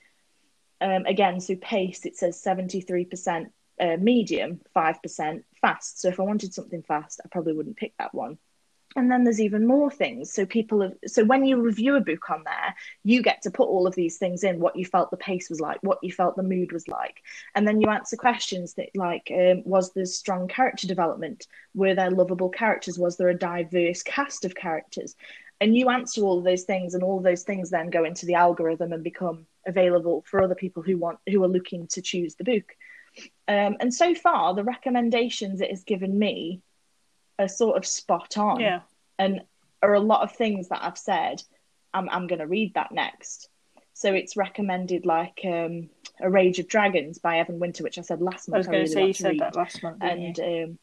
Um, 0.80 1.06
again, 1.06 1.41
so 1.41 1.56
pace, 1.58 2.06
it 2.06 2.16
says 2.16 2.41
73% 2.41 3.48
uh, 3.82 3.98
medium, 4.00 4.62
5% 4.74 5.43
fast. 5.60 6.00
So 6.00 6.08
if 6.08 6.20
I 6.20 6.24
wanted 6.24 6.54
something 6.54 6.82
fast, 6.82 7.20
I 7.26 7.28
probably 7.28 7.54
wouldn't 7.54 7.76
pick 7.76 7.93
that 8.00 8.14
one 8.14 8.38
and 8.98 9.12
then 9.12 9.24
there's 9.24 9.39
even 9.39 9.68
more 9.68 9.91
things. 9.91 10.34
So 10.34 10.45
people 10.45 10.82
have 10.82 10.93
so 11.06 11.24
when 11.24 11.45
you 11.45 11.62
review 11.62 11.95
a 11.95 12.02
book 12.02 12.30
on 12.32 12.43
there 12.43 12.76
you 13.04 13.22
get 13.22 13.43
to 13.43 13.52
put 13.52 13.70
all 13.70 13.86
of 13.86 13.95
these 13.95 14.18
things 14.18 14.43
in 14.43 14.60
what 14.60 14.76
you 14.76 14.86
felt 14.86 15.12
the 15.12 15.18
pace 15.18 15.50
was 15.50 15.62
like 15.62 15.78
what 15.84 16.00
you 16.02 16.12
felt 16.12 16.36
the 16.36 16.43
mood 16.43 16.72
was 16.72 16.88
like. 16.88 17.22
And 17.56 17.66
then 17.66 17.80
you 17.80 17.89
answer 17.89 18.18
questions 18.18 18.74
that 18.74 18.89
like 18.95 19.32
um, 19.32 19.62
was 19.66 19.93
there 19.93 20.06
strong 20.06 20.48
character 20.48 20.88
development? 20.88 21.48
Were 21.76 21.93
there 21.93 22.10
lovable 22.10 22.50
characters? 22.50 22.98
Was 22.98 23.18
there 23.18 23.30
a 23.30 23.38
diverse 23.38 24.02
cast 24.02 24.43
of 24.43 24.56
characters? 24.56 25.16
And 25.62 25.76
you 25.76 25.89
answer 25.89 26.22
all 26.22 26.39
of 26.39 26.43
those 26.43 26.64
things 26.64 26.95
and 26.95 27.04
all 27.04 27.18
of 27.18 27.24
those 27.24 27.43
things 27.43 27.70
then 27.70 27.89
go 27.89 28.04
into 28.04 28.26
the 28.26 28.36
algorithm 28.36 28.93
and 28.93 29.04
become 29.04 29.45
available 29.68 30.24
for 30.28 30.41
other 30.41 30.56
people 30.56 30.82
who 30.82 30.98
want 30.98 31.20
who 31.30 31.43
are 31.43 31.48
looking 31.48 31.86
to 31.88 32.02
choose 32.02 32.34
the 32.34 32.43
book. 32.43 32.76
Um, 33.48 33.78
and 33.80 33.93
so 33.93 34.16
far 34.16 34.56
the 34.56 34.64
recommendations 34.64 35.62
it 35.62 35.70
has 35.70 35.84
given 35.84 36.18
me 36.18 36.62
are 37.40 37.48
sort 37.48 37.78
of 37.78 37.86
spot 37.86 38.38
on. 38.38 38.60
Yeah. 38.60 38.82
And 39.20 39.42
are 39.82 39.94
a 39.94 40.00
lot 40.00 40.24
of 40.24 40.36
things 40.36 40.70
that 40.70 40.84
I've 40.84 40.98
said, 40.98 41.44
I'm 41.94 42.10
I'm 42.10 42.28
gonna 42.28 42.48
read 42.48 42.74
that 42.74 42.92
next. 42.92 43.50
So 43.94 44.14
it's 44.14 44.38
recommended 44.38 45.06
like 45.06 45.40
um, 45.44 45.90
A 46.20 46.30
Rage 46.30 46.60
of 46.60 46.68
Dragons 46.68 47.18
by 47.18 47.40
Evan 47.40 47.60
Winter, 47.60 47.84
which 47.84 47.98
I 47.98 48.02
said 48.02 48.22
last 48.22 48.48
month. 48.48 48.56
I 48.56 48.60
was 48.60 48.68
going 48.68 48.78
really 48.84 48.88
to 48.88 48.94
say 48.94 49.08
you 49.08 49.14
said 49.14 49.30
read. 49.30 49.40
that 49.40 49.56
last 49.56 49.82
month. 49.82 49.98
And 50.02 50.40
um, 50.40 50.80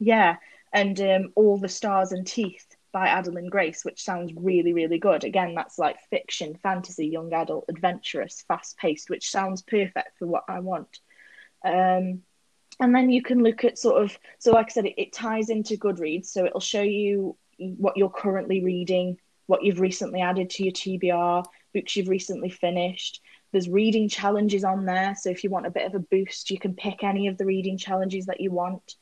yeah, 0.00 0.36
and 0.72 1.00
um, 1.00 1.32
All 1.36 1.58
the 1.58 1.68
Stars 1.68 2.10
and 2.10 2.26
Teeth 2.26 2.66
by 2.90 3.08
Adalyn 3.08 3.48
Grace, 3.48 3.84
which 3.84 4.02
sounds 4.02 4.32
really, 4.34 4.72
really 4.72 4.98
good. 4.98 5.22
Again, 5.22 5.54
that's 5.54 5.78
like 5.78 5.98
fiction, 6.10 6.58
fantasy, 6.60 7.06
young 7.06 7.32
adult, 7.32 7.66
adventurous, 7.68 8.44
fast 8.48 8.76
paced, 8.78 9.08
which 9.08 9.30
sounds 9.30 9.62
perfect 9.62 10.18
for 10.18 10.26
what 10.26 10.44
I 10.48 10.60
want. 10.60 10.98
Um, 11.64 12.22
and 12.80 12.94
then 12.94 13.10
you 13.10 13.22
can 13.22 13.42
look 13.42 13.64
at 13.64 13.78
sort 13.78 14.02
of 14.02 14.16
so 14.38 14.52
like 14.52 14.66
i 14.66 14.68
said 14.70 14.86
it, 14.86 15.00
it, 15.00 15.12
ties 15.12 15.50
into 15.50 15.76
goodreads. 15.76 16.26
So 16.26 16.44
it'll 16.44 16.60
show 16.60 16.82
you 16.82 17.36
what 17.58 17.96
you're 17.96 18.10
currently 18.10 18.62
reading 18.62 19.18
what 19.46 19.64
you've 19.64 19.80
recently 19.80 20.20
added 20.20 20.50
to 20.50 20.64
your 20.64 20.72
tbr 20.72 21.44
books 21.74 21.96
you've 21.96 22.08
recently 22.08 22.50
finished. 22.50 23.20
There's 23.52 23.68
reading 23.68 24.08
challenges 24.08 24.64
on 24.64 24.84
there. 24.84 25.14
So 25.18 25.30
if 25.30 25.42
you 25.42 25.50
want 25.50 25.66
a 25.66 25.70
bit 25.70 25.86
of 25.86 25.94
a 25.94 26.00
boost 26.00 26.50
you 26.50 26.58
can 26.58 26.74
pick 26.74 27.02
any 27.02 27.28
of 27.28 27.38
the 27.38 27.46
reading 27.46 27.78
challenges 27.78 28.26
that 28.26 28.40
you 28.40 28.50
want 28.50 28.94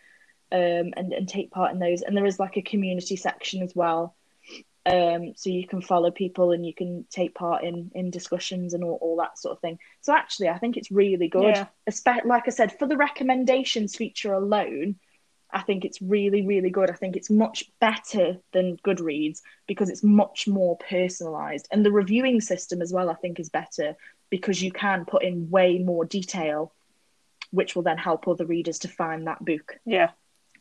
um, 0.52 0.92
and, 0.96 1.12
and 1.12 1.28
take 1.28 1.50
part 1.50 1.72
in 1.72 1.78
those. 1.78 2.02
And 2.02 2.16
there 2.16 2.26
is 2.26 2.38
like 2.38 2.56
a 2.56 2.62
community 2.62 3.16
section 3.16 3.62
as 3.62 3.74
well 3.74 4.14
um, 4.86 5.32
so 5.34 5.50
you 5.50 5.66
can 5.66 5.82
follow 5.82 6.12
people 6.12 6.52
and 6.52 6.64
you 6.64 6.72
can 6.72 7.04
take 7.10 7.34
part 7.34 7.64
in 7.64 7.90
in 7.94 8.10
discussions 8.10 8.72
and 8.72 8.84
all, 8.84 8.98
all 9.02 9.16
that 9.16 9.36
sort 9.36 9.56
of 9.56 9.60
thing. 9.60 9.78
So 10.00 10.14
actually 10.14 10.48
i 10.48 10.58
think 10.58 10.76
it's 10.76 10.90
really 10.90 11.28
good. 11.28 11.56
Yeah. 11.56 11.66
Like 12.24 12.44
i 12.46 12.50
said 12.50 12.78
for 12.78 12.86
the 12.86 12.96
recommendations 12.96 13.96
feature 13.96 14.32
alone 14.32 14.96
i 15.52 15.60
think 15.62 15.84
it's 15.84 16.00
really 16.00 16.46
really 16.46 16.70
good. 16.70 16.90
I 16.90 16.94
think 16.94 17.16
it's 17.16 17.30
much 17.30 17.64
better 17.80 18.38
than 18.52 18.76
goodreads 18.78 19.42
because 19.66 19.90
it's 19.90 20.04
much 20.04 20.46
more 20.46 20.76
personalized. 20.78 21.66
And 21.72 21.84
the 21.84 21.92
reviewing 21.92 22.40
system 22.40 22.80
as 22.80 22.92
well 22.92 23.10
i 23.10 23.14
think 23.14 23.40
is 23.40 23.48
better 23.48 23.96
because 24.30 24.62
you 24.62 24.70
can 24.70 25.04
put 25.04 25.24
in 25.24 25.50
way 25.50 25.78
more 25.78 26.04
detail 26.04 26.72
which 27.50 27.74
will 27.74 27.82
then 27.82 27.98
help 27.98 28.26
other 28.28 28.44
readers 28.44 28.80
to 28.80 28.88
find 28.88 29.26
that 29.26 29.44
book. 29.44 29.78
Yeah. 29.84 30.10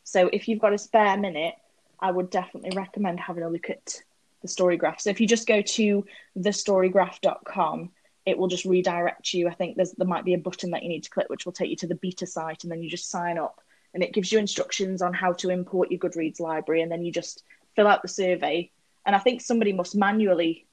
So 0.04 0.30
if 0.32 0.48
you've 0.48 0.60
got 0.60 0.74
a 0.74 0.78
spare 0.80 1.18
minute 1.18 1.56
I 2.00 2.12
would 2.12 2.30
definitely 2.30 2.76
recommend 2.76 3.20
having 3.20 3.44
a 3.44 3.50
look 3.50 3.70
at 3.70 4.02
the 4.46 4.52
Storygraph. 4.52 5.02
So 5.02 5.10
if 5.10 5.20
you 5.20 5.28
just 5.28 5.48
go 5.48 5.62
to 5.62 6.06
thestorygraph.com, 6.38 7.92
it 8.26 8.38
will 8.38 8.48
just 8.48 8.66
redirect 8.66 9.34
you. 9.34 9.48
I 9.48 9.54
think 9.54 9.76
there's 9.76 9.92
there 9.92 10.08
might 10.08 10.26
be 10.26 10.34
a 10.34 10.40
button 10.40 10.72
that 10.72 10.84
you 10.84 10.90
need 10.90 11.04
to 11.04 11.10
click, 11.10 11.30
which 11.30 11.46
will 11.46 11.54
take 11.54 11.70
you 11.70 11.76
to 11.78 11.88
the 11.88 11.96
beta 11.96 12.26
site, 12.26 12.64
and 12.64 12.72
then 12.72 12.82
you 12.82 12.90
just 12.90 13.10
sign 13.10 13.38
up, 13.38 13.62
and 13.94 14.02
it 14.04 14.14
gives 14.14 14.32
you 14.32 14.40
instructions 14.40 15.02
on 15.02 15.14
how 15.14 15.34
to 15.34 15.50
import 15.50 15.92
your 15.92 16.00
Goodreads 16.00 16.40
library, 16.40 16.82
and 16.82 16.92
then 16.92 17.04
you 17.04 17.12
just 17.12 17.44
fill 17.76 17.88
out 17.88 18.02
the 18.02 18.08
survey. 18.08 18.72
And 19.06 19.16
I 19.16 19.20
think 19.20 19.42
somebody 19.42 19.74
must 19.74 19.96
manually 19.96 20.66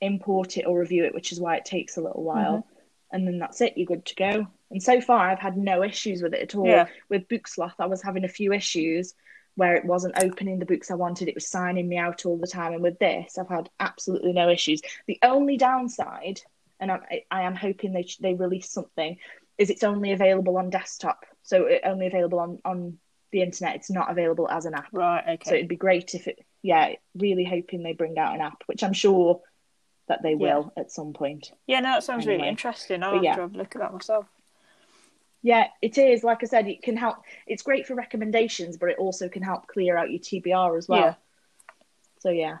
import 0.00 0.56
it 0.56 0.66
or 0.66 0.78
review 0.78 1.04
it, 1.04 1.14
which 1.14 1.32
is 1.32 1.40
why 1.40 1.56
it 1.56 1.64
takes 1.64 1.96
a 1.96 2.02
little 2.02 2.22
while. 2.22 2.58
Mm-hmm. 2.58 2.72
And 3.12 3.26
then 3.26 3.38
that's 3.38 3.60
it, 3.60 3.74
you're 3.76 3.86
good 3.86 4.04
to 4.06 4.14
go. 4.14 4.46
And 4.70 4.82
so 4.82 5.00
far, 5.00 5.30
I've 5.30 5.38
had 5.38 5.56
no 5.56 5.82
issues 5.82 6.22
with 6.22 6.34
it 6.34 6.42
at 6.42 6.54
all. 6.54 6.66
Yeah. 6.66 6.86
With 7.08 7.28
Booksloth, 7.28 7.74
I 7.78 7.86
was 7.86 8.02
having 8.02 8.24
a 8.24 8.28
few 8.28 8.52
issues 8.52 9.14
where 9.56 9.74
it 9.74 9.84
wasn't 9.84 10.22
opening 10.22 10.58
the 10.58 10.66
books 10.66 10.90
I 10.90 10.94
wanted, 10.94 11.28
it 11.28 11.34
was 11.34 11.48
signing 11.48 11.88
me 11.88 11.96
out 11.96 12.24
all 12.24 12.38
the 12.38 12.46
time. 12.46 12.72
And 12.72 12.82
with 12.82 12.98
this, 12.98 13.38
I've 13.38 13.48
had 13.48 13.68
absolutely 13.80 14.32
no 14.32 14.48
issues. 14.48 14.80
The 15.06 15.18
only 15.22 15.56
downside, 15.56 16.40
and 16.78 16.92
I, 16.92 17.24
I 17.30 17.42
am 17.42 17.56
hoping 17.56 17.92
they 17.92 18.06
they 18.20 18.34
release 18.34 18.70
something, 18.70 19.18
is 19.58 19.70
it's 19.70 19.84
only 19.84 20.12
available 20.12 20.56
on 20.58 20.70
desktop, 20.70 21.24
so 21.42 21.64
it 21.64 21.80
only 21.84 22.06
available 22.06 22.38
on 22.38 22.58
on 22.64 22.98
the 23.32 23.42
internet. 23.42 23.76
It's 23.76 23.90
not 23.90 24.10
available 24.10 24.48
as 24.48 24.66
an 24.66 24.74
app. 24.74 24.88
Right. 24.92 25.24
Okay. 25.26 25.50
So 25.50 25.54
it'd 25.54 25.68
be 25.68 25.76
great 25.76 26.14
if 26.14 26.28
it. 26.28 26.38
Yeah, 26.62 26.94
really 27.14 27.44
hoping 27.44 27.82
they 27.82 27.92
bring 27.92 28.18
out 28.18 28.34
an 28.34 28.40
app, 28.40 28.62
which 28.66 28.82
I'm 28.82 28.92
sure 28.92 29.40
that 30.08 30.22
they 30.22 30.34
will 30.34 30.72
at 30.76 30.90
some 30.90 31.12
point. 31.12 31.52
Yeah, 31.66 31.80
no, 31.80 31.92
that 31.92 32.04
sounds 32.04 32.26
anyway. 32.26 32.38
really 32.38 32.48
interesting. 32.48 33.02
I'll 33.02 33.12
but 33.12 33.16
have 33.16 33.24
yeah. 33.24 33.34
to 33.36 33.40
have 33.42 33.54
a 33.54 33.58
look 33.58 33.76
at 33.76 33.82
that 33.82 33.92
myself. 33.92 34.26
Yeah, 35.46 35.68
it 35.80 35.96
is. 35.96 36.24
Like 36.24 36.42
I 36.42 36.46
said, 36.46 36.66
it 36.66 36.82
can 36.82 36.96
help. 36.96 37.18
It's 37.46 37.62
great 37.62 37.86
for 37.86 37.94
recommendations, 37.94 38.76
but 38.76 38.88
it 38.88 38.98
also 38.98 39.28
can 39.28 39.44
help 39.44 39.68
clear 39.68 39.96
out 39.96 40.10
your 40.10 40.18
TBR 40.18 40.76
as 40.76 40.88
well. 40.88 41.00
Yeah. 41.00 41.14
So 42.18 42.30
yeah, 42.30 42.56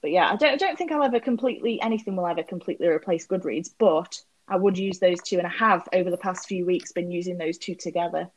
but 0.00 0.12
yeah, 0.12 0.30
I 0.30 0.36
don't. 0.36 0.52
I 0.52 0.56
don't 0.56 0.78
think 0.78 0.92
I'll 0.92 1.02
ever 1.02 1.18
completely 1.18 1.82
anything 1.82 2.14
will 2.14 2.28
ever 2.28 2.44
completely 2.44 2.86
replace 2.86 3.26
Goodreads, 3.26 3.70
but 3.76 4.22
I 4.46 4.54
would 4.54 4.78
use 4.78 5.00
those 5.00 5.20
two, 5.22 5.38
and 5.38 5.46
I 5.46 5.50
have 5.50 5.88
over 5.92 6.08
the 6.08 6.16
past 6.16 6.46
few 6.46 6.64
weeks 6.64 6.92
been 6.92 7.10
using 7.10 7.36
those 7.36 7.58
two 7.58 7.74
together. 7.74 8.30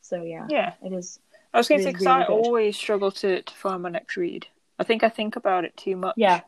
So 0.00 0.24
yeah, 0.24 0.48
yeah, 0.50 0.72
it 0.82 0.92
is. 0.92 1.20
I 1.54 1.58
was 1.58 1.68
going 1.68 1.78
to 1.78 1.84
say 1.84 1.92
because 1.92 2.06
really 2.06 2.24
I 2.24 2.26
good. 2.26 2.32
always 2.32 2.76
struggle 2.76 3.12
to 3.12 3.40
to 3.40 3.54
find 3.54 3.82
my 3.84 3.88
next 3.88 4.16
read. 4.16 4.48
I 4.80 4.82
think 4.82 5.04
I 5.04 5.10
think 5.10 5.36
about 5.36 5.64
it 5.64 5.76
too 5.76 5.94
much. 5.94 6.14
Yeah. 6.16 6.40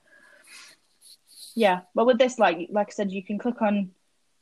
Yeah. 1.55 1.83
Well, 1.95 2.07
with 2.07 2.19
this, 2.19 2.37
like 2.37 2.67
like 2.73 2.89
I 2.89 2.91
said, 2.91 3.13
you 3.13 3.23
can 3.23 3.39
click 3.39 3.63
on 3.63 3.93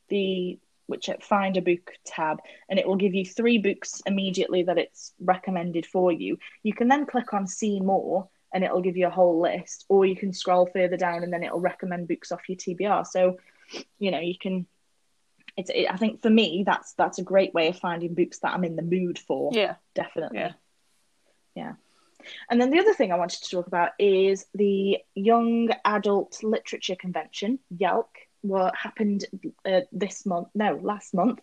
the 0.08 0.58
which 0.86 1.08
at 1.08 1.22
find 1.22 1.56
a 1.56 1.62
book 1.62 1.92
tab 2.04 2.38
and 2.68 2.78
it 2.78 2.86
will 2.86 2.96
give 2.96 3.14
you 3.14 3.24
three 3.24 3.58
books 3.58 4.02
immediately 4.06 4.62
that 4.62 4.78
it's 4.78 5.12
recommended 5.20 5.84
for 5.86 6.12
you. 6.12 6.38
You 6.62 6.72
can 6.72 6.88
then 6.88 7.06
click 7.06 7.34
on 7.34 7.46
see 7.46 7.80
more 7.80 8.28
and 8.52 8.64
it'll 8.64 8.80
give 8.80 8.96
you 8.96 9.06
a 9.06 9.10
whole 9.10 9.40
list 9.40 9.84
or 9.88 10.06
you 10.06 10.16
can 10.16 10.32
scroll 10.32 10.66
further 10.72 10.96
down 10.96 11.22
and 11.22 11.32
then 11.32 11.42
it'll 11.42 11.60
recommend 11.60 12.08
books 12.08 12.32
off 12.32 12.48
your 12.48 12.56
tbr 12.56 13.06
so 13.06 13.36
you 13.98 14.10
know 14.10 14.20
you 14.20 14.36
can 14.38 14.66
it's 15.56 15.70
it, 15.70 15.86
i 15.90 15.96
think 15.96 16.22
for 16.22 16.30
me 16.30 16.62
that's 16.64 16.92
that's 16.94 17.18
a 17.18 17.22
great 17.22 17.52
way 17.54 17.68
of 17.68 17.78
finding 17.78 18.14
books 18.14 18.38
that 18.38 18.52
i'm 18.52 18.64
in 18.64 18.76
the 18.76 18.82
mood 18.82 19.18
for. 19.18 19.50
Yeah. 19.52 19.74
Definitely. 19.94 20.38
Yeah. 20.38 20.52
Yeah. 21.54 21.72
And 22.50 22.60
then 22.60 22.70
the 22.70 22.80
other 22.80 22.94
thing 22.94 23.12
i 23.12 23.16
wanted 23.16 23.42
to 23.42 23.50
talk 23.50 23.66
about 23.66 23.90
is 23.98 24.46
the 24.54 24.98
young 25.14 25.70
adult 25.84 26.42
literature 26.42 26.96
convention 26.96 27.58
YALC 27.74 28.06
what 28.48 28.74
happened 28.76 29.24
uh, 29.64 29.80
this 29.92 30.26
month, 30.26 30.48
no, 30.54 30.78
last 30.82 31.14
month. 31.14 31.40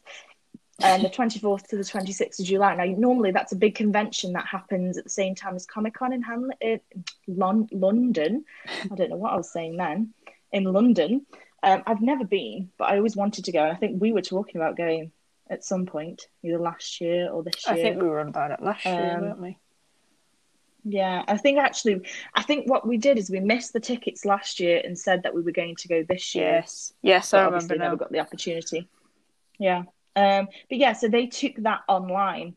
um, 0.83 1.01
the 1.03 1.09
24th 1.09 1.67
to 1.67 1.77
the 1.77 1.83
26th 1.83 2.39
of 2.39 2.45
July. 2.45 2.75
Now, 2.75 2.85
normally 2.85 3.31
that's 3.31 3.51
a 3.51 3.55
big 3.55 3.75
convention 3.75 4.33
that 4.33 4.45
happens 4.47 4.97
at 4.97 5.03
the 5.03 5.09
same 5.09 5.35
time 5.35 5.55
as 5.55 5.65
Comic 5.67 5.93
Con 5.93 6.11
in 6.13 6.21
Hamlet, 6.23 6.57
in 6.61 6.81
Lon- 7.27 7.69
London. 7.71 8.43
I 8.91 8.95
don't 8.95 9.09
know 9.11 9.15
what 9.17 9.33
I 9.33 9.37
was 9.37 9.51
saying 9.51 9.77
then. 9.77 10.13
In 10.51 10.63
London, 10.65 11.25
um, 11.61 11.83
I've 11.85 12.01
never 12.01 12.25
been, 12.25 12.69
but 12.77 12.85
I 12.89 12.97
always 12.97 13.15
wanted 13.15 13.45
to 13.45 13.51
go. 13.51 13.63
And 13.63 13.71
I 13.71 13.75
think 13.75 14.01
we 14.01 14.11
were 14.13 14.21
talking 14.21 14.59
about 14.59 14.75
going 14.75 15.11
at 15.49 15.63
some 15.63 15.85
point, 15.85 16.27
either 16.43 16.57
last 16.59 16.99
year 17.01 17.29
or 17.29 17.43
this 17.43 17.65
year. 17.67 17.75
I 17.75 17.81
think 17.81 18.01
we 18.01 18.07
were 18.07 18.19
on 18.19 18.29
about 18.29 18.51
it 18.51 18.61
last 18.61 18.83
year, 18.85 19.15
Um, 19.15 19.21
weren't 19.21 19.41
we? 19.41 19.57
Yeah, 20.86 21.23
I 21.27 21.38
think 21.38 21.59
actually, 21.59 22.01
I 22.36 22.43
think 22.43 22.69
what 22.69 22.86
we 22.86 22.97
did 22.97 23.17
is 23.17 23.29
we 23.29 23.39
missed 23.39 23.71
the 23.71 23.79
tickets 23.79 24.25
last 24.25 24.59
year 24.59 24.81
and 24.84 24.97
said 24.97 25.23
that 25.23 25.34
we 25.34 25.41
were 25.41 25.51
going 25.51 25.75
to 25.77 25.88
go 25.88 26.03
this 26.03 26.36
year. 26.36 26.55
Yes, 26.55 26.93
yes, 27.01 27.31
but 27.31 27.39
I 27.39 27.43
obviously 27.45 27.75
remember 27.75 27.84
never 27.84 27.95
now. 27.95 27.99
got 27.99 28.11
the 28.11 28.19
opportunity. 28.19 28.89
Yeah. 29.59 29.84
Um, 30.15 30.47
but 30.69 30.77
yeah, 30.77 30.93
so 30.93 31.07
they 31.07 31.27
took 31.27 31.55
that 31.57 31.81
online 31.88 32.55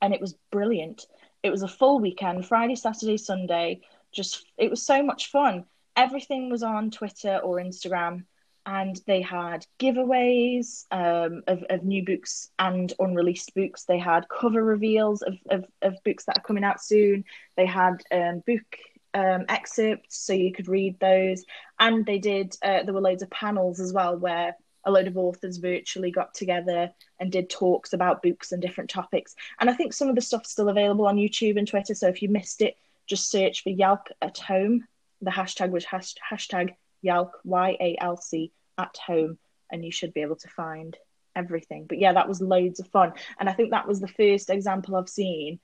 and 0.00 0.14
it 0.14 0.20
was 0.20 0.34
brilliant. 0.50 1.06
It 1.42 1.50
was 1.50 1.62
a 1.62 1.68
full 1.68 2.00
weekend, 2.00 2.46
Friday, 2.46 2.74
Saturday, 2.74 3.18
Sunday. 3.18 3.82
Just 4.10 4.46
it 4.56 4.70
was 4.70 4.82
so 4.82 5.02
much 5.02 5.30
fun. 5.30 5.64
Everything 5.96 6.50
was 6.50 6.62
on 6.62 6.90
Twitter 6.90 7.38
or 7.38 7.56
Instagram 7.56 8.24
and 8.66 9.00
they 9.06 9.20
had 9.20 9.66
giveaways 9.78 10.86
um, 10.90 11.42
of, 11.46 11.64
of 11.68 11.84
new 11.84 12.04
books 12.04 12.50
and 12.58 12.92
unreleased 12.98 13.54
books. 13.54 13.84
They 13.84 13.98
had 13.98 14.28
cover 14.28 14.62
reveals 14.62 15.22
of, 15.22 15.34
of, 15.50 15.66
of 15.82 16.02
books 16.04 16.24
that 16.24 16.38
are 16.38 16.42
coming 16.42 16.64
out 16.64 16.82
soon. 16.82 17.24
They 17.56 17.66
had 17.66 18.02
um, 18.10 18.42
book 18.46 18.78
um, 19.12 19.44
excerpts 19.48 20.18
so 20.18 20.32
you 20.32 20.52
could 20.52 20.68
read 20.68 20.98
those. 20.98 21.44
And 21.78 22.06
they 22.06 22.18
did, 22.18 22.56
uh, 22.62 22.84
there 22.84 22.94
were 22.94 23.00
loads 23.00 23.22
of 23.22 23.30
panels 23.30 23.80
as 23.80 23.92
well 23.92 24.16
where 24.16 24.56
a 24.84 24.90
load 24.90 25.06
of 25.06 25.16
authors 25.16 25.58
virtually 25.58 26.10
got 26.10 26.34
together 26.34 26.90
and 27.20 27.32
did 27.32 27.48
talks 27.50 27.92
about 27.92 28.22
books 28.22 28.52
and 28.52 28.60
different 28.60 28.90
topics. 28.90 29.34
And 29.60 29.68
I 29.68 29.74
think 29.74 29.92
some 29.92 30.08
of 30.08 30.14
the 30.14 30.20
stuff's 30.20 30.50
still 30.50 30.68
available 30.68 31.06
on 31.06 31.16
YouTube 31.16 31.58
and 31.58 31.68
Twitter. 31.68 31.94
So 31.94 32.08
if 32.08 32.22
you 32.22 32.28
missed 32.28 32.60
it, 32.60 32.76
just 33.06 33.30
search 33.30 33.62
for 33.62 33.70
Yalc 33.70 34.06
at 34.22 34.38
home. 34.38 34.86
The 35.22 35.30
hashtag 35.30 35.70
was 35.70 35.84
hash- 35.84 36.16
hashtag 36.30 36.74
Yalc, 37.04 37.30
Y 37.44 37.76
A 37.80 37.96
L 38.00 38.16
C, 38.16 38.52
at 38.78 38.96
home, 38.96 39.38
and 39.70 39.84
you 39.84 39.92
should 39.92 40.14
be 40.14 40.22
able 40.22 40.36
to 40.36 40.48
find 40.48 40.96
everything. 41.36 41.86
But 41.88 41.98
yeah, 41.98 42.12
that 42.12 42.28
was 42.28 42.40
loads 42.40 42.80
of 42.80 42.86
fun. 42.88 43.12
And 43.38 43.48
I 43.48 43.52
think 43.52 43.70
that 43.70 43.88
was 43.88 44.00
the 44.00 44.08
first 44.08 44.50
example 44.50 44.96
I've 44.96 45.08
seen 45.08 45.58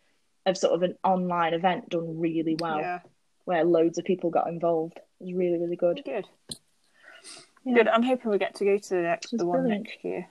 of 0.47 0.57
sort 0.57 0.75
of 0.75 0.83
an 0.83 0.97
online 1.05 1.55
event 1.55 1.91
done 1.91 2.19
really 2.19 2.57
well, 2.59 2.79
yeah, 2.79 3.01
where 3.45 3.65
loads 3.65 3.99
of 3.99 4.05
people 4.05 4.31
got 4.31 4.49
involved. 4.49 4.99
It 5.21 5.25
was 5.25 5.35
really, 5.35 5.59
really 5.59 5.77
good. 5.77 6.03
good. 6.05 6.27
Yeah. 7.65 7.75
Good. 7.75 7.89
I'm 7.89 8.03
hoping 8.03 8.31
we 8.31 8.39
get 8.39 8.55
to 8.57 8.65
go 8.65 8.79
to 8.79 8.89
the 8.89 9.03
next 9.03 9.37
the 9.37 9.45
one 9.45 9.61
brilliant. 9.61 9.85
next 9.85 10.05
year. 10.05 10.29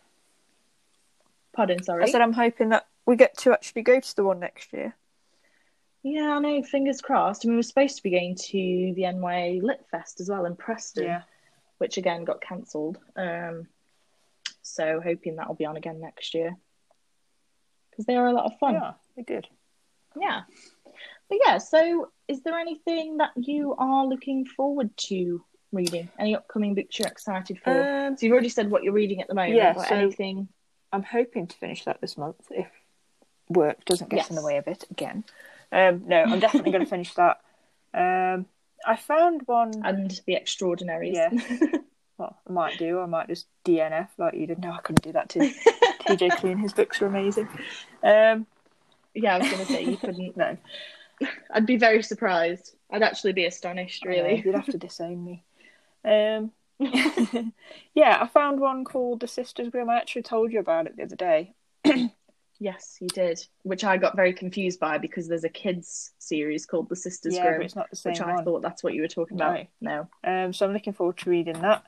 Pardon, 1.54 1.84
sorry. 1.84 2.04
I 2.04 2.10
said 2.10 2.22
I'm 2.22 2.34
hoping 2.34 2.70
that 2.70 2.88
we 3.06 3.16
get 3.16 3.38
to 3.40 3.54
actually 3.54 3.84
go 3.84 4.00
to 4.00 4.16
the 4.16 4.24
one 4.24 4.40
next 4.40 4.74
year. 4.74 4.96
Yeah, 6.04 6.36
I 6.36 6.40
know. 6.40 6.64
Fingers 6.64 7.02
crossed. 7.02 7.46
I 7.46 7.48
mean, 7.48 7.56
we 7.56 7.60
were 7.60 7.64
supposed 7.64 7.98
to 7.98 8.04
be 8.04 8.10
going 8.12 8.36
to 8.36 8.94
the 8.96 9.04
NYA 9.04 9.62
Lit 9.62 9.86
Fest 9.92 10.22
as 10.22 10.30
well 10.30 10.46
in 10.46 10.56
Preston, 10.56 11.04
Yeah. 11.06 11.22
which 11.78 11.98
again 11.98 12.24
got 12.24 12.42
cancelled. 12.42 12.98
Um, 13.16 13.68
so 14.62 15.02
hoping 15.02 15.36
that'll 15.36 15.56
be 15.56 15.66
on 15.66 15.76
again 15.78 16.00
next 16.00 16.34
year 16.34 16.56
because 17.90 18.06
they 18.06 18.16
are 18.16 18.28
a 18.28 18.34
lot 18.34 18.46
of 18.46 18.58
fun. 18.60 18.76
Yeah, 18.76 18.94
they're 19.16 19.26
good. 19.26 19.48
Yeah. 20.20 20.42
But 21.28 21.40
yeah, 21.46 21.58
so 21.58 22.12
is 22.28 22.42
there 22.44 22.58
anything 22.58 23.18
that 23.18 23.32
you 23.36 23.76
are 23.78 24.06
looking 24.06 24.46
forward 24.46 24.96
to 24.98 25.44
reading? 25.72 26.10
Any 26.18 26.36
upcoming 26.36 26.76
books 26.76 26.98
you're 26.98 27.08
excited 27.08 27.60
for? 27.62 27.72
Um, 27.72 28.18
so 28.18 28.26
you've 28.26 28.34
already 28.34 28.50
said 28.50 28.72
what 28.72 28.84
you're 28.84 28.94
reading 28.94 29.22
at 29.22 29.28
the 29.28 29.36
moment. 29.36 29.56
yeah, 29.56 29.74
so- 29.74 29.96
anything? 29.96 30.48
I'm 30.92 31.04
hoping 31.04 31.46
to 31.46 31.56
finish 31.58 31.86
that 31.86 32.02
this 32.02 32.18
month 32.18 32.48
if 32.50 32.68
work 33.48 33.86
doesn't 33.86 34.10
get 34.10 34.30
in 34.32 34.36
the 34.36 34.42
way 34.44 34.58
of 34.58 34.68
it 34.68 34.86
again. 34.90 35.24
Um, 35.72 36.04
no, 36.08 36.24
I'm 36.24 36.40
definitely 36.40 36.72
going 36.72 36.84
to 36.84 36.90
finish 36.90 37.14
that. 37.14 37.42
Um, 37.94 38.46
I 38.86 38.96
found 38.96 39.44
one. 39.46 39.72
And 39.84 40.20
the 40.26 40.36
extraordinaries. 40.36 41.18
Yeah. 41.18 41.30
Well, 42.20 42.38
I 42.48 42.52
might 42.52 42.78
do. 42.78 43.00
I 43.00 43.06
might 43.06 43.30
just 43.30 43.48
DNF 43.64 44.10
like 44.18 44.34
you 44.34 44.46
did. 44.46 44.60
No, 44.60 44.74
I 44.74 44.80
couldn't 44.80 45.04
do 45.04 45.14
that 45.14 45.30
too. 45.30 45.40
TJ 45.40 46.32
Klune, 46.32 46.60
his 46.60 46.74
books 46.74 47.02
are 47.02 47.06
amazing. 47.06 47.48
Um, 48.04 48.46
yeah, 49.14 49.36
I 49.36 49.38
was 49.40 49.50
going 49.50 49.66
to 49.66 49.72
say 49.72 49.84
you 49.86 49.96
couldn't. 49.96 50.36
no, 50.38 50.58
I'd 51.52 51.66
be 51.66 51.78
very 51.78 52.04
surprised. 52.04 52.76
I'd 52.92 53.04
actually 53.04 53.32
be 53.32 53.46
astonished, 53.46 54.04
I 54.06 54.10
know, 54.10 54.24
really. 54.24 54.42
you'd 54.46 54.56
have 54.56 54.68
to 54.68 54.78
disown 54.80 55.24
me. 55.24 55.44
Um, 56.04 56.52
yeah, 57.94 58.18
I 58.22 58.28
found 58.28 58.60
one 58.60 58.84
called 58.84 59.22
The 59.22 59.28
Sisters 59.28 59.70
Grimm. 59.70 59.90
I 59.90 59.96
actually 59.96 60.24
told 60.24 60.52
you 60.52 60.60
about 60.60 60.88
it 60.88 60.98
the 60.98 61.04
other 61.04 61.16
day. 61.16 61.54
yes, 62.60 62.98
you 63.00 63.08
did. 63.08 63.40
Which 63.64 63.84
I 63.84 63.98
got 63.98 64.16
very 64.16 64.34
confused 64.34 64.80
by 64.80 64.98
because 64.98 65.28
there's 65.28 65.44
a 65.44 65.50
kids 65.50 66.12
series 66.20 66.66
called 66.66 66.90
The 66.90 66.96
Sisters 66.96 67.36
yeah, 67.36 67.56
Grimm, 67.56 67.68
the 67.68 67.86
which 68.04 68.22
I 68.22 68.36
one. 68.36 68.44
thought 68.44 68.62
that's 68.62 68.84
what 68.84 68.94
you 68.94 69.02
were 69.02 69.08
talking 69.08 69.38
about. 69.38 69.68
No. 69.82 70.08
Um, 70.24 70.54
so 70.54 70.66
I'm 70.66 70.74
looking 70.74 70.94
forward 70.94 71.18
to 71.18 71.30
reading 71.30 71.62
that. 71.62 71.84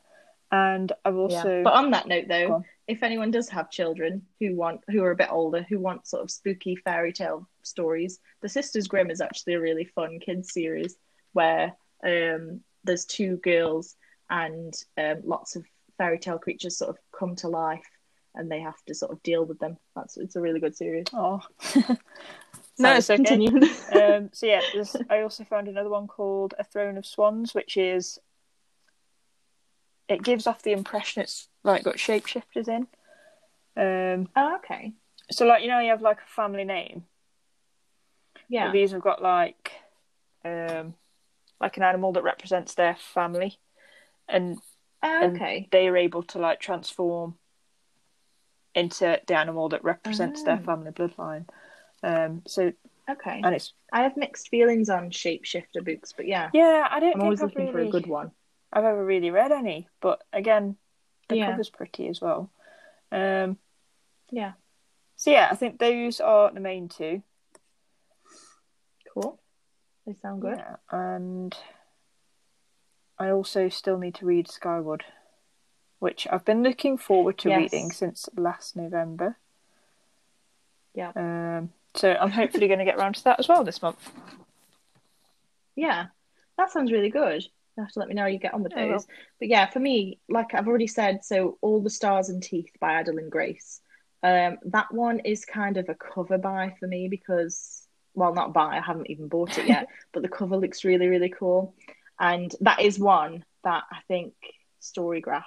And 0.51 0.91
I've 1.05 1.15
also 1.15 1.57
Yeah. 1.57 1.63
But 1.63 1.73
on 1.73 1.91
that 1.91 2.07
note, 2.07 2.27
though, 2.27 2.63
if 2.87 3.03
anyone 3.03 3.31
does 3.31 3.47
have 3.49 3.71
children 3.71 4.25
who 4.39 4.55
want 4.55 4.81
who 4.89 5.01
are 5.03 5.11
a 5.11 5.15
bit 5.15 5.31
older 5.31 5.65
who 5.69 5.79
want 5.79 6.07
sort 6.07 6.23
of 6.23 6.29
spooky 6.31 6.75
fairy 6.75 7.13
tale 7.13 7.47
stories, 7.61 8.19
The 8.41 8.49
Sisters 8.49 8.87
Grimm 8.87 9.11
is 9.11 9.21
actually 9.21 9.53
a 9.53 9.61
really 9.61 9.85
fun 9.85 10.19
kids 10.19 10.51
series 10.51 10.97
where 11.33 11.73
um, 12.03 12.61
there's 12.83 13.05
two 13.05 13.37
girls 13.37 13.95
and 14.29 14.73
um, 14.97 15.21
lots 15.23 15.55
of 15.55 15.65
fairy 15.97 16.19
tale 16.19 16.39
creatures 16.39 16.77
sort 16.77 16.89
of 16.89 16.97
come 17.17 17.35
to 17.37 17.47
life 17.47 17.85
and 18.35 18.49
they 18.51 18.59
have 18.59 18.81
to 18.85 18.95
sort 18.95 19.11
of 19.11 19.21
deal 19.23 19.45
with 19.45 19.59
them. 19.59 19.77
That's 19.95 20.17
it's 20.17 20.35
a 20.35 20.41
really 20.41 20.59
good 20.59 20.75
series. 20.75 21.07
oh 21.13 21.41
no, 22.77 22.93
it's 22.93 23.09
okay. 23.09 23.17
continue. 23.17 23.57
um, 23.93 24.29
so 24.31 24.45
yeah, 24.45 24.61
there's, 24.73 24.95
I 25.09 25.21
also 25.21 25.43
found 25.43 25.67
another 25.67 25.89
one 25.89 26.07
called 26.07 26.53
A 26.59 26.63
Throne 26.63 26.97
of 26.97 27.05
Swans, 27.05 27.53
which 27.53 27.77
is 27.77 28.19
it 30.07 30.23
gives 30.23 30.47
off 30.47 30.63
the 30.63 30.73
impression 30.73 31.21
it's 31.21 31.47
like 31.63 31.83
got 31.83 31.95
shapeshifters 31.95 32.67
in. 32.67 32.87
Um, 33.77 34.29
oh, 34.35 34.55
okay. 34.57 34.93
so 35.31 35.45
like 35.45 35.61
you 35.61 35.69
know 35.69 35.79
you 35.79 35.89
have 35.89 36.01
like 36.01 36.19
a 36.19 36.33
family 36.33 36.63
name. 36.63 37.05
Yeah. 38.49 38.67
But 38.67 38.73
these 38.73 38.91
have 38.91 39.01
got 39.01 39.21
like 39.21 39.71
um, 40.43 40.95
like 41.59 41.77
an 41.77 41.83
animal 41.83 42.11
that 42.13 42.23
represents 42.23 42.73
their 42.73 42.95
family, 43.13 43.59
and 44.27 44.57
Oh, 45.03 45.23
and 45.23 45.35
okay. 45.35 45.67
they 45.71 45.87
are 45.87 45.97
able 45.97 46.23
to 46.23 46.39
like 46.39 46.59
transform 46.59 47.35
into 48.75 49.19
the 49.27 49.35
animal 49.35 49.69
that 49.69 49.83
represents 49.83 50.43
their 50.43 50.59
Oh. 50.61 50.65
family 50.65 50.91
bloodline. 50.91 51.47
Um, 52.03 52.41
so 52.47 52.71
Okay. 53.09 53.41
and 53.43 53.53
it's 53.55 53.73
I 53.91 54.03
have 54.03 54.15
mixed 54.17 54.49
feelings 54.49 54.89
on 54.89 55.09
shapeshifter 55.11 55.83
books, 55.83 56.13
but 56.15 56.27
yeah, 56.27 56.49
yeah, 56.53 56.87
I 56.89 56.99
don't 56.99 57.13
I'm 57.13 57.19
think 57.19 57.23
always 57.23 57.39
I've 57.41 57.49
looking 57.49 57.65
really, 57.67 57.71
for 57.71 57.79
a 57.97 58.01
good 58.01 58.07
one. 58.07 58.31
I've 58.71 58.85
ever 58.85 59.03
really 59.05 59.31
read 59.31 59.51
any, 59.51 59.87
but 60.01 60.23
again, 60.31 60.77
the 61.27 61.35
Yeah. 61.37 61.47
cover's 61.47 61.69
pretty 61.69 62.07
as 62.07 62.21
well. 62.21 62.49
Um, 63.11 63.57
Yeah. 64.29 64.53
so 65.17 65.31
yeah, 65.31 65.49
I 65.51 65.55
think 65.55 65.77
those 65.79 66.21
are 66.21 66.51
the 66.51 66.59
main 66.61 66.87
two. 66.87 67.21
Cool. 69.13 69.41
They 70.05 70.13
sound 70.13 70.41
good. 70.41 70.57
Yeah, 70.57 70.75
and 70.89 71.55
I 73.19 73.29
also 73.29 73.67
still 73.69 73.97
need 73.97 74.15
to 74.15 74.25
read 74.25 74.49
Skyward, 74.49 75.03
which 76.01 76.27
I've 76.31 76.43
been 76.43 76.63
looking 76.63 76.97
forward 76.97 77.37
to 77.37 77.49
Yes. 77.49 77.59
reading 77.59 77.91
since 77.91 78.27
last 78.35 78.75
November. 78.75 79.37
Yeah. 80.95 81.11
Um, 81.15 81.73
so 81.93 82.17
I'm 82.19 82.31
hopefully 82.31 82.65
going 82.65 82.79
to 82.79 82.85
get 82.85 82.97
around 82.97 83.13
to 83.15 83.23
that 83.25 83.39
as 83.39 83.47
well 83.47 83.63
this 83.63 83.83
month. 83.83 84.11
Yeah, 85.75 86.07
that 86.57 86.71
sounds 86.71 86.91
really 86.91 87.11
good. 87.11 87.43
You 87.43 87.83
have 87.83 87.91
to 87.91 87.99
let 87.99 88.07
me 88.07 88.15
know 88.15 88.23
how 88.23 88.29
you 88.29 88.39
get 88.39 88.55
on 88.55 88.63
with 88.63 88.73
those. 88.73 89.05
But 89.37 89.49
yeah, 89.49 89.69
for 89.69 89.79
me, 89.79 90.19
like 90.27 90.55
I've 90.55 90.67
already 90.67 90.87
said, 90.87 91.23
so 91.23 91.59
All 91.61 91.79
the 91.83 91.91
Stars 91.91 92.29
and 92.29 92.41
Teeth 92.41 92.71
by 92.79 93.01
Adalyn 93.01 93.29
Grace. 93.29 93.79
Um, 94.23 94.57
that 94.65 94.91
one 94.91 95.19
is 95.19 95.45
kind 95.45 95.77
of 95.77 95.87
a 95.87 95.93
cover 95.93 96.39
buy 96.39 96.75
for 96.79 96.87
me 96.87 97.09
because, 97.09 97.85
well, 98.15 98.33
not 98.33 98.53
buy, 98.53 98.75
I 98.75 98.81
haven't 98.81 99.11
even 99.11 99.27
bought 99.27 99.59
it 99.59 99.67
yet, 99.67 99.85
but 100.13 100.23
the 100.23 100.29
cover 100.29 100.57
looks 100.57 100.83
really, 100.83 101.07
really 101.07 101.29
cool. 101.29 101.75
And 102.19 102.51
that 102.61 102.81
is 102.81 102.97
one 102.97 103.45
that 103.63 103.83
I 103.91 103.99
think 104.07 104.33
Storygraph 104.81 105.43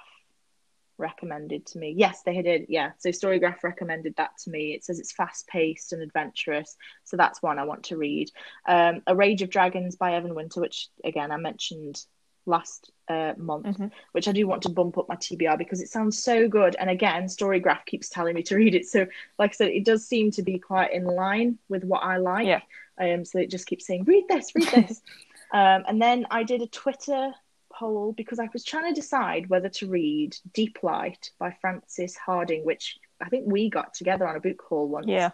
recommended 0.98 1.66
to 1.66 1.78
me. 1.78 1.94
Yes, 1.96 2.22
they 2.22 2.40
did. 2.42 2.66
Yeah. 2.68 2.92
So 2.98 3.10
Storygraph 3.10 3.62
recommended 3.62 4.16
that 4.16 4.36
to 4.44 4.50
me. 4.50 4.72
It 4.74 4.84
says 4.84 4.98
it's 5.00 5.12
fast 5.12 5.46
paced 5.46 5.92
and 5.92 6.02
adventurous. 6.02 6.76
So 7.04 7.16
that's 7.16 7.42
one 7.42 7.58
I 7.58 7.64
want 7.64 7.84
to 7.84 7.96
read. 7.96 8.30
Um, 8.66 9.02
A 9.06 9.14
Rage 9.16 9.42
of 9.42 9.50
Dragons 9.50 9.96
by 9.96 10.14
Evan 10.14 10.34
Winter, 10.34 10.60
which 10.60 10.88
again 11.02 11.30
I 11.30 11.36
mentioned 11.36 12.04
last 12.46 12.90
uh, 13.08 13.32
month, 13.36 13.66
Mhm. 13.66 13.90
which 14.12 14.28
I 14.28 14.32
do 14.32 14.46
want 14.46 14.62
to 14.62 14.68
bump 14.68 14.98
up 14.98 15.08
my 15.08 15.16
TBR 15.16 15.56
because 15.56 15.80
it 15.80 15.88
sounds 15.88 16.22
so 16.22 16.48
good. 16.48 16.76
And 16.78 16.90
again, 16.90 17.24
Storygraph 17.24 17.84
keeps 17.86 18.08
telling 18.08 18.34
me 18.34 18.42
to 18.44 18.56
read 18.56 18.74
it. 18.74 18.86
So, 18.86 19.06
like 19.38 19.50
I 19.50 19.54
said, 19.54 19.68
it 19.70 19.84
does 19.84 20.06
seem 20.06 20.30
to 20.32 20.42
be 20.42 20.58
quite 20.58 20.92
in 20.92 21.04
line 21.04 21.58
with 21.68 21.84
what 21.84 22.02
I 22.02 22.18
like. 22.18 22.46
Yeah. 22.46 22.60
Um, 22.98 23.24
so 23.24 23.38
it 23.38 23.50
just 23.50 23.66
keeps 23.66 23.86
saying, 23.86 24.04
read 24.04 24.24
this, 24.28 24.54
read 24.54 24.68
this. 24.68 25.02
um, 25.52 25.84
and 25.88 26.00
then 26.00 26.26
I 26.30 26.44
did 26.44 26.62
a 26.62 26.66
Twitter 26.66 27.32
poll 27.78 28.12
because 28.12 28.38
I 28.38 28.48
was 28.52 28.64
trying 28.64 28.92
to 28.92 29.00
decide 29.00 29.48
whether 29.48 29.68
to 29.70 29.88
read 29.88 30.36
Deep 30.52 30.78
Light 30.82 31.30
by 31.38 31.56
Frances 31.60 32.16
Hardinge, 32.16 32.64
which 32.64 32.98
I 33.20 33.28
think 33.28 33.44
we 33.46 33.70
got 33.70 33.94
together 33.94 34.26
on 34.26 34.36
a 34.36 34.40
book 34.40 34.62
haul 34.68 34.88
once. 34.88 35.06
Yeah. 35.08 35.30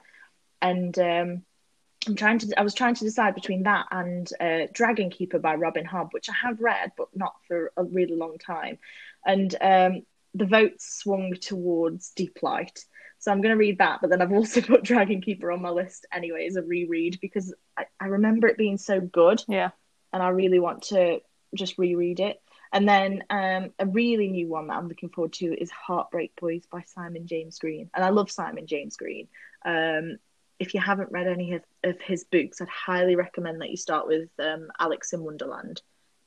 And 0.63 0.99
um, 0.99 1.43
I'm 2.07 2.17
trying 2.17 2.39
to. 2.41 2.59
I 2.59 2.63
was 2.63 2.75
trying 2.75 2.95
to 2.95 3.05
decide 3.05 3.35
between 3.35 3.65
that 3.65 3.87
and 3.91 4.29
uh, 4.41 4.67
Dragon 4.73 5.11
Keeper 5.11 5.39
by 5.39 5.55
Robin 5.55 5.87
Hobb, 5.87 6.13
which 6.13 6.29
I 6.31 6.35
have 6.47 6.61
read, 6.61 6.93
but 6.97 7.09
not 7.15 7.35
for 7.47 7.73
a 7.77 7.85
really 7.85 8.17
long 8.17 8.39
time. 8.39 8.79
And 9.27 9.55
um, 9.61 10.03
the 10.35 10.47
votes 10.47 10.99
swung 11.03 11.35
towards 11.35 12.11
Deep 12.11 12.39
Light. 12.43 12.85
So 13.19 13.31
I'm 13.31 13.43
going 13.43 13.53
to 13.55 13.59
read 13.59 13.79
that, 13.79 14.01
but 14.01 14.09
then 14.09 14.23
I've 14.23 14.33
also 14.33 14.61
put 14.73 14.83
Dragon 14.83 15.21
Keeper 15.21 15.53
on 15.53 15.61
my 15.61 15.69
list 15.71 16.07
anyway 16.11 16.47
as 16.47 16.57
a 16.57 16.63
reread 16.63 17.19
because 17.21 17.55
I, 17.77 17.85
I 18.01 18.07
remember 18.07 18.49
it 18.49 18.57
being 18.57 18.79
so 18.79 18.99
good 19.01 19.43
Yeah. 19.47 19.71
and 20.15 20.23
I 20.23 20.29
really 20.29 20.59
want 20.59 20.85
to 20.85 21.21
just 21.55 21.79
reread 21.79 22.21
it. 22.21 22.41
And 22.73 22.89
then 22.89 23.25
um, 23.31 23.73
a 23.79 23.87
really 23.87 24.29
new 24.29 24.49
one 24.49 24.69
that 24.69 24.77
I'm 24.77 24.89
looking 24.89 25.09
forward 25.09 25.33
to 25.35 25.47
is 25.47 25.71
Heartbreak 25.71 26.33
Boys 26.41 26.63
by 26.71 26.83
Simon 26.83 27.27
James 27.27 27.59
Green. 27.59 27.91
And 27.95 28.05
I 28.05 28.11
love 28.11 28.31
Simon 28.31 28.67
James 28.67 28.97
Green. 28.97 29.29
Um, 29.65 30.19
if 30.61 30.75
you 30.75 30.81
haven't 30.81 31.11
read 31.11 31.27
any 31.27 31.55
of, 31.55 31.63
of 31.83 32.01
his 32.01 32.25
books, 32.25 32.61
I'd 32.61 32.69
highly 32.69 33.17
recommend 33.17 33.61
that 33.61 33.71
you 33.71 33.77
start 33.77 34.07
with 34.07 34.29
um, 34.39 34.69
Alex 34.79 35.13
in 35.13 35.25
Wonderland, 35.25 35.83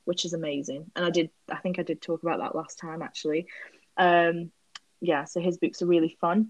which 0.06 0.26
is 0.26 0.34
amazing. 0.34 0.92
And 0.96 1.06
I 1.06 1.12
did, 1.12 1.30
I 1.50 1.58
think 1.58 1.80
I 1.80 1.84
did 1.84 2.02
talk 2.02 2.24
about 2.24 2.40
that 2.40 2.56
last 2.56 2.80
time 2.80 3.02
actually. 3.02 3.48
Um, 3.96 4.52
yeah, 5.00 5.26
so 5.26 5.40
his 5.40 5.58
books 5.58 5.82
are 5.82 5.86
really 5.88 6.18
fun, 6.20 6.50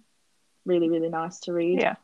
really, 0.65 0.89
really 0.89 1.09
nice 1.09 1.39
to 1.41 1.53
read. 1.53 1.81
Yeah. 1.81 1.95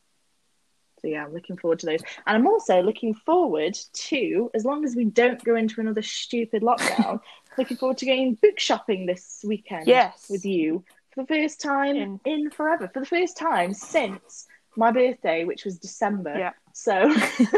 So 1.02 1.08
yeah, 1.08 1.24
I'm 1.26 1.34
looking 1.34 1.58
forward 1.58 1.80
to 1.80 1.86
those. 1.86 2.02
And 2.28 2.36
I'm 2.38 2.47
also 2.47 2.82
looking 2.82 3.14
forward 3.14 3.78
to, 3.93 4.52
as 4.54 4.66
long 4.66 4.84
as 4.84 4.95
we 4.95 5.06
don't 5.06 5.43
go 5.43 5.56
into 5.56 5.80
another 5.82 6.02
stupid 6.02 6.62
lockdown, 6.62 7.20
looking 7.58 7.78
forward 7.78 7.97
to 8.00 8.06
going 8.06 8.36
book 8.41 8.60
shopping 8.60 9.06
this 9.06 9.43
weekend 9.47 9.88
Yes. 9.88 10.28
with 10.30 10.45
you 10.45 10.84
for 11.14 11.24
the 11.24 11.28
first 11.28 11.62
time 11.62 11.95
In- 11.95 12.20
in, 12.26 12.50
forever. 12.52 12.89
For 12.93 13.00
the 13.00 13.06
first 13.06 13.38
time 13.38 13.74
since 13.74 14.45
my 14.76 14.91
birthday, 14.91 15.45
which 15.45 15.66
was 15.66 15.78
December. 15.78 16.38
Yeah. 16.38 16.52
So 16.74 17.14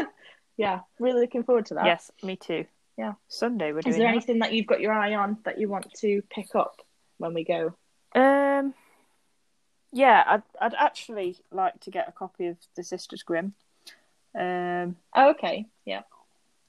yeah, 0.58 0.82
really 1.00 1.22
looking 1.22 1.44
forward 1.44 1.66
to 1.68 1.76
that. 1.76 1.86
Yes, 1.86 2.12
me 2.24 2.36
too. 2.36 2.66
Yeah. 2.98 3.14
Sunday 3.28 3.72
we're 3.72 3.80
Is 3.80 3.86
there 3.98 4.00
that. 4.00 4.08
anything 4.08 4.40
that 4.40 4.54
you've 4.54 4.68
got 4.68 4.82
your 4.82 4.94
eye 4.94 5.16
on 5.16 5.38
that 5.46 5.60
you 5.60 5.68
want 5.68 5.92
to 5.96 6.22
pick 6.30 6.56
up 6.56 6.76
when 7.18 7.34
we 7.34 7.44
go? 7.44 7.74
Um, 8.14 8.74
yeah, 9.92 10.24
I'd 10.28 10.44
I'd 10.60 10.74
actually 10.74 11.38
like 11.52 11.80
to 11.82 11.92
get 11.92 12.08
a 12.08 12.12
copy 12.12 12.48
of 12.48 12.58
the 12.76 12.84
Sisters 12.84 13.24
Grimm. 13.24 13.54
Um, 14.34 14.96
Oh, 15.14 15.32
okay. 15.32 15.68
Yeah. 15.86 16.02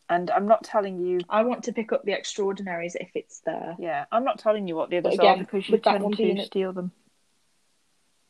and 0.08 0.30
I'm 0.30 0.46
not 0.46 0.64
telling 0.64 0.98
you. 0.98 1.20
I 1.28 1.42
want 1.44 1.64
to 1.64 1.72
pick 1.72 1.92
up 1.92 2.04
The 2.04 2.12
Extraordinaries 2.12 2.96
if 2.96 3.10
it's 3.14 3.40
there. 3.46 3.76
Yeah, 3.78 4.04
I'm 4.10 4.24
not 4.24 4.38
telling 4.38 4.66
you 4.66 4.74
what 4.74 4.90
the 4.90 4.98
others 4.98 5.16
But 5.16 5.26
are 5.26 5.36
because 5.36 5.68
you 5.68 5.78
tend 5.78 6.16
to 6.16 6.44
steal 6.44 6.72
them. 6.72 6.92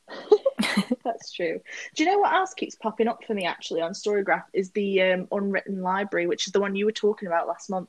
That's 1.05 1.33
true. 1.33 1.61
Do 1.95 2.05
you 2.05 2.11
know 2.11 2.19
what 2.19 2.33
else 2.35 2.55
keeps 2.55 2.75
popping 2.75 3.09
up 3.09 3.25
for 3.27 3.35
me 3.35 3.45
actually 3.45 3.81
on 3.81 3.93
Storygraph 3.93 4.45
is 4.53 4.71
the 4.71 5.03
um, 5.03 5.29
unwritten 5.33 5.83
library, 5.83 6.27
which 6.27 6.47
is 6.47 6.53
the 6.53 6.61
one 6.61 6.77
you 6.77 6.85
were 6.85 6.93
talking 6.93 7.27
about 7.27 7.49
last 7.49 7.71
month, 7.71 7.89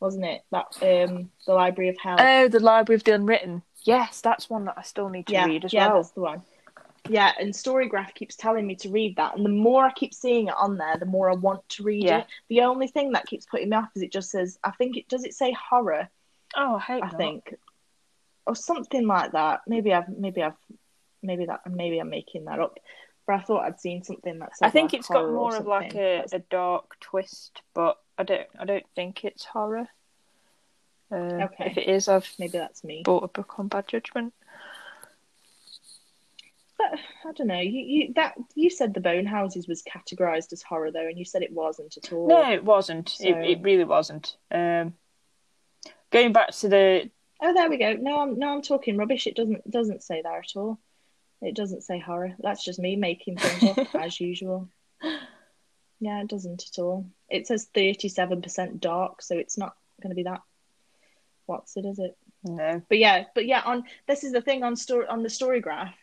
wasn't 0.00 0.24
it? 0.24 0.42
That 0.50 0.76
um, 0.82 1.30
the 1.46 1.54
Library 1.54 1.90
of 1.90 1.98
Hell. 1.98 2.16
Oh, 2.18 2.48
the 2.48 2.60
Library 2.60 2.96
of 2.96 3.04
the 3.04 3.14
Unwritten. 3.14 3.62
Yes, 3.84 4.20
that's 4.20 4.50
one 4.50 4.64
that 4.66 4.74
I 4.76 4.82
still 4.82 5.08
need 5.08 5.26
to 5.28 5.32
yeah, 5.32 5.46
read 5.46 5.64
as 5.64 5.72
yeah, 5.72 5.88
well. 5.88 5.96
that's 5.96 6.10
the 6.10 6.20
one. 6.20 6.42
Yeah, 7.08 7.32
and 7.40 7.54
Storygraph 7.54 8.14
keeps 8.14 8.36
telling 8.36 8.66
me 8.66 8.74
to 8.76 8.90
read 8.90 9.16
that, 9.16 9.36
and 9.36 9.44
the 9.44 9.50
more 9.50 9.86
I 9.86 9.92
keep 9.92 10.12
seeing 10.12 10.48
it 10.48 10.54
on 10.58 10.76
there, 10.76 10.96
the 10.98 11.06
more 11.06 11.30
I 11.30 11.34
want 11.34 11.66
to 11.70 11.82
read 11.82 12.04
Yeah. 12.04 12.18
it. 12.18 12.26
The 12.48 12.62
only 12.62 12.88
thing 12.88 13.12
that 13.12 13.26
keeps 13.26 13.46
putting 13.46 13.70
me 13.70 13.76
off 13.76 13.88
is 13.94 14.02
it 14.02 14.12
just 14.12 14.30
says, 14.30 14.58
I 14.62 14.72
think 14.72 14.96
it 14.96 15.08
does 15.08 15.24
it 15.24 15.34
say 15.34 15.52
horror, 15.52 16.08
Oh, 16.56 16.76
I 16.76 16.80
hope 16.80 17.04
I 17.04 17.06
not. 17.08 17.16
think, 17.16 17.54
or 18.46 18.54
something 18.54 19.06
like 19.06 19.32
that. 19.32 19.60
Maybe 19.66 19.94
I've, 19.94 20.08
maybe 20.08 20.42
I've, 20.42 20.56
maybe 21.22 21.46
that, 21.46 21.60
maybe 21.70 21.98
I'm 21.98 22.10
making 22.10 22.46
that 22.46 22.58
up. 22.58 22.78
But 23.26 23.36
I 23.36 23.40
thought 23.42 23.64
I'd 23.64 23.80
seen 23.80 24.02
something 24.02 24.38
that 24.38 24.56
said. 24.56 24.66
I 24.66 24.70
think 24.70 24.92
like, 24.92 25.00
it's 25.00 25.08
got 25.08 25.30
more 25.30 25.54
of 25.54 25.66
like 25.66 25.94
a, 25.94 26.24
a 26.32 26.38
dark 26.38 26.98
twist, 27.00 27.60
but 27.74 27.98
I 28.16 28.22
don't 28.22 28.46
I 28.58 28.64
don't 28.64 28.86
think 28.96 29.24
it's 29.24 29.44
horror. 29.44 29.86
Um, 31.10 31.18
Okay. 31.42 31.70
If 31.70 31.78
it 31.78 31.88
is, 31.88 32.08
I've 32.08 32.28
maybe 32.38 32.58
that's 32.58 32.84
me. 32.84 33.02
bought 33.04 33.24
a 33.24 33.28
book 33.28 33.58
on 33.58 33.68
Bad 33.68 33.88
Judgment. 33.88 34.32
But 36.76 36.92
I 37.24 37.32
don't 37.32 37.48
know. 37.48 37.60
You, 37.60 37.80
you 37.80 38.12
that 38.14 38.34
you 38.54 38.70
said 38.70 38.94
the 38.94 39.00
Bone 39.00 39.26
Houses 39.26 39.66
was 39.66 39.82
categorized 39.82 40.52
as 40.52 40.62
horror 40.62 40.92
though, 40.92 41.06
and 41.08 41.18
you 41.18 41.24
said 41.24 41.42
it 41.42 41.52
wasn't 41.52 41.96
at 41.96 42.12
all. 42.12 42.28
No, 42.28 42.52
it 42.52 42.62
wasn't. 42.64 43.14
It, 43.20 43.34
So- 43.34 43.40
it 43.40 43.62
really 43.62 43.84
wasn't. 43.84 44.36
Um, 44.50 44.94
going 46.10 46.32
back 46.32 46.50
to 46.52 46.68
the 46.68 47.10
Oh, 47.40 47.54
there 47.54 47.68
we 47.70 47.78
go. 47.78 47.92
No, 47.94 48.20
I'm 48.20 48.38
no, 48.38 48.48
I'm 48.54 48.62
talking 48.62 48.96
rubbish. 48.96 49.26
It 49.26 49.34
doesn't 49.36 49.68
doesn't 49.70 50.02
say 50.02 50.22
that 50.22 50.34
at 50.38 50.56
all. 50.56 50.78
It 51.40 51.54
doesn't 51.54 51.82
say 51.84 51.98
horror. 52.00 52.34
That's 52.40 52.64
just 52.64 52.78
me 52.80 52.96
making 52.96 53.36
things 53.38 53.78
up 53.78 53.94
as 53.94 54.20
usual. 54.20 54.68
Yeah, 56.00 56.20
it 56.20 56.28
doesn't 56.28 56.64
at 56.72 56.80
all. 56.80 57.06
It 57.28 57.46
says 57.48 57.68
thirty-seven 57.74 58.42
percent 58.42 58.80
dark, 58.80 59.22
so 59.22 59.36
it's 59.36 59.58
not 59.58 59.74
going 60.02 60.10
to 60.10 60.16
be 60.16 60.24
that. 60.24 60.42
What's 61.48 61.76
it? 61.78 61.86
Is 61.86 61.98
it? 61.98 62.16
no, 62.44 62.82
But 62.88 62.98
yeah, 62.98 63.24
but 63.34 63.46
yeah. 63.46 63.62
On 63.64 63.82
this 64.06 64.22
is 64.22 64.32
the 64.32 64.42
thing 64.42 64.62
on 64.62 64.76
story 64.76 65.06
on 65.06 65.22
the 65.22 65.30
story 65.30 65.60
graph. 65.60 65.94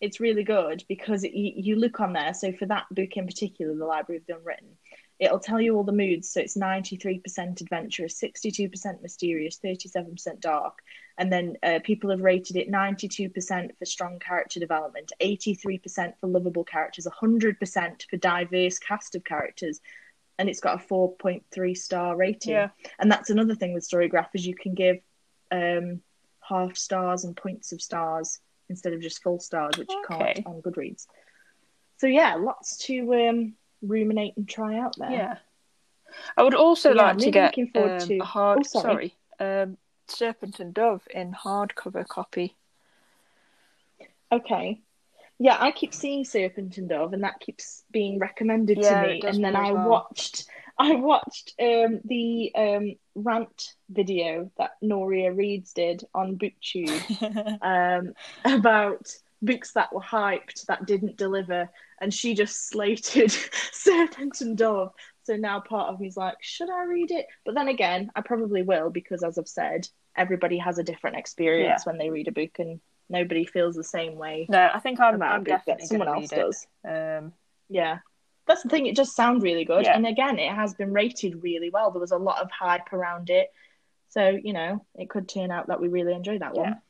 It's 0.00 0.20
really 0.20 0.42
good 0.42 0.84
because 0.88 1.22
it, 1.22 1.32
you, 1.32 1.52
you 1.56 1.76
look 1.76 2.00
on 2.00 2.12
there. 2.12 2.34
So 2.34 2.52
for 2.52 2.66
that 2.66 2.86
book 2.90 3.16
in 3.16 3.26
particular, 3.26 3.74
the 3.74 3.84
Library 3.84 4.18
of 4.18 4.26
the 4.26 4.36
Unwritten, 4.36 4.76
it'll 5.20 5.38
tell 5.38 5.60
you 5.60 5.76
all 5.76 5.84
the 5.84 5.92
moods. 5.92 6.30
So 6.30 6.40
it's 6.40 6.56
ninety 6.56 6.96
three 6.96 7.18
percent 7.18 7.60
adventurous, 7.60 8.16
sixty 8.16 8.52
two 8.52 8.68
percent 8.68 9.02
mysterious, 9.02 9.58
thirty 9.58 9.88
seven 9.88 10.12
percent 10.12 10.40
dark, 10.40 10.78
and 11.18 11.32
then 11.32 11.56
uh, 11.64 11.80
people 11.82 12.10
have 12.10 12.20
rated 12.20 12.56
it 12.56 12.70
ninety 12.70 13.08
two 13.08 13.28
percent 13.28 13.72
for 13.78 13.84
strong 13.84 14.20
character 14.20 14.60
development, 14.60 15.12
eighty 15.18 15.54
three 15.54 15.78
percent 15.78 16.14
for 16.20 16.28
lovable 16.28 16.64
characters, 16.64 17.06
hundred 17.06 17.58
percent 17.58 18.06
for 18.08 18.16
diverse 18.18 18.78
cast 18.78 19.16
of 19.16 19.24
characters, 19.24 19.80
and 20.42 20.50
it's 20.50 20.58
got 20.58 20.74
a 20.82 20.86
four 20.88 21.14
point 21.14 21.44
three 21.52 21.72
star 21.76 22.16
rating. 22.16 22.54
Yeah. 22.54 22.70
And 22.98 23.08
that's 23.12 23.30
another 23.30 23.54
thing 23.54 23.74
with 23.74 23.88
Storygraph 23.88 24.26
is 24.34 24.44
you 24.44 24.56
can 24.56 24.74
give 24.74 24.96
um, 25.52 26.00
half 26.40 26.76
stars 26.76 27.22
and 27.22 27.36
points 27.36 27.70
of 27.70 27.80
stars 27.80 28.40
instead 28.68 28.92
of 28.92 29.00
just 29.00 29.22
full 29.22 29.38
stars, 29.38 29.78
which 29.78 29.88
you 29.88 30.02
Okay. 30.10 30.32
can't 30.34 30.46
on 30.48 30.60
Goodreads. 30.60 31.06
So 31.98 32.08
yeah, 32.08 32.34
lots 32.34 32.76
to 32.86 33.14
um, 33.14 33.52
ruminate 33.82 34.36
and 34.36 34.48
try 34.48 34.78
out 34.80 34.96
there. 34.98 35.12
yeah. 35.12 35.36
I 36.36 36.42
would 36.42 36.54
also 36.56 36.92
like 36.92 37.18
to 37.18 37.30
get 37.30 37.44
looking 37.56 37.68
forward 37.68 38.02
um, 38.02 38.08
to- 38.08 38.18
a 38.18 38.24
hard. 38.24 38.58
Oh, 38.58 38.62
sorry. 38.64 39.14
sorry, 39.38 39.62
um, 39.62 39.78
Serpent 40.08 40.58
and 40.58 40.74
Dove 40.74 41.06
in 41.14 41.32
hardcover 41.32 42.04
copy. 42.08 42.56
Okay. 44.32 44.80
Yeah, 45.38 45.56
I 45.58 45.72
keep 45.72 45.92
seeing 45.92 46.24
Serpent 46.24 46.78
and 46.78 46.88
Dove, 46.88 47.12
and 47.12 47.24
that 47.24 47.40
keeps 47.40 47.82
being 47.90 48.18
recommended 48.18 48.78
Yeah, 48.78 49.00
to 49.02 49.08
me. 49.08 49.22
And 49.26 49.42
then 49.42 49.56
I 49.56 49.72
well. 49.72 49.88
watched, 49.88 50.46
I 50.78 50.94
watched 50.94 51.54
um, 51.60 52.00
the 52.04 52.52
um, 52.54 52.94
rant 53.14 53.72
video 53.90 54.50
that 54.58 54.72
Noria 54.80 55.32
Reads 55.32 55.72
did 55.72 56.04
on 56.14 56.38
BookTube 56.38 57.58
um, 57.62 58.12
about 58.44 59.08
books 59.42 59.72
that 59.72 59.92
were 59.92 60.00
hyped 60.00 60.66
that 60.66 60.86
didn't 60.86 61.16
deliver, 61.16 61.68
and 62.00 62.14
she 62.14 62.34
just 62.34 62.68
slated 62.68 63.30
Serpent 63.72 64.40
and 64.40 64.56
Dove. 64.56 64.92
So 65.24 65.36
now 65.36 65.60
part 65.60 65.92
of 65.92 66.00
me's 66.00 66.16
like, 66.16 66.36
should 66.40 66.70
I 66.70 66.84
read 66.84 67.10
it? 67.10 67.26
But 67.44 67.54
then 67.54 67.68
again, 67.68 68.10
I 68.14 68.22
probably 68.22 68.62
will 68.62 68.90
because, 68.90 69.22
as 69.22 69.38
I've 69.38 69.48
said, 69.48 69.88
everybody 70.16 70.58
has 70.58 70.78
a 70.78 70.84
different 70.84 71.16
experience 71.16 71.86
when 71.86 71.98
they 71.98 72.10
read 72.10 72.28
a 72.28 72.32
book, 72.32 72.58
and 72.58 72.80
nobody 73.12 73.44
feels 73.44 73.76
the 73.76 73.84
same 73.84 74.16
way 74.16 74.46
no, 74.48 74.68
I 74.74 74.80
think 74.80 74.98
I'm, 74.98 75.22
I'm 75.22 75.44
definitely 75.44 75.86
someone 75.86 76.08
else 76.08 76.30
does. 76.30 76.66
Um, 76.84 77.32
Yeah. 77.68 77.98
That's 78.46 78.64
the 78.64 78.68
thing, 78.68 78.86
it 78.86 78.96
does 78.96 79.14
sound 79.14 79.42
really 79.42 79.64
good. 79.64 79.84
Yeah. 79.84 79.94
And 79.94 80.04
again, 80.04 80.38
it 80.40 80.52
has 80.52 80.74
been 80.74 80.92
rated 80.92 81.44
really 81.44 81.70
well. 81.70 81.92
There 81.92 82.00
was 82.00 82.10
a 82.10 82.16
lot 82.16 82.42
of 82.42 82.50
hype 82.50 82.92
around 82.92 83.30
it. 83.30 83.52
So, 84.08 84.28
you 84.30 84.52
know, 84.52 84.84
it 84.96 85.08
could 85.08 85.28
turn 85.28 85.50
out 85.52 85.68
that 85.68 85.80
we 85.80 85.88
really 85.88 86.12
enjoy 86.12 86.40
that 86.40 86.54
one. 86.54 86.80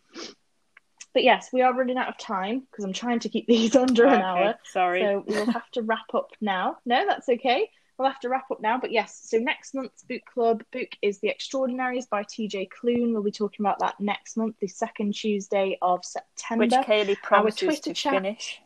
But 1.14 1.24
yes, 1.24 1.50
we 1.52 1.60
are 1.60 1.74
running 1.74 1.98
out 1.98 2.08
of 2.08 2.16
time 2.16 2.60
because 2.60 2.84
I'm 2.84 2.94
trying 2.94 3.20
to 3.20 3.28
keep 3.28 3.46
these 3.54 3.76
under 3.76 4.06
an 4.06 4.22
hour. 4.22 4.54
Sorry. 4.64 5.02
So 5.02 5.24
we 5.26 5.34
will 5.34 5.52
have 5.52 5.70
to 5.72 5.82
wrap 5.82 6.14
up 6.14 6.30
now. 6.40 6.78
No, 6.86 7.04
that's 7.06 7.28
okay. 7.28 7.68
We'll 8.02 8.10
have 8.10 8.18
to 8.22 8.28
wrap 8.28 8.50
up 8.50 8.60
now. 8.60 8.80
But 8.80 8.90
yes, 8.90 9.28
so 9.30 9.38
next 9.38 9.74
month's 9.74 10.02
book 10.02 10.22
club 10.34 10.64
book 10.72 10.88
is 11.02 11.20
The 11.20 11.28
Extraordinaries 11.28 12.06
by 12.06 12.24
TJ 12.24 12.66
Klune. 12.70 13.12
We'll 13.12 13.22
be 13.22 13.30
talking 13.30 13.64
about 13.64 13.78
that 13.78 14.00
next 14.00 14.36
month, 14.36 14.56
the 14.60 14.66
second 14.66 15.14
Tuesday 15.14 15.78
of 15.80 16.04
September. 16.04 16.64
Which 16.64 16.72
Kaylee 16.72 17.22
promises 17.22 17.60
Twitter 17.60 17.80
to 17.82 17.94
chat- 17.94 18.14
finish. 18.14 18.60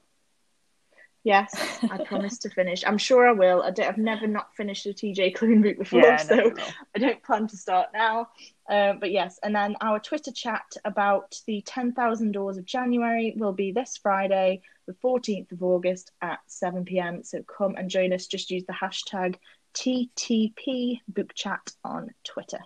Yes, 1.22 1.54
I 1.90 2.02
promise 2.02 2.38
to 2.38 2.48
finish. 2.48 2.82
I'm 2.86 2.96
sure 2.96 3.28
I 3.28 3.32
will. 3.32 3.62
I 3.62 3.72
don't, 3.72 3.86
I've 3.86 3.98
never 3.98 4.26
not 4.26 4.54
finished 4.56 4.86
a 4.86 4.94
TJ 4.94 5.36
Klune 5.36 5.62
book 5.62 5.76
before, 5.76 6.00
Yeah, 6.00 6.16
so 6.16 6.34
no. 6.34 6.64
I 6.94 6.98
don't 6.98 7.22
plan 7.22 7.46
to 7.48 7.58
start 7.58 7.88
now. 7.92 8.28
Uh, 8.68 8.94
but 8.94 9.12
yes, 9.12 9.38
and 9.42 9.54
then 9.54 9.76
our 9.80 10.00
Twitter 10.00 10.32
chat 10.32 10.64
about 10.84 11.40
the 11.46 11.62
10,000 11.62 12.32
Doors 12.32 12.58
of 12.58 12.64
January 12.64 13.34
will 13.36 13.52
be 13.52 13.70
this 13.70 13.96
Friday, 13.96 14.60
the 14.86 14.94
14th 14.94 15.52
of 15.52 15.62
August 15.62 16.10
at 16.20 16.40
7 16.46 16.84
pm. 16.84 17.22
So 17.22 17.42
come 17.42 17.76
and 17.76 17.88
join 17.88 18.12
us. 18.12 18.26
Just 18.26 18.50
use 18.50 18.64
the 18.66 18.72
hashtag 18.72 19.36
TTP 19.74 21.00
Book 21.06 21.32
Chat 21.34 21.72
on 21.84 22.10
Twitter. 22.24 22.58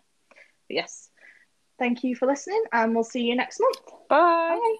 But 0.68 0.74
yes, 0.74 1.10
thank 1.78 2.02
you 2.02 2.16
for 2.16 2.26
listening, 2.26 2.62
and 2.72 2.94
we'll 2.94 3.04
see 3.04 3.22
you 3.22 3.36
next 3.36 3.60
month. 3.60 3.86
Bye. 4.08 4.58
Bye. 4.58 4.76